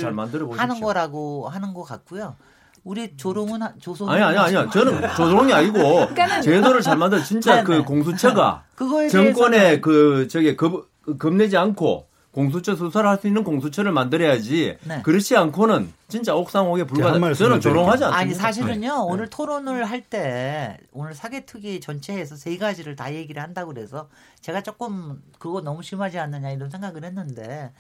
하는 0.59 0.80
거라고 0.80 1.49
하는 1.49 1.72
것 1.74 1.82
같고요. 1.82 2.37
우리 2.85 3.16
조롱은 3.16 3.62
하- 3.62 3.72
조선 3.80 4.11
아니 4.11 4.22
아니 4.22 4.37
아니요. 4.37 4.68
저는 4.70 5.01
조종이 5.16 5.53
아니고 5.53 5.78
제도를 6.45 6.82
잘 6.82 6.99
만들 6.99 7.24
진짜 7.24 7.55
네네. 7.57 7.64
그 7.64 7.82
공수처가 7.85 8.64
그거에 8.74 9.09
정권에 9.09 9.80
그 9.80 10.28
저기 10.28 10.55
겁, 10.55 10.87
겁내지 11.18 11.57
않고 11.57 12.07
공수처 12.35 12.74
수사를 12.74 13.09
할 13.09 13.18
수 13.18 13.28
있는 13.28 13.45
공수처를 13.45 13.93
만들어야지 13.93 14.76
네. 14.82 15.03
그렇지 15.03 15.37
않고는 15.37 15.93
진짜 16.09 16.35
옥상옥에 16.35 16.80
한 16.80 16.87
불과하다. 16.89 17.35
저는 17.35 17.61
조롱하지 17.61 18.05
않습니다. 18.05 18.18
아니 18.18 18.35
사실은요 18.35 18.89
네. 18.89 18.95
오늘 19.12 19.28
토론을 19.30 19.85
할 19.85 20.03
때 20.03 20.76
오늘 20.93 21.14
사개특위 21.14 21.80
전체에서 21.80 22.37
세 22.37 22.59
가지를 22.59 22.97
다 22.97 23.14
얘기를 23.14 23.41
한다고 23.43 23.72
그래서 23.72 24.09
제가 24.41 24.61
조금 24.62 25.22
그거 25.39 25.61
너무 25.62 25.82
심하지 25.82 26.18
않느냐 26.18 26.51
이런 26.51 26.68
생각을 26.70 27.05
했는데 27.05 27.72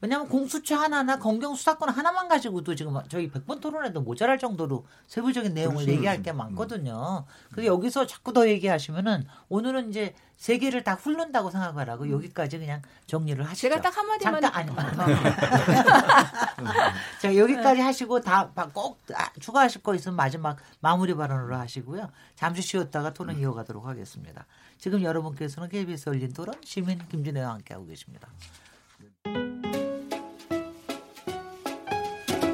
왜냐하면 0.00 0.28
공수처 0.28 0.76
하나나 0.76 1.18
검경 1.18 1.54
수사권 1.54 1.88
하나만 1.88 2.28
가지고도 2.28 2.74
지금 2.74 2.94
저희 3.08 3.30
100번 3.30 3.60
토론에도 3.60 4.02
모자랄 4.02 4.38
정도로 4.38 4.86
세부적인 5.06 5.54
내용을 5.54 5.76
그렇죠. 5.76 5.92
얘기할 5.92 6.22
게 6.22 6.32
많거든요. 6.32 7.24
그래서 7.52 7.66
여기서 7.66 8.06
자꾸 8.06 8.32
더 8.34 8.46
얘기하시면은 8.46 9.26
오늘은 9.48 9.88
이제 9.90 10.14
세 10.36 10.58
개를 10.58 10.82
다 10.84 10.94
훑는다고 10.94 11.50
생각하라고 11.50 12.10
여기까지 12.10 12.58
그냥 12.58 12.82
정리를 13.06 13.42
하시죠. 13.48 13.68
제가 13.68 13.80
딱 13.80 13.96
한마디만 13.96 14.42
잠깐 14.42 14.68
아니 15.00 15.14
자 17.22 17.36
여기까지 17.36 17.80
하시고 17.80 18.20
다 18.20 18.50
꼭 18.74 18.98
추가하실 19.40 19.82
거 19.82 19.94
있으면 19.94 20.16
마지막 20.16 20.56
마무리 20.80 21.14
발언으로 21.14 21.56
하시고요. 21.56 22.10
잠시 22.34 22.60
쉬었다가 22.62 23.12
토론 23.14 23.38
이어가도록 23.38 23.86
하겠습니다. 23.86 24.44
지금 24.78 25.02
여러분께서는 25.02 25.68
KBS 25.68 26.08
열린 26.10 26.32
토론 26.32 26.54
시민 26.64 26.98
김준혜와 27.08 27.52
함께하고 27.54 27.86
계십니다. 27.86 28.28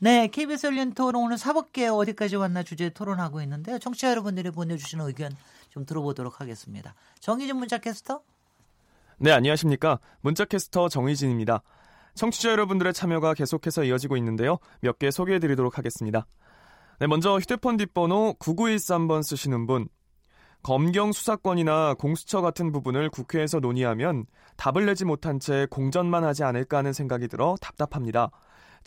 네, 0.00 0.28
KBS 0.28 0.66
열린 0.66 0.92
토론 0.94 1.24
오늘 1.24 1.38
사법계 1.38 1.88
어디까지 1.88 2.36
왔나 2.36 2.62
주제 2.62 2.88
토론하고 2.88 3.42
있는데요. 3.42 3.78
청취자 3.78 4.10
여러분들이 4.10 4.50
보내주시는 4.50 5.04
의견 5.06 5.32
좀 5.70 5.84
들어보도록 5.84 6.40
하겠습니다. 6.40 6.94
정희진 7.20 7.56
문자캐스터. 7.56 8.20
네, 9.18 9.32
안녕하십니까. 9.32 9.98
문자캐스터 10.20 10.88
정의진입니다. 10.88 11.62
청취자 12.14 12.50
여러분들의 12.52 12.92
참여가 12.92 13.34
계속해서 13.34 13.84
이어지고 13.84 14.16
있는데요. 14.18 14.58
몇 14.80 14.98
개 14.98 15.10
소개해 15.10 15.40
드리도록 15.40 15.78
하겠습니다. 15.78 16.26
네, 17.00 17.06
먼저 17.08 17.36
휴대폰 17.38 17.76
뒷번호 17.76 18.34
9913번 18.38 19.24
쓰시는 19.24 19.66
분. 19.66 19.88
검경 20.62 21.12
수사권이나 21.12 21.94
공수처 21.94 22.40
같은 22.40 22.70
부분을 22.72 23.10
국회에서 23.10 23.58
논의하면 23.60 24.26
답을 24.56 24.86
내지 24.86 25.04
못한 25.04 25.38
채 25.40 25.66
공전만 25.70 26.24
하지 26.24 26.42
않을까 26.44 26.78
하는 26.78 26.92
생각이 26.92 27.28
들어 27.28 27.56
답답합니다. 27.60 28.30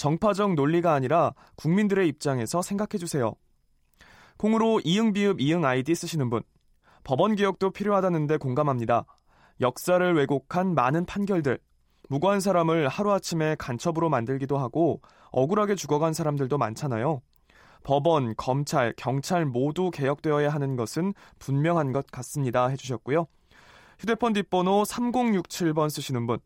정파적 0.01 0.55
논리가 0.55 0.93
아니라 0.93 1.35
국민들의 1.57 2.07
입장에서 2.07 2.63
생각해 2.63 2.97
주세요. 2.97 3.35
콩으로 4.37 4.81
이응 4.83 5.13
비읍 5.13 5.39
이응 5.39 5.63
아이디 5.63 5.93
쓰시는 5.93 6.31
분. 6.31 6.41
법원 7.03 7.35
개혁도 7.35 7.69
필요하다는데 7.69 8.37
공감합니다. 8.37 9.05
역사를 9.59 10.15
왜곡한 10.15 10.73
많은 10.73 11.05
판결들. 11.05 11.59
무고한 12.09 12.39
사람을 12.39 12.87
하루아침에 12.87 13.55
간첩으로 13.59 14.09
만들기도 14.09 14.57
하고 14.57 15.01
억울하게 15.29 15.75
죽어간 15.75 16.13
사람들도 16.13 16.57
많잖아요. 16.57 17.21
법원, 17.83 18.33
검찰, 18.35 18.95
경찰 18.97 19.45
모두 19.45 19.91
개혁되어야 19.91 20.49
하는 20.49 20.77
것은 20.77 21.13
분명한 21.37 21.91
것 21.91 22.07
같습니다. 22.07 22.65
해주셨고요. 22.69 23.27
휴대폰 23.99 24.33
뒷번호 24.33 24.81
3067번 24.81 25.91
쓰시는 25.91 26.25
분. 26.25 26.39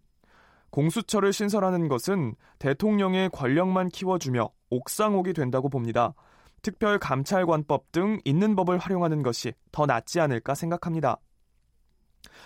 공수처를 0.76 1.32
신설하는 1.32 1.88
것은 1.88 2.36
대통령의 2.60 3.30
권력만 3.30 3.88
키워주며 3.88 4.50
옥상옥이 4.72 5.32
된다고 5.32 5.70
봅니다. 5.70 6.14
특별 6.62 7.00
감찰관법 7.00 7.94
등 7.94 8.20
있는 8.26 8.58
법을 8.58 8.78
활용하는 8.78 9.24
것이 9.24 9.54
더 9.72 9.86
낫지 9.86 10.20
않을까 10.20 10.54
생각합니다. 10.54 11.16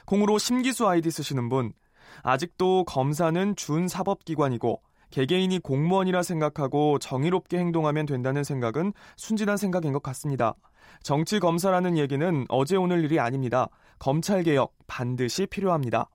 공으로 0.06 0.38
심기수 0.38 0.88
아이디 0.88 1.10
쓰시는 1.10 1.50
분. 1.50 1.74
아직도 2.22 2.86
검사는 2.86 3.56
준사법기관이고 3.56 4.80
개개인이 5.10 5.58
공무원이라 5.58 6.22
생각하고 6.22 7.00
정의롭게 7.00 7.58
행동하면 7.58 8.06
된다는 8.06 8.44
생각은 8.44 8.94
순진한 9.18 9.58
생각인 9.58 9.92
것 9.92 10.04
같습니다. 10.04 10.54
정치 11.02 11.40
검사라는 11.40 11.98
얘기는 11.98 12.46
어제 12.50 12.76
오늘 12.76 13.04
일이 13.04 13.20
아닙니다. 13.20 13.70
검찰 13.98 14.44
개혁 14.44 14.76
반드시 14.86 15.48
필요합니다. 15.48 16.12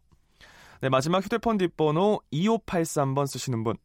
네, 0.85 0.91
마지막 0.91 1.25
휴대폰 1.25 1.57
뒷번호 1.57 2.21
2583번 2.31 3.27
쓰시는 3.27 3.65
분. 3.65 3.79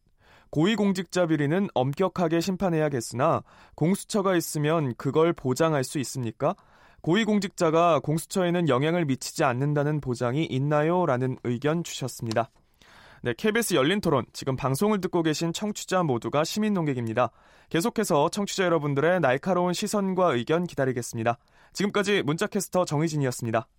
고위공직자 0.49 1.27
비리는 1.27 1.69
엄격하게 1.73 2.41
심판해야겠으나 2.41 3.41
공수처가 3.75 4.35
있으면 4.35 4.93
그걸 4.95 5.31
보장할 5.31 5.85
수 5.85 5.97
있습니까? 5.99 6.57
고위공직자가 6.99 8.01
공수처에는 8.01 8.67
영향을 8.67 9.05
미치지 9.05 9.45
않는다는 9.45 10.01
보장이 10.01 10.43
있나요? 10.43 11.05
라는 11.05 11.37
의견 11.45 11.85
주셨습니다. 11.85 12.51
네, 13.23 13.33
KBS 13.37 13.75
열린 13.75 14.01
토론. 14.01 14.25
지금 14.33 14.57
방송을 14.57 14.99
듣고 14.99 15.23
계신 15.23 15.53
청취자 15.53 16.03
모두가 16.03 16.43
시민 16.43 16.73
농객입니다. 16.73 17.31
계속해서 17.69 18.27
청취자 18.27 18.65
여러분들의 18.65 19.21
날카로운 19.21 19.71
시선과 19.71 20.33
의견 20.33 20.67
기다리겠습니다. 20.67 21.37
지금까지 21.71 22.23
문자캐스터 22.23 22.83
정희진이었습니다. 22.83 23.69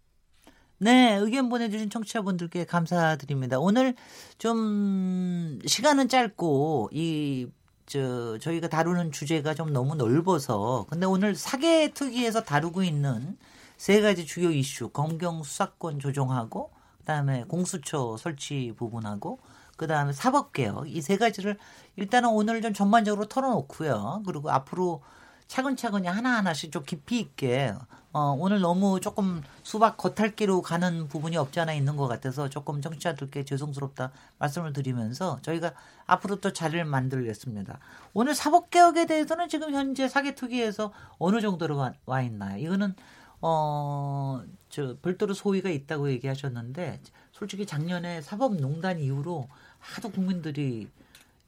네, 0.83 1.15
의견 1.17 1.49
보내주신 1.51 1.91
청취자분들께 1.91 2.65
감사드립니다. 2.65 3.59
오늘 3.59 3.95
좀 4.39 5.59
시간은 5.67 6.09
짧고 6.09 6.91
이 6.93 7.49
저 7.87 8.39
저희가 8.39 8.69
다루는 8.69 9.11
주제가 9.11 9.55
좀 9.55 9.73
너무 9.73 9.97
넓어서 9.97 10.87
근데 10.89 11.07
오늘 11.07 11.35
사개 11.35 11.93
특위에서 11.93 12.45
다루고 12.45 12.85
있는 12.85 13.37
세 13.77 14.01
가지 14.01 14.25
주요 14.27 14.53
이슈 14.53 14.91
검경 14.91 15.43
수사권 15.43 15.99
조정하고 15.99 16.71
그다음에 16.99 17.43
공수처 17.49 18.17
설치 18.17 18.73
부분하고 18.77 19.41
그다음에 19.77 20.13
사법 20.13 20.53
개혁 20.53 20.89
이 20.89 21.01
세 21.01 21.17
가지를 21.17 21.59
일단은 21.97 22.29
오늘 22.29 22.63
좀 22.63 22.73
전반적으로 22.73 23.27
털어놓고요. 23.27 24.23
그리고 24.25 24.53
앞으로 24.53 25.03
차근차근히 25.51 26.07
하나하나씩 26.07 26.71
좀 26.71 26.85
깊이 26.85 27.19
있게 27.19 27.75
어, 28.13 28.37
오늘 28.39 28.61
너무 28.61 29.01
조금 29.01 29.43
수박 29.65 29.97
겉핥기로 29.97 30.63
가는 30.63 31.09
부분이 31.09 31.37
없지 31.37 31.59
않아 31.59 31.73
있는 31.73 31.97
것 31.97 32.07
같아서 32.07 32.49
조금 32.49 32.81
청취자들께 32.81 33.45
죄송스럽다 33.45 34.13
말씀을 34.39 34.73
드리면서 34.73 35.41
저희가 35.43 35.73
앞으로 36.07 36.37
또 36.37 36.53
자리를 36.53 36.85
만들겠습니다. 36.85 37.81
오늘 38.15 38.37
사법개혁에 38.37 39.07
대해서는 39.07 39.49
지금 39.49 39.75
현재 39.75 40.09
사개특위에서 40.09 40.93
어느 41.19 41.41
정도로 41.41 41.77
와, 41.77 41.95
와 42.07 42.23
있나요? 42.23 42.57
이거는 42.59 42.95
어, 43.41 44.43
저 44.69 44.97
별도로 45.03 45.35
소위가 45.35 45.69
있다고 45.69 46.13
얘기하셨는데 46.13 47.01
솔직히 47.33 47.67
작년에 47.67 48.23
사법농단 48.23 49.01
이후로 49.01 49.49
하도 49.81 50.11
국민들이 50.13 50.87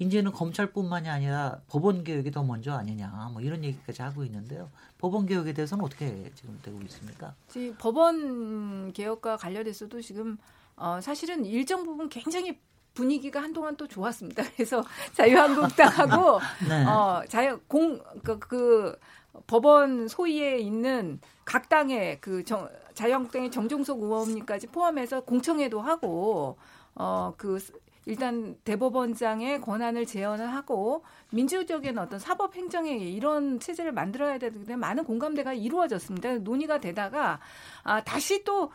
이제는 0.02 0.32
검찰뿐만이 0.32 1.08
아니라 1.08 1.60
법원 1.68 2.02
개혁이 2.02 2.30
더 2.30 2.42
먼저 2.42 2.72
아니냐 2.72 3.30
뭐 3.32 3.40
이런 3.40 3.62
얘기까지 3.64 4.02
하고 4.02 4.24
있는데요. 4.24 4.70
법원 4.98 5.26
개혁에 5.26 5.52
대해서는 5.52 5.84
어떻게 5.84 6.30
지금 6.34 6.58
되고 6.62 6.80
있습니까? 6.82 7.34
지금 7.48 7.74
법원 7.78 8.92
개혁과 8.92 9.36
관련해서도 9.36 10.00
지금 10.00 10.38
어, 10.76 11.00
사실은 11.00 11.44
일정 11.44 11.84
부분 11.84 12.08
굉장히 12.08 12.58
분위기가 12.94 13.42
한동안 13.42 13.76
또 13.76 13.86
좋았습니다. 13.86 14.42
그래서 14.56 14.84
자유한국당하고 15.12 16.40
네. 16.68 16.84
어, 16.84 17.22
자유 17.28 17.60
공그 17.68 18.38
그 18.40 18.98
법원 19.46 20.08
소위에 20.08 20.58
있는 20.58 21.20
각 21.44 21.68
당의 21.68 22.20
그 22.20 22.44
정, 22.44 22.68
자유한국당의 22.94 23.50
정종석 23.50 24.02
의원님까지 24.02 24.66
포함해서 24.68 25.20
공청회도 25.22 25.80
하고 25.80 26.58
어, 26.94 27.32
그 27.36 27.58
일단 28.06 28.56
대법원장의 28.64 29.60
권한을 29.60 30.06
제한을 30.06 30.52
하고 30.52 31.04
민주적인 31.30 31.98
어떤 31.98 32.18
사법 32.18 32.56
행정에 32.56 32.96
이런 32.96 33.60
체제를 33.60 33.92
만들어야 33.92 34.38
되는데 34.38 34.76
많은 34.76 35.04
공감대가 35.04 35.52
이루어졌습니다. 35.52 36.38
논의가 36.38 36.80
되다가 36.80 37.40
아 37.84 38.02
다시 38.02 38.44
또 38.44 38.72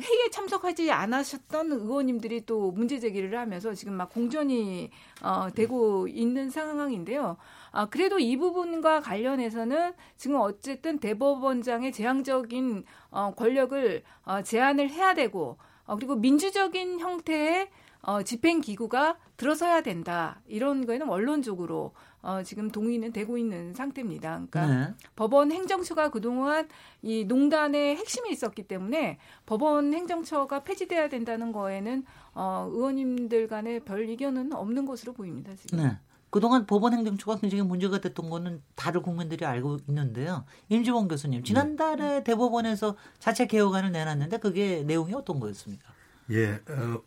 회의에 0.00 0.30
참석하지 0.30 0.92
않으셨던 0.92 1.72
의원님들이 1.72 2.46
또 2.46 2.70
문제 2.70 3.00
제기를 3.00 3.36
하면서 3.36 3.74
지금 3.74 3.94
막 3.94 4.10
공전이 4.10 4.90
어, 5.22 5.48
되고 5.52 6.06
있는 6.06 6.50
상황인데요. 6.50 7.36
아, 7.72 7.86
그래도 7.86 8.20
이 8.20 8.36
부분과 8.36 9.00
관련해서는 9.00 9.92
지금 10.16 10.36
어쨌든 10.36 10.98
대법원장의 11.00 11.92
제한적인 11.92 12.84
어, 13.10 13.32
권력을 13.36 14.02
어, 14.24 14.42
제한을 14.42 14.90
해야 14.90 15.14
되고 15.14 15.58
어, 15.84 15.96
그리고 15.96 16.14
민주적인 16.14 17.00
형태의 17.00 17.68
어, 18.08 18.22
집행 18.22 18.62
기구가 18.62 19.18
들어서야 19.36 19.82
된다. 19.82 20.40
이런 20.46 20.86
거에는 20.86 21.06
원론적으로 21.08 21.92
어, 22.22 22.42
지금 22.42 22.70
동의는 22.70 23.12
되고 23.12 23.36
있는 23.36 23.74
상태입니다. 23.74 24.46
그러니까 24.50 24.66
네. 24.66 24.94
법원 25.14 25.52
행정처가 25.52 26.08
그동안 26.08 26.66
이 27.02 27.26
농단의 27.26 27.96
핵심에 27.96 28.30
있었기 28.30 28.62
때문에 28.62 29.18
법원 29.44 29.92
행정처가 29.92 30.64
폐지돼야 30.64 31.10
된다는 31.10 31.52
거에는 31.52 32.02
어, 32.32 32.66
의원님들 32.72 33.46
간에 33.46 33.80
별 33.80 34.08
이견은 34.08 34.54
없는 34.54 34.86
것으로 34.86 35.12
보입니다. 35.12 35.54
지금. 35.54 35.82
네. 35.82 35.98
그동안 36.30 36.64
법원 36.64 36.94
행정처가 36.94 37.40
굉장히 37.40 37.62
문제가 37.62 38.00
됐던 38.00 38.30
거는 38.30 38.62
다른 38.74 39.02
국민들이 39.02 39.44
알고 39.44 39.80
있는데요. 39.86 40.46
임지원 40.70 41.08
교수님, 41.08 41.42
지난달에 41.42 42.24
대법원에서 42.24 42.96
자체 43.18 43.46
개혁안을 43.46 43.92
내놨는데 43.92 44.38
그게 44.38 44.82
내용이 44.86 45.12
어떤 45.12 45.40
거였습니까? 45.40 45.92
예, 46.30 46.60
어, 46.68 47.02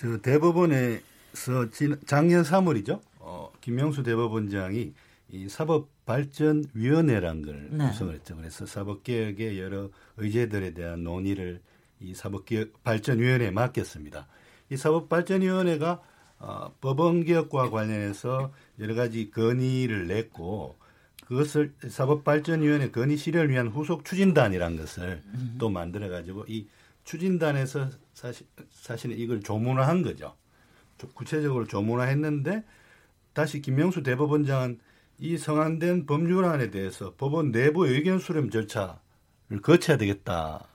저 0.00 0.16
대법원에서 0.16 1.68
진, 1.72 2.00
작년 2.06 2.42
3월이죠. 2.42 3.02
어, 3.18 3.52
김명수 3.60 4.02
대법원장이 4.02 4.94
이 5.28 5.48
사법발전위원회란 5.50 7.42
걸 7.42 7.68
네. 7.70 7.88
구성을 7.88 8.14
했죠. 8.14 8.34
그래서 8.34 8.64
사법개혁의 8.64 9.60
여러 9.60 9.90
의제들에 10.16 10.72
대한 10.72 11.04
논의를 11.04 11.60
이 12.00 12.14
사법발전위원회에 12.14 13.50
맡겼습니다. 13.50 14.26
이 14.70 14.78
사법발전위원회가 14.78 16.00
어, 16.38 16.72
법원개혁과 16.80 17.68
관련해서 17.68 18.54
여러 18.78 18.94
가지 18.94 19.30
건의를 19.30 20.06
냈고 20.06 20.78
그것을 21.26 21.74
사법발전위원회 21.86 22.90
건의 22.90 23.18
실현을 23.18 23.50
위한 23.50 23.68
후속 23.68 24.06
추진단이라는 24.06 24.78
것을 24.78 25.22
또 25.58 25.68
만들어 25.68 26.08
가지고 26.08 26.46
이 26.48 26.66
추진단에서 27.14 27.90
사실 28.14 28.46
사실은 28.70 29.18
이걸 29.18 29.40
조문화한 29.40 30.02
거죠. 30.02 30.36
조- 30.96 31.08
구체적으로 31.08 31.66
조문화했는데 31.66 32.62
다시 33.32 33.60
김명수 33.60 34.02
대법원장은 34.04 34.78
이 35.18 35.36
성안된 35.36 36.06
법률안에 36.06 36.70
대해서 36.70 37.14
법원 37.16 37.50
내부 37.50 37.86
의견 37.86 38.18
수렴 38.20 38.48
절차를 38.50 39.60
거쳐야 39.62 39.96
되겠다 39.96 40.66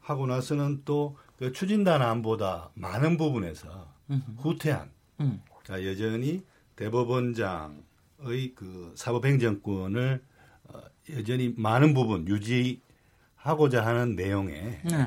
하고 0.00 0.26
나서는 0.26 0.82
또 0.84 1.16
그 1.38 1.52
추진단 1.52 2.02
안보다 2.02 2.70
많은 2.74 3.16
부분에서 3.16 3.94
후퇴한 4.38 4.90
음. 5.20 5.40
여전히 5.70 6.42
대법원장의 6.74 8.54
그 8.56 8.92
사법행정권을 8.96 10.20
어, 10.64 10.80
여전히 11.10 11.54
많은 11.56 11.94
부분 11.94 12.26
유지하고자 12.26 13.86
하는 13.86 14.16
내용에 14.16 14.80
네. 14.82 15.06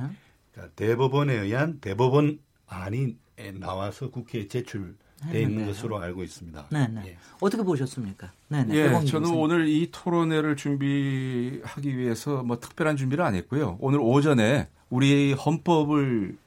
그러니까 0.52 0.74
대법원에 0.76 1.34
의한 1.34 1.80
대법원 1.80 2.40
안이 2.68 3.18
나와서 3.60 4.10
국회에 4.10 4.48
제출 4.48 4.96
돼 5.30 5.44
있는 5.44 5.60
네. 5.60 5.66
것으로 5.68 6.00
알고 6.00 6.24
있습니다. 6.24 6.68
네, 6.72 6.88
네. 6.88 7.18
어떻게 7.40 7.62
보셨습니까? 7.64 8.32
네, 8.48 8.64
네. 8.64 8.76
예, 8.76 9.06
저는. 9.06 9.30
오늘 9.32 9.68
이 9.68 9.90
토론회를 9.92 10.56
준비하기 10.56 11.98
위해서 11.98 12.42
뭐 12.44 12.60
특별한 12.60 12.98
준비를 12.98 13.24
안 13.24 13.36
했고요. 13.36 13.78
오늘 13.80 14.00
오전에 14.02 14.70
우리 14.90 15.34
헌법을 15.34 16.38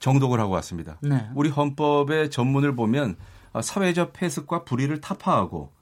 정독을 0.00 0.38
하고 0.38 0.52
왔습니다. 0.54 0.98
네. 1.00 1.28
우리 1.34 1.48
헌법의 1.48 2.30
전문을 2.30 2.76
보면 2.76 3.16
아, 3.54 3.62
사회적 3.62 4.12
폐습과 4.12 4.64
불의를 4.64 5.00
타파하고 5.00 5.72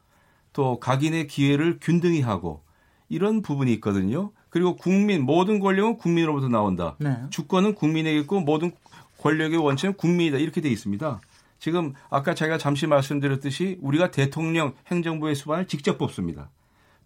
또 0.53 0.78
각인의 0.78 1.26
기회를 1.26 1.78
균등히 1.80 2.20
하고 2.20 2.62
이런 3.09 3.42
부분이 3.42 3.72
있거든요. 3.74 4.30
그리고 4.53 4.76
국민 4.76 5.22
모든 5.22 5.61
권력은 5.61 5.96
국민으로부터 5.96 6.46
나온다. 6.48 6.94
네. 6.98 7.16
주권은 7.30 7.74
국민에게 7.74 8.18
있고 8.20 8.40
모든 8.40 8.70
권력의 9.18 9.59
원천은 9.59 9.94
국민이다. 9.94 10.36
이렇게 10.36 10.61
돼 10.61 10.68
있습니다. 10.68 11.20
지금 11.59 11.94
아까 12.11 12.34
제가 12.34 12.59
잠시 12.59 12.86
말씀드렸듯이 12.86 13.78
우리가 13.80 14.11
대통령 14.11 14.74
행정부의 14.88 15.36
수반을 15.36 15.68
직접 15.68 15.96
뽑습니다. 15.96 16.50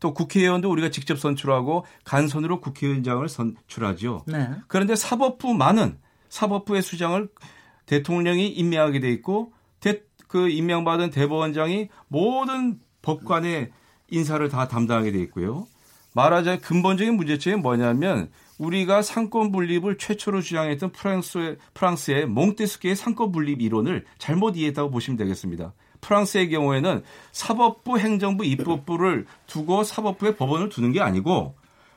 또 0.01 0.13
국회의원도 0.13 0.69
우리가 0.73 0.91
직접 0.91 1.21
선출하고 1.21 1.87
간선으로 2.03 2.61
국회의원장을 2.61 3.29
선출하죠. 3.29 4.25
네. 4.27 4.51
그런데 4.67 4.97
사법부만은 4.97 5.99
사법부의 6.29 6.83
수장을 6.83 7.29
대통령이 7.87 8.49
임명하게 8.49 8.99
돼 8.99 9.11
있고 9.13 9.53
대- 9.79 10.03
그 10.27 10.49
임명받은 10.49 11.11
대법원장이 11.11 11.91
모든 12.09 12.81
법관의 13.03 13.71
인사를 14.11 14.49
다 14.49 14.67
담당하게 14.67 15.13
돼 15.13 15.21
있고요. 15.21 15.69
말하자면 16.17 16.61
근본적인 16.63 17.15
문제점이 17.15 17.57
뭐냐면 17.57 18.31
우리가 18.57 19.03
삼권 19.03 19.53
분립을 19.53 19.99
최초로 19.99 20.41
주장했던 20.41 20.93
프랑스의 20.93 21.59
프랑스의 21.75 22.27
몽테스키외의 22.27 22.97
삼권 22.97 23.33
분립 23.33 23.61
이론을 23.61 24.07
잘못 24.17 24.57
이해했다고 24.57 24.91
보시면 24.91 25.19
되겠습니다. 25.19 25.75
프랑스의 26.01 26.49
경우에는 26.49 27.03
사법부, 27.33 27.99
행정부, 27.99 28.47
입법부를 28.47 29.27
두고 29.47 29.85
사법부에 29.85 30.37
법원을 30.37 30.71
두는 30.71 30.93
게 30.93 31.03
아니고 31.03 31.55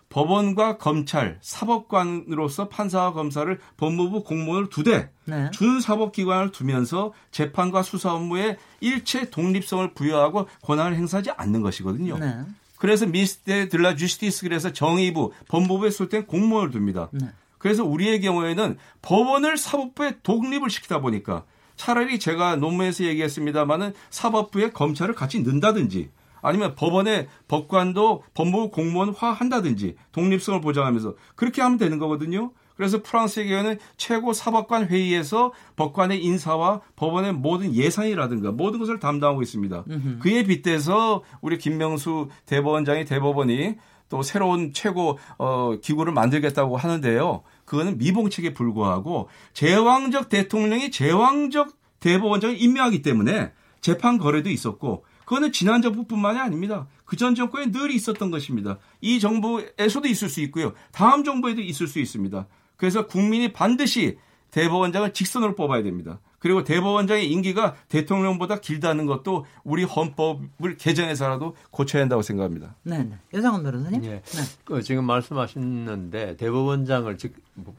법원과 0.10 0.80
검찰, 0.80 1.38
사법관으로서 1.42 2.68
판사와 2.68 3.14
검사를 3.14 3.58
법무부 3.78 4.24
공무원을 4.24 4.70
두되 4.70 5.12
네. 5.26 5.50
준사법기관을 5.52 6.52
두면서 6.52 7.14
재판과 7.32 7.84
수사 7.84 8.14
업무에 8.14 8.58
일체 8.82 9.30
독립성을 9.30 9.94
부여하고 9.94 10.48
권한을 10.64 10.98
행사하지 10.98 11.32
않는 11.38 11.62
것이거든요. 11.62 12.18
네. 12.18 12.44
그래서 12.80 13.06
미스테 13.06 13.68
들라 13.68 13.96
주스티스 13.96 14.44
그래서 14.44 14.74
정의부, 14.74 15.32
법무부에 15.50 15.92
쓸땐 15.92 16.26
공무원을 16.26 16.72
둡니다. 16.74 17.10
네. 17.12 17.28
그래서 17.60 17.84
우리의 17.84 18.22
경우에는 18.22 18.78
법원을 19.02 19.58
사법부에 19.58 20.20
독립을 20.24 20.70
시키다 20.70 21.02
보니까 21.02 21.44
차라리 21.76 22.20
제가 22.20 22.56
논문에서 22.56 23.04
얘기했습니다마는 23.04 23.94
사법부에 24.10 24.72
검찰을 24.72 25.14
같이 25.14 25.42
넣는다든지 25.42 26.10
아니면 26.42 26.74
법원의 26.76 27.28
법관도 27.50 28.24
법무부 28.34 28.72
공무원화 28.72 29.34
한다든지 29.34 29.96
독립성을 30.14 30.62
보장하면서 30.62 31.16
그렇게 31.36 31.62
하면 31.62 31.78
되는 31.78 32.00
거거든요. 32.00 32.52
그래서 32.80 33.02
프랑스의 33.04 33.50
경우는 33.50 33.78
최고 33.98 34.32
사법관 34.32 34.88
회의에서 34.88 35.52
법관의 35.76 36.24
인사와 36.24 36.80
법원의 36.96 37.34
모든 37.34 37.76
예산이라든가 37.76 38.54
모든 38.54 38.80
것을 38.80 39.00
담당하고 39.02 39.42
있습니다. 39.42 39.84
그에 40.20 40.44
빗대서 40.44 41.24
우리 41.42 41.58
김명수 41.58 42.30
대법원장이 42.46 43.04
대법원이 43.04 43.76
또 44.08 44.22
새로운 44.22 44.72
최고 44.72 45.20
어, 45.38 45.76
기구를 45.82 46.14
만들겠다고 46.14 46.78
하는데요. 46.78 47.44
그거는 47.66 47.98
미봉책에 47.98 48.54
불구하고 48.54 49.28
제왕적 49.52 50.30
대통령이 50.30 50.90
제왕적 50.90 51.76
대법원장을 52.00 52.62
임명하기 52.62 53.02
때문에 53.02 53.52
재판 53.82 54.18
거래도 54.18 54.50
있었고 54.50 55.04
그거는 55.26 55.52
지난 55.52 55.82
정부뿐만이 55.82 56.40
아닙니다. 56.40 56.88
그 57.04 57.18
전 57.18 57.36
정권에 57.36 57.72
늘 57.72 57.92
있었던 57.92 58.32
것입니다. 58.32 58.78
이 59.02 59.20
정부에서도 59.20 60.08
있을 60.08 60.30
수 60.30 60.40
있고요. 60.42 60.72
다음 60.94 61.26
정부에도 61.26 61.60
있을 61.62 61.88
수 61.88 62.00
있습니다. 62.00 62.48
그래서 62.80 63.06
국민이 63.06 63.54
반드시 63.54 64.18
대법원장을 64.52 65.14
직선으로 65.14 65.54
뽑아야 65.54 65.84
됩니다. 65.84 66.20
그리고 66.40 66.64
대법원장의 66.64 67.30
임기가 67.30 67.76
대통령보다 67.90 68.62
길다는 68.62 69.06
것도 69.06 69.46
우리 69.66 69.84
헌법을 69.84 70.78
개정해서라도 70.78 71.58
고쳐야 71.70 72.02
한다고 72.02 72.22
생각합니다. 72.22 72.76
네, 72.84 73.04
네. 73.04 73.18
여상원 73.34 73.62
변호사님. 73.62 74.06
예. 74.06 74.22
네. 74.24 74.44
그 74.64 74.82
지금 74.82 75.04
말씀하셨는데 75.04 76.38
대법원장을 76.38 77.18
즉 77.18 77.34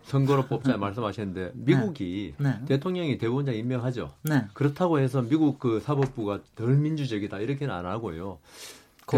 선거로 0.04 0.46
뽑자 0.46 0.76
말씀하셨는데 0.76 1.52
미국이 1.54 2.34
네. 2.36 2.60
대통령이 2.66 3.16
대법원장 3.16 3.54
임명하죠. 3.54 4.10
네. 4.24 4.44
그렇다고 4.52 4.98
해서 4.98 5.22
미국 5.22 5.58
그 5.58 5.80
사법부가 5.80 6.40
덜 6.54 6.76
민주적이다 6.76 7.38
이렇게는 7.38 7.74
안 7.74 7.86
하고요. 7.86 8.38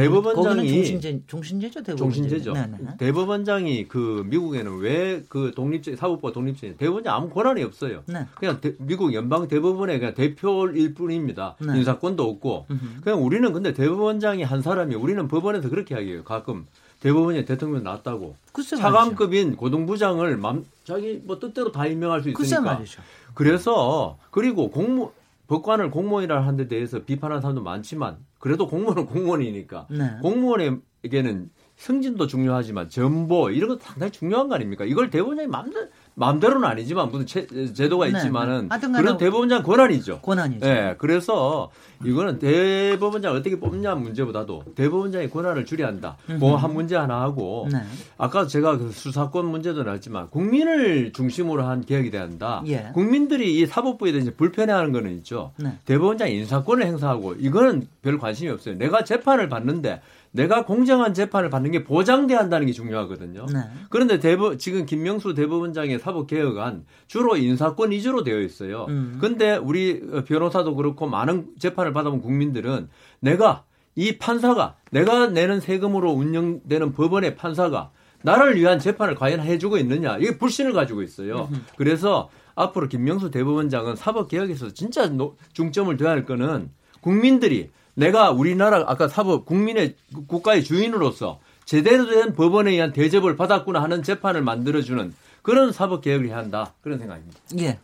대법원장이 0.01 0.68
종신제, 0.74 1.22
종신제죠, 1.26 1.82
대법원. 1.82 1.97
종신제죠. 1.99 2.53
네, 2.53 2.66
네. 2.80 2.88
대법원장이 2.99 3.88
그 3.88 4.24
미국에는 4.26 4.78
왜 4.78 5.22
그 5.28 5.53
독립적 5.55 5.97
사법부가 5.97 6.32
독립적이 6.32 6.76
대법원장 6.76 7.14
아무 7.14 7.28
권한이 7.30 7.62
없어요. 7.62 8.03
네. 8.07 8.26
그냥 8.34 8.61
대- 8.61 8.74
미국 8.78 9.12
연방 9.14 9.49
대법원의 9.49 9.99
그냥 9.99 10.14
대표일 10.14 10.95
뿐입니다. 10.95 11.57
네. 11.61 11.78
인사권도 11.78 12.22
없고. 12.22 12.66
그냥 13.03 13.24
우리는 13.24 13.53
근데 13.53 13.72
대법원장이 13.72 14.43
한 14.43 14.62
사람이 14.62 14.95
우리는 14.95 15.26
법원에서 15.28 15.68
그렇게 15.68 15.95
이야기해요. 15.95 16.24
가끔 16.24 16.66
대법원에 17.01 17.45
대통령 17.45 17.82
났다고. 17.82 18.36
차관급인 18.78 19.57
고등부장을 19.57 20.36
맘 20.36 20.64
자기 20.84 21.20
뭐 21.24 21.38
뜻대로 21.38 21.72
다 21.72 21.86
임명할 21.86 22.22
수 22.22 22.30
있으니까. 22.30 22.61
말이죠. 22.61 23.03
그래서 23.34 24.18
그리고 24.30 24.70
공무 24.70 25.11
법관을 25.53 25.90
공무원이라 25.90 26.40
하는 26.40 26.57
데 26.57 26.66
대해서 26.66 27.05
비판하는 27.05 27.42
사람도 27.42 27.62
많지만 27.62 28.16
그래도 28.38 28.66
공무원은 28.66 29.05
공무원이니까 29.05 29.86
네. 29.90 30.16
공무원에게는 30.22 31.50
승진도 31.76 32.26
중요하지만 32.26 32.88
전보 32.88 33.50
이런 33.50 33.68
것도 33.68 33.80
상당히 33.80 34.12
중요한 34.12 34.48
거 34.48 34.55
아닙니까? 34.55 34.86
이걸 34.86 35.11
대법원장이 35.11 35.48
마음대로 35.48 35.88
마음대로는 36.14 36.68
아니지만 36.68 37.10
무슨 37.10 37.26
제, 37.26 37.46
제도가 37.72 38.06
네, 38.06 38.12
있지만은 38.12 38.62
네. 38.62 38.66
하여튼간에 38.70 39.02
그런 39.02 39.16
대법원장 39.16 39.62
권한이죠. 39.62 40.20
권한이죠. 40.20 40.66
예, 40.66 40.94
그래서 40.98 41.70
이거는 42.04 42.38
대법원장 42.38 43.34
어떻게 43.34 43.58
뽑냐 43.58 43.94
문제보다도 43.94 44.64
대법원장의 44.74 45.30
권한을 45.30 45.64
줄여야 45.64 45.88
한다. 45.88 46.16
뭐한 46.38 46.74
문제 46.74 46.96
하나 46.96 47.20
하고 47.22 47.68
네. 47.72 47.78
아까 48.18 48.46
제가 48.46 48.76
그 48.76 48.90
수사권 48.90 49.46
문제도 49.46 49.82
나왔지만 49.82 50.28
국민을 50.30 51.12
중심으로 51.12 51.64
한 51.64 51.84
개혁이 51.84 52.10
돼야 52.10 52.22
한다. 52.22 52.62
예. 52.66 52.90
국민들이 52.92 53.58
이 53.58 53.66
사법부에 53.66 54.12
대해서 54.12 54.30
불편해하는 54.36 54.92
거는 54.92 55.12
있죠. 55.18 55.52
네. 55.56 55.78
대법원장 55.84 56.30
인사권을 56.30 56.84
행사하고 56.84 57.34
이거는 57.38 57.86
별 58.02 58.18
관심이 58.18 58.50
없어요. 58.50 58.76
내가 58.76 59.04
재판을 59.04 59.48
받는데 59.48 60.00
내가 60.35 60.64
공정한 60.64 61.12
재판을 61.14 61.51
받는 61.51 61.70
게 61.72 61.85
보장돼야 61.85 62.39
한다는 62.39 62.66
게 62.66 62.72
중요하거든요. 62.72 63.47
네. 63.53 63.59
그런데 63.91 64.18
대법 64.18 64.59
지금 64.59 64.87
김명수 64.87 65.35
대법원장의 65.35 65.99
사법 65.99 66.26
개혁안 66.26 66.85
주로 67.07 67.37
인사권 67.37 67.91
위주로 67.91 68.24
되어 68.24 68.41
있어요. 68.41 68.87
음. 68.89 69.18
근데 69.20 69.57
우리 69.57 70.01
변호사도 70.24 70.74
그렇고 70.74 71.07
많은 71.07 71.49
재판을 71.59 71.93
받아본 71.93 72.22
국민들은 72.22 72.89
내가 73.20 73.64
이 73.95 74.16
판사가 74.16 74.76
내가 74.91 75.26
내는 75.26 75.61
세금으로 75.61 76.11
운영되는 76.12 76.93
법원의 76.95 77.37
판사가 77.37 77.91
나를 78.22 78.57
위한 78.57 78.78
재판을 78.78 79.14
과연 79.14 79.41
해주고 79.41 79.76
있느냐 79.78 80.16
이게 80.16 80.39
불신을 80.39 80.72
가지고 80.72 81.03
있어요. 81.03 81.51
그래서 81.76 82.30
앞으로 82.55 82.89
김명수 82.89 83.30
대법원장은 83.30 83.97
사법 83.97 84.28
개혁에서 84.28 84.70
진짜 84.72 85.09
노- 85.09 85.37
중점을 85.53 85.95
둬야 85.99 86.11
할 86.11 86.24
거는 86.24 86.70
국민들이 87.03 87.70
내가 87.95 88.30
우리나라 88.30 88.84
아까 88.86 89.09
사법 89.09 89.45
국민의 89.47 89.97
국가의 90.26 90.64
주인으로서 90.64 91.40
제대로 91.64 92.09
된 92.09 92.34
법원에 92.34 92.72
의한 92.72 92.93
대접을 92.93 93.36
받았구나 93.36 93.82
하는 93.82 94.03
재판을 94.03 94.43
만들어주는 94.43 95.14
그런 95.43 95.72
사법 95.72 96.03
개혁을 96.03 96.28
해야 96.28 96.38
한다 96.38 96.74
그런 96.82 96.99
생각입니다. 96.99 97.38
예. 97.59 97.78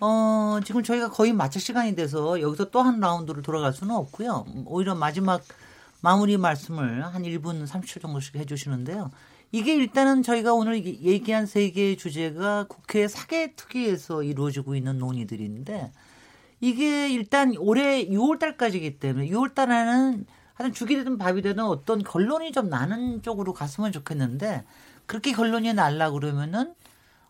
어, 0.00 0.58
지금 0.64 0.82
저희가 0.82 1.10
거의 1.10 1.32
마칠 1.32 1.60
시간이 1.60 1.94
돼서 1.94 2.40
여기서 2.40 2.70
또 2.70 2.82
한 2.82 3.00
라운드를 3.00 3.42
돌아갈 3.42 3.72
수는 3.72 3.94
없고요. 3.94 4.46
오히려 4.66 4.94
마지막 4.94 5.42
마무리 6.00 6.36
말씀을 6.36 7.04
한 7.04 7.22
1분 7.22 7.66
30초 7.66 8.00
정도씩 8.02 8.36
해주시는데요. 8.36 9.10
이게 9.52 9.74
일단은 9.76 10.22
저희가 10.22 10.52
오늘 10.52 10.76
얘기- 10.76 11.00
얘기한 11.02 11.46
세 11.46 11.70
개의 11.70 11.96
주제가 11.96 12.64
국회 12.68 13.06
사개특위에서 13.08 14.24
이루어지고 14.24 14.74
있는 14.74 14.98
논의들인데 14.98 15.92
이게 16.64 17.10
일단 17.10 17.54
올해 17.58 18.06
6월 18.06 18.38
달까지이기 18.38 18.98
때문에 18.98 19.28
6월 19.28 19.54
달에는 19.54 20.24
하여튼 20.54 20.72
죽이 20.72 20.96
되든 20.96 21.18
밥이 21.18 21.42
되든 21.42 21.62
어떤 21.62 22.02
결론이 22.02 22.52
좀 22.52 22.70
나는 22.70 23.20
쪽으로 23.20 23.52
갔으면 23.52 23.92
좋겠는데 23.92 24.64
그렇게 25.04 25.32
결론이 25.32 25.74
날라 25.74 26.12
그러면은 26.12 26.74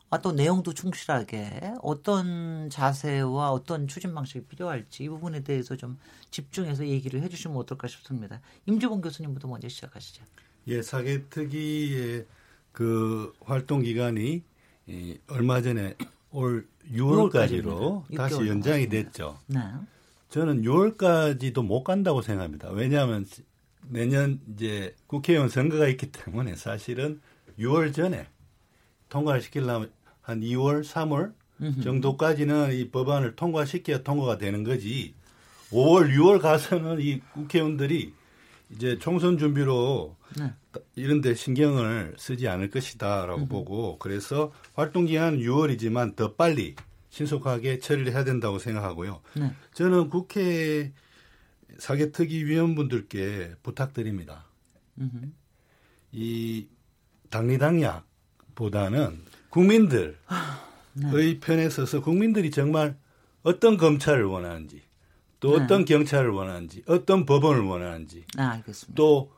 아, 0.08 0.18
또 0.18 0.30
내용도 0.30 0.72
충실하게 0.72 1.74
어떤 1.82 2.70
자세와 2.70 3.50
어떤 3.50 3.88
추진 3.88 4.14
방식이 4.14 4.44
필요할지 4.44 5.02
이 5.02 5.08
부분에 5.08 5.42
대해서 5.42 5.74
좀 5.74 5.98
집중해서 6.30 6.86
얘기를 6.86 7.20
해주시면 7.22 7.56
어떨까 7.56 7.88
싶습니다. 7.88 8.40
임주봉 8.66 9.00
교수님부터 9.00 9.48
먼저 9.48 9.68
시작하시죠. 9.68 10.22
예, 10.68 10.80
사개 10.80 11.28
특위의 11.28 12.26
그 12.70 13.32
활동 13.40 13.82
기간이 13.82 14.44
이 14.86 15.18
얼마 15.26 15.60
전에 15.60 15.96
올 16.30 16.68
6월까지로 16.92 18.06
6월까지입니다. 18.08 18.16
다시 18.16 18.34
6개월 18.36 18.48
연장이. 18.48 18.88
됐죠. 18.88 19.38
네. 19.46 19.60
저는 20.30 20.62
6월까지도 20.62 21.64
못 21.64 21.84
간다고 21.84 22.22
생각합니다. 22.22 22.70
왜냐하면 22.70 23.26
내년 23.88 24.40
이제 24.52 24.94
국회의원 25.06 25.48
선거가 25.48 25.88
있기 25.88 26.10
때문에 26.10 26.56
사실은 26.56 27.20
6월 27.58 27.94
전에 27.94 28.26
통과를 29.08 29.42
시키려면 29.42 29.90
한 30.20 30.40
2월, 30.40 30.82
3월 30.82 31.32
정도까지는 31.82 32.72
이 32.72 32.90
법안을 32.90 33.36
통과시켜야 33.36 34.02
통과가 34.02 34.38
되는 34.38 34.64
거지. 34.64 35.14
5월, 35.70 36.14
6월 36.14 36.40
가서는 36.40 37.00
이 37.00 37.20
국회의원들이 37.32 38.12
이제 38.70 38.98
총선 38.98 39.38
준비로 39.38 40.16
네. 40.38 40.52
이런 40.96 41.20
데 41.20 41.34
신경을 41.34 42.14
쓰지 42.18 42.48
않을 42.48 42.70
것이다라고 42.70 43.46
보고 43.46 43.98
그래서 43.98 44.52
활동 44.74 45.06
기간 45.06 45.38
6월이지만 45.38 46.16
더 46.16 46.34
빨리 46.34 46.74
신속하게 47.10 47.78
처리를 47.78 48.12
해야 48.12 48.24
된다고 48.24 48.58
생각하고요. 48.58 49.20
네. 49.36 49.52
저는 49.72 50.10
국회 50.10 50.92
사개특위 51.78 52.44
위원분들께 52.44 53.54
부탁드립니다. 53.62 54.46
음흠. 54.98 55.30
이 56.12 56.68
당리당략보다는 57.30 59.22
국민들의 59.50 60.14
네. 60.94 61.40
편에 61.40 61.68
서서 61.68 62.00
국민들이 62.00 62.50
정말 62.50 62.96
어떤 63.42 63.76
검찰을 63.76 64.24
원하는지 64.24 64.82
또 65.40 65.58
네. 65.58 65.64
어떤 65.64 65.84
경찰을 65.84 66.30
원하는지 66.30 66.82
어떤 66.86 67.26
법원을 67.26 67.60
원하는지 67.62 68.24
아, 68.38 68.52
알겠습니다. 68.52 68.94
또 68.96 69.32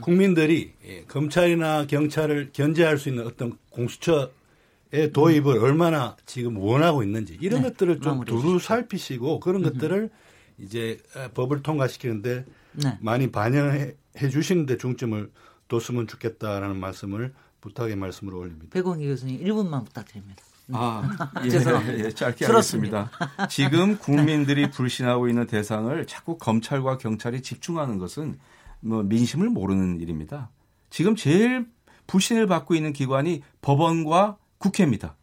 국민들이 0.00 0.72
예, 0.86 1.04
검찰이나 1.04 1.86
경찰을 1.86 2.50
견제할 2.52 2.98
수 2.98 3.08
있는 3.08 3.26
어떤 3.26 3.58
공수처의 3.70 5.12
도입을 5.12 5.58
얼마나 5.58 6.16
지금 6.26 6.56
원하고 6.58 7.02
있는지 7.02 7.36
이런 7.40 7.62
네, 7.62 7.68
것들을 7.70 8.00
좀 8.00 8.24
두루. 8.24 8.58
살피시고 8.58 9.40
그런 9.40 9.62
것들을 9.62 10.10
이제 10.58 10.98
어, 11.16 11.28
법을 11.34 11.62
통과시키는데 11.62 12.44
네. 12.72 12.98
많이 13.00 13.30
반영해 13.30 13.94
해 14.18 14.28
주시는데 14.28 14.76
중점을 14.76 15.30
뒀으면 15.68 16.06
좋겠다라는 16.06 16.76
말씀을 16.76 17.32
부탁의 17.60 17.96
말씀으로 17.96 18.38
올립니다. 18.38 18.66
배공희 18.70 19.06
교수님 19.06 19.44
1분만 19.44 19.84
부탁드립니다. 19.84 20.42
아, 20.72 21.02
예, 21.44 21.50
죄송합니다. 21.50 22.04
예, 22.04 22.10
짧게. 22.10 22.46
하겠습니다. 22.46 23.10
지금 23.48 23.98
국민들이 23.98 24.70
불신하고 24.70 25.28
있는 25.28 25.46
대상을 25.46 26.06
자꾸 26.06 26.38
검찰과 26.38 26.98
경찰이 26.98 27.42
집중하는 27.42 27.98
것은 27.98 28.38
뭐 28.80 29.02
민심을 29.02 29.48
모르는 29.48 30.00
일입니다. 30.00 30.50
지금 30.88 31.16
제일 31.16 31.66
불신을 32.06 32.46
받고 32.46 32.74
있는 32.74 32.92
기관이 32.92 33.42
법원과 33.62 34.36
국회입니다. 34.58 35.16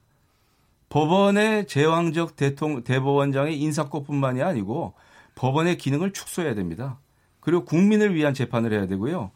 법원의 0.89 1.67
제왕적 1.67 2.35
대통령, 2.35 2.83
대법원장의 2.83 3.59
인사권뿐만이 3.59 4.41
아니고 4.41 4.93
법원의 5.35 5.77
기능을 5.77 6.13
축소해야 6.13 6.55
됩니다. 6.55 6.99
그리고 7.39 7.65
국민을 7.65 8.15
위한 8.15 8.33
재판을 8.33 8.73
해야 8.73 8.87
되고요. 8.87 9.31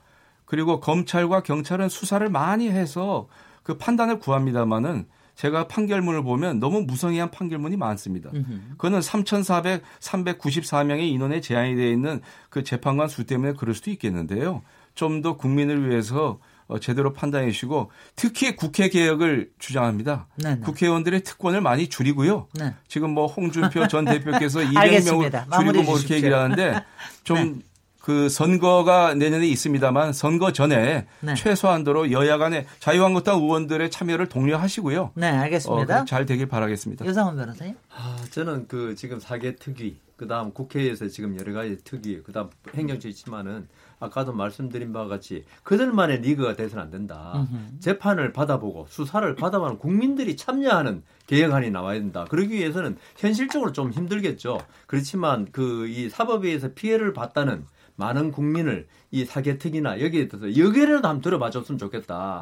그리고 0.45 0.80
검찰과 0.80 1.43
경찰은 1.43 1.89
수사를 1.89 2.28
많이 2.30 2.69
해서 2.69 3.28
그 3.63 3.78
판단을 3.78 4.19
구합니다마는 4.19 5.07
제가 5.36 5.67
판결문을 5.67 6.23
보면 6.23 6.59
너무 6.59 6.82
무성의한 6.82 7.32
판결문이 7.32 7.77
많습니다. 7.77 8.29
그거는 8.71 9.01
3,400, 9.01 9.82
394명의 9.99 11.01
인원에 11.11 11.41
제한이 11.41 11.75
되어 11.75 11.89
있는 11.89 12.21
그 12.49 12.63
재판관 12.63 13.07
수 13.07 13.23
때문에 13.25 13.53
그럴 13.53 13.73
수도 13.73 13.91
있겠는데요. 13.91 14.61
좀 14.95 15.21
더 15.21 15.38
국민을 15.38 15.89
위해서 15.89 16.39
어, 16.67 16.79
제대로 16.79 17.11
판단해 17.13 17.51
주시고 17.51 17.91
특히 18.15 18.55
국회 18.55 18.88
개혁을 18.89 19.51
주장합니다. 19.59 20.27
네, 20.36 20.55
네. 20.55 20.61
국회의원들의 20.61 21.23
특권을 21.23 21.59
많이 21.61 21.88
줄이고요. 21.88 22.47
네. 22.53 22.73
지금 22.88 23.11
뭐 23.11 23.27
홍준표 23.27 23.88
전 23.88 24.05
대표께서 24.05 24.61
200명을 24.71 24.77
알겠습니다. 24.77 25.45
마무리해 25.49 25.73
줄이고 25.73 25.91
뭐 25.91 25.99
이렇게. 25.99 26.15
얘기를 26.15 26.38
하는데 26.38 26.84
좀 27.23 27.61
그 28.02 28.30
선거가 28.30 29.14
내년에 29.14 29.47
있습니다만 29.47 30.12
선거 30.14 30.52
전에 30.52 31.06
네. 31.20 31.34
최소한도로 31.36 32.12
여야 32.12 32.38
간의 32.38 32.66
자유한국당 32.80 33.38
의원들의 33.41 33.91
참여를 33.91 34.28
독려하시고요. 34.28 35.12
네, 35.16 35.28
알겠습니다. 35.28 36.02
어, 36.02 36.06
잘 36.06 36.26
되길 36.26 36.47
바라겠습니다. 36.47 37.06
여상원 37.06 37.36
변호사님. 37.36 37.76
아, 37.95 38.18
저는 38.32 38.68
그 38.68 38.95
지금 38.95 39.20
사개 39.20 39.56
특위, 39.58 39.97
그 40.18 40.28
다음 40.28 40.52
국회에서 40.52 41.08
지금 41.10 41.39
여러 41.39 41.54
가지 41.54 41.78
특위, 41.84 42.22
그 42.24 42.32
다음 42.32 42.49
행정처 42.74 43.08
있지만은 43.10 43.68
아까도 43.99 44.34
말씀드린 44.34 44.91
바와 44.93 45.08
같이 45.08 45.45
그들만의 45.62 46.22
리그가 46.22 46.56
돼서는 46.56 46.84
안 46.84 46.89
된다. 46.89 47.47
재판을 47.80 48.34
받아보고 48.34 48.88
수사를 48.89 49.36
받아보는 49.36 49.78
국민들이 49.78 50.36
참여하는 50.36 51.04
개혁안이 51.28 51.70
나와야 51.70 51.99
된다. 51.99 52.26
그러기 52.28 52.56
위해서는 52.56 52.97
현실적으로 53.18 53.72
좀 53.74 53.91
힘들겠죠. 53.91 54.60
그렇지만 54.88 55.45
그 55.52 55.86
이 55.88 56.10
사법에 56.10 56.47
의해서 56.47 56.70
피해를 56.74 57.14
봤다는 57.14 57.64
많은 58.02 58.32
국민을 58.32 58.88
이 59.12 59.26
사개특위나 59.26 60.02
여기에 60.02 60.28
대해서 60.28 60.58
여기라도 60.58 61.08
한번 61.08 61.22
들어봐 61.22 61.52
줬으면 61.52 61.78
좋겠다. 61.78 62.41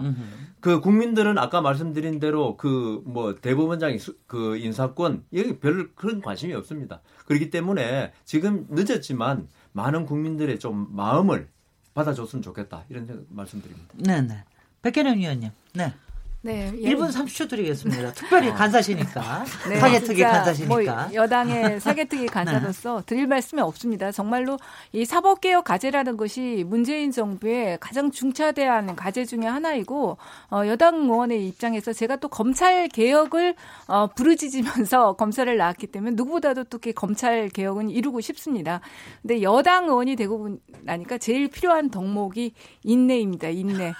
그 0.61 0.79
국민들은 0.79 1.37
아까 1.37 1.59
말씀드린 1.61 2.19
대로 2.19 2.55
그 2.55 3.01
뭐 3.05 3.35
대법원장이 3.35 3.97
수- 3.99 4.15
그 4.27 4.55
인사권 4.57 5.23
여기 5.33 5.59
별 5.59 5.91
그런 5.95 6.21
관심이 6.21 6.53
없습니다. 6.53 7.01
그렇기 7.25 7.49
때문에 7.49 8.13
지금 8.23 8.65
늦었지만 8.69 9.47
많은 9.73 10.05
국민들의 10.05 10.59
좀 10.59 10.87
마음을 10.91 11.47
받아줬으면 11.93 12.41
좋겠다 12.41 12.85
이런 12.89 13.25
말씀드립니다. 13.29 13.87
네, 13.95 14.21
네. 14.21 14.43
백현영 14.81 15.17
위원님. 15.19 15.49
네. 15.73 15.93
네, 16.41 16.71
1분 16.71 17.11
30초 17.11 17.49
드리겠습니다. 17.49 18.13
특별히 18.13 18.49
어. 18.49 18.53
간사시니까. 18.53 19.43
네, 19.67 19.75
사개특위 19.77 20.21
간사시니까. 20.21 20.73
뭐 20.73 21.13
여당의 21.13 21.79
사개특위 21.81 22.27
간사로서 22.27 23.03
드릴 23.05 23.27
말씀이 23.27 23.61
없습니다. 23.61 24.13
정말로 24.13 24.57
이 24.93 25.03
사법개혁 25.03 25.65
과제라는 25.65 26.15
것이 26.15 26.63
문재인 26.65 27.11
정부의 27.11 27.77
가장 27.81 28.09
중차대한 28.09 28.95
과제 28.95 29.25
중에 29.25 29.45
하나이고 29.45 30.17
어, 30.51 30.61
여당 30.65 31.03
의원의 31.03 31.45
입장에서 31.45 31.91
제가 31.91 32.15
또 32.15 32.29
검찰 32.29 32.87
개혁을 32.87 33.55
어, 33.87 34.07
부르짖으면서 34.07 35.13
검찰을 35.19 35.57
나왔기 35.57 35.87
때문에 35.87 36.15
누구보다도 36.15 36.63
또 36.65 36.77
이렇게 36.77 36.93
검찰 36.93 37.49
개혁은 37.49 37.89
이루고 37.89 38.21
싶습니다. 38.21 38.79
근데 39.21 39.41
여당 39.41 39.85
의원이 39.85 40.15
되고 40.15 40.57
나니까 40.83 41.17
제일 41.17 41.49
필요한 41.49 41.89
덕목이 41.89 42.53
인내입니다. 42.83 43.49
인내. 43.49 43.93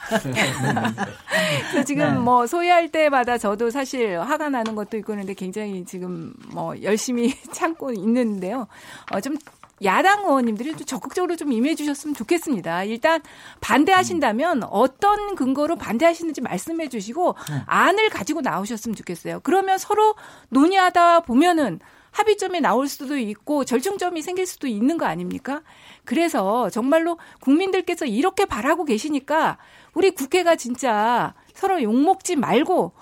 그래서 1.72 1.84
지금 1.86 2.06
네. 2.06 2.29
뭐 2.30 2.46
소위할 2.46 2.90
때마다 2.90 3.40
저도 3.40 3.72
사실 3.72 4.20
화가 4.20 4.50
나는 4.50 4.76
것도 4.76 4.98
있고 4.98 5.14
그런데 5.14 5.34
굉장히 5.34 5.84
지금 5.84 6.32
뭐 6.54 6.80
열심히 6.84 7.34
참고 7.52 7.92
있는데요. 7.92 8.68
어, 9.12 9.20
좀 9.20 9.36
야당 9.84 10.20
의원님들이 10.20 10.74
좀 10.74 10.86
적극적으로 10.86 11.36
좀 11.36 11.52
임해 11.52 11.74
주셨으면 11.74 12.14
좋겠습니다. 12.14 12.84
일단 12.84 13.24
반대하신다면 13.62 14.62
어떤 14.66 15.34
근거로 15.34 15.76
반대하시는지 15.76 16.42
말씀해 16.42 16.90
주시고 16.90 17.34
안을 17.66 18.10
가지고 18.10 18.42
나오셨으면 18.42 18.96
좋겠어요. 18.96 19.40
그러면 19.42 19.80
서로 19.80 20.14
논의하다 20.50 21.22
보면은 21.22 21.80
합의점이 22.12 22.62
나올 22.62 22.88
수도 22.88 23.18
있고 23.18 23.66
절충점이 23.66 24.22
생길 24.22 24.46
수도 24.46 24.68
있는 24.68 24.98
거 24.98 25.06
아닙니까? 25.06 25.62
그래서 26.06 26.70
정말로 26.70 27.18
국민들께서 27.40 28.06
이렇게 28.06 28.46
바라고 28.46 28.86
계시니까 28.86 29.58
우리 29.94 30.12
국회가 30.12 30.56
진짜 30.56 31.34
서로 31.60 31.84
욕먹지 31.84 32.38
말고 32.38 32.94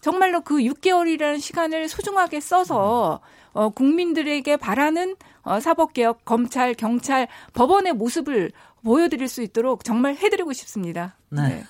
정말로 0.00 0.42
그 0.42 0.58
6개월이라는 0.58 1.40
시간을 1.40 1.88
소중하게 1.88 2.38
써서 2.38 3.20
어, 3.52 3.70
국민들에게 3.70 4.56
바라는 4.56 5.16
어, 5.42 5.58
사법개혁, 5.58 6.24
검찰, 6.24 6.74
경찰, 6.74 7.26
법원의 7.54 7.94
모습을 7.94 8.52
보여드릴 8.84 9.26
수 9.26 9.42
있도록 9.42 9.82
정말 9.82 10.14
해드리고 10.14 10.52
싶습니다. 10.52 11.16
네. 11.30 11.64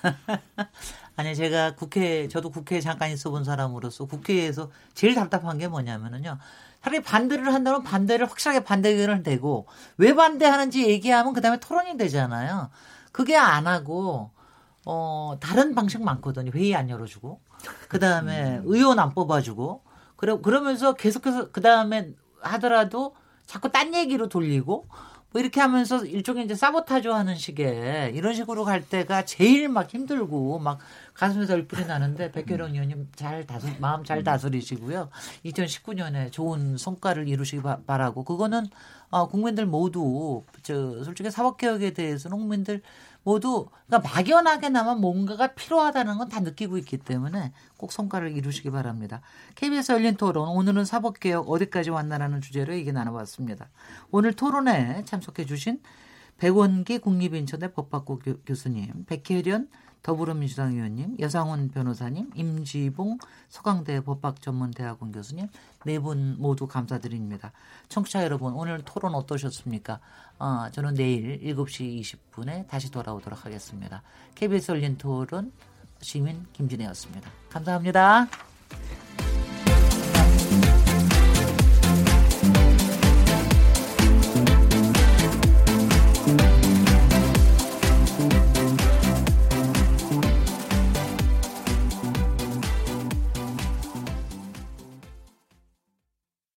아니 1.17 1.35
제가 1.35 1.73
국회 1.73 2.27
저도 2.27 2.51
국회에 2.51 2.79
잠깐 2.79 3.09
있어본 3.09 3.43
사람으로서 3.43 4.05
국회에서 4.05 4.69
제일 4.93 5.15
답답한 5.15 5.57
게 5.57 5.67
뭐냐면은요. 5.67 6.37
차라리 6.83 7.01
반대를 7.01 7.51
한다면 7.51 7.81
반대를 7.81 8.29
확실하게 8.29 8.63
반대 8.63 8.89
의견을 8.89 9.23
내고 9.23 9.65
왜 9.97 10.13
반대하는지 10.13 10.87
얘기하면 10.87 11.33
그다음에 11.33 11.59
토론이 11.59 11.97
되잖아요. 11.97 12.69
그게 13.11 13.35
안 13.35 13.65
하고 13.65 14.29
어 14.91 15.37
다른 15.39 15.75
방식 15.75 16.01
많거든요. 16.01 16.49
회의 16.55 16.75
안 16.75 16.89
열어주고. 16.89 17.39
그 17.87 17.99
다음에 17.99 18.59
의원 18.63 18.97
안 18.97 19.13
뽑아주고. 19.13 19.83
그래 20.15 20.35
그러면서 20.41 20.93
계속해서 20.93 21.51
그 21.51 21.61
다음에 21.61 22.09
하더라도 22.41 23.15
자꾸 23.45 23.71
딴 23.71 23.93
얘기로 23.93 24.29
돌리고 24.29 24.87
뭐 25.31 25.39
이렇게 25.39 25.61
하면서 25.61 26.03
일종의 26.03 26.45
이제 26.45 26.55
사보타주 26.55 27.13
하는 27.13 27.35
식의 27.35 28.15
이런 28.15 28.33
식으로 28.33 28.65
갈 28.65 28.81
때가 28.81 29.25
제일 29.25 29.69
막 29.69 29.93
힘들고 29.93 30.57
막 30.57 30.79
가슴에서 31.13 31.53
얼뿔이 31.53 31.85
나는데 31.85 32.31
백혜령 32.31 32.71
의원님 32.71 33.09
잘 33.15 33.45
다스 33.45 33.67
마음 33.79 34.03
잘 34.03 34.23
다스리시고요. 34.23 35.09
2019년에 35.45 36.31
좋은 36.31 36.77
성과를 36.77 37.27
이루시기 37.27 37.61
바, 37.61 37.77
바라고 37.85 38.23
그거는 38.23 38.65
어, 39.11 39.27
국민들 39.27 39.67
모두 39.67 40.43
저 40.63 41.03
솔직히 41.03 41.29
사법개혁에 41.29 41.93
대해서는 41.93 42.37
국민들 42.37 42.81
모두 43.23 43.69
그러니까 43.87 44.09
막연하게나마 44.09 44.95
뭔가가 44.95 45.47
필요하다는 45.53 46.17
건 46.17 46.29
다 46.29 46.39
느끼고 46.41 46.77
있기 46.77 46.97
때문에 46.97 47.53
꼭 47.77 47.91
성과를 47.91 48.31
이루시기 48.37 48.69
바랍니다. 48.69 49.21
KBS 49.55 49.93
열린 49.93 50.15
토론 50.15 50.49
오늘은 50.49 50.85
사법개혁 50.85 51.49
어디까지 51.49 51.89
왔나라는 51.89 52.41
주제로 52.41 52.73
얘기 52.75 52.91
나눠봤습니다. 52.91 53.69
오늘 54.11 54.33
토론에 54.33 55.03
참석해 55.05 55.45
주신 55.45 55.81
백원기 56.37 56.99
국립인천대 56.99 57.73
법학부 57.73 58.19
교, 58.19 58.37
교수님, 58.45 59.05
백혜련 59.05 59.69
더불어민주당 60.01 60.73
의원님, 60.73 61.17
여상훈 61.19 61.69
변호사님, 61.69 62.31
임지봉 62.35 63.19
서강대 63.49 64.01
법학전문대학원 64.01 65.11
교수님 65.11 65.47
네 65.85 65.99
분 65.99 66.35
모두 66.39 66.67
감사드립니다. 66.67 67.51
청취자 67.89 68.23
여러분 68.23 68.53
오늘 68.53 68.81
토론 68.83 69.15
어떠셨습니까? 69.15 69.99
어, 70.39 70.67
저는 70.71 70.93
내일 70.95 71.39
7시 71.41 72.01
20분에 72.01 72.67
다시 72.67 72.91
돌아오도록 72.91 73.45
하겠습니다. 73.45 74.01
KBS 74.35 74.71
열린 74.71 74.97
토론 74.97 75.51
시민 76.01 76.45
김진혜였습니다. 76.53 77.29
감사합니다. 77.49 78.27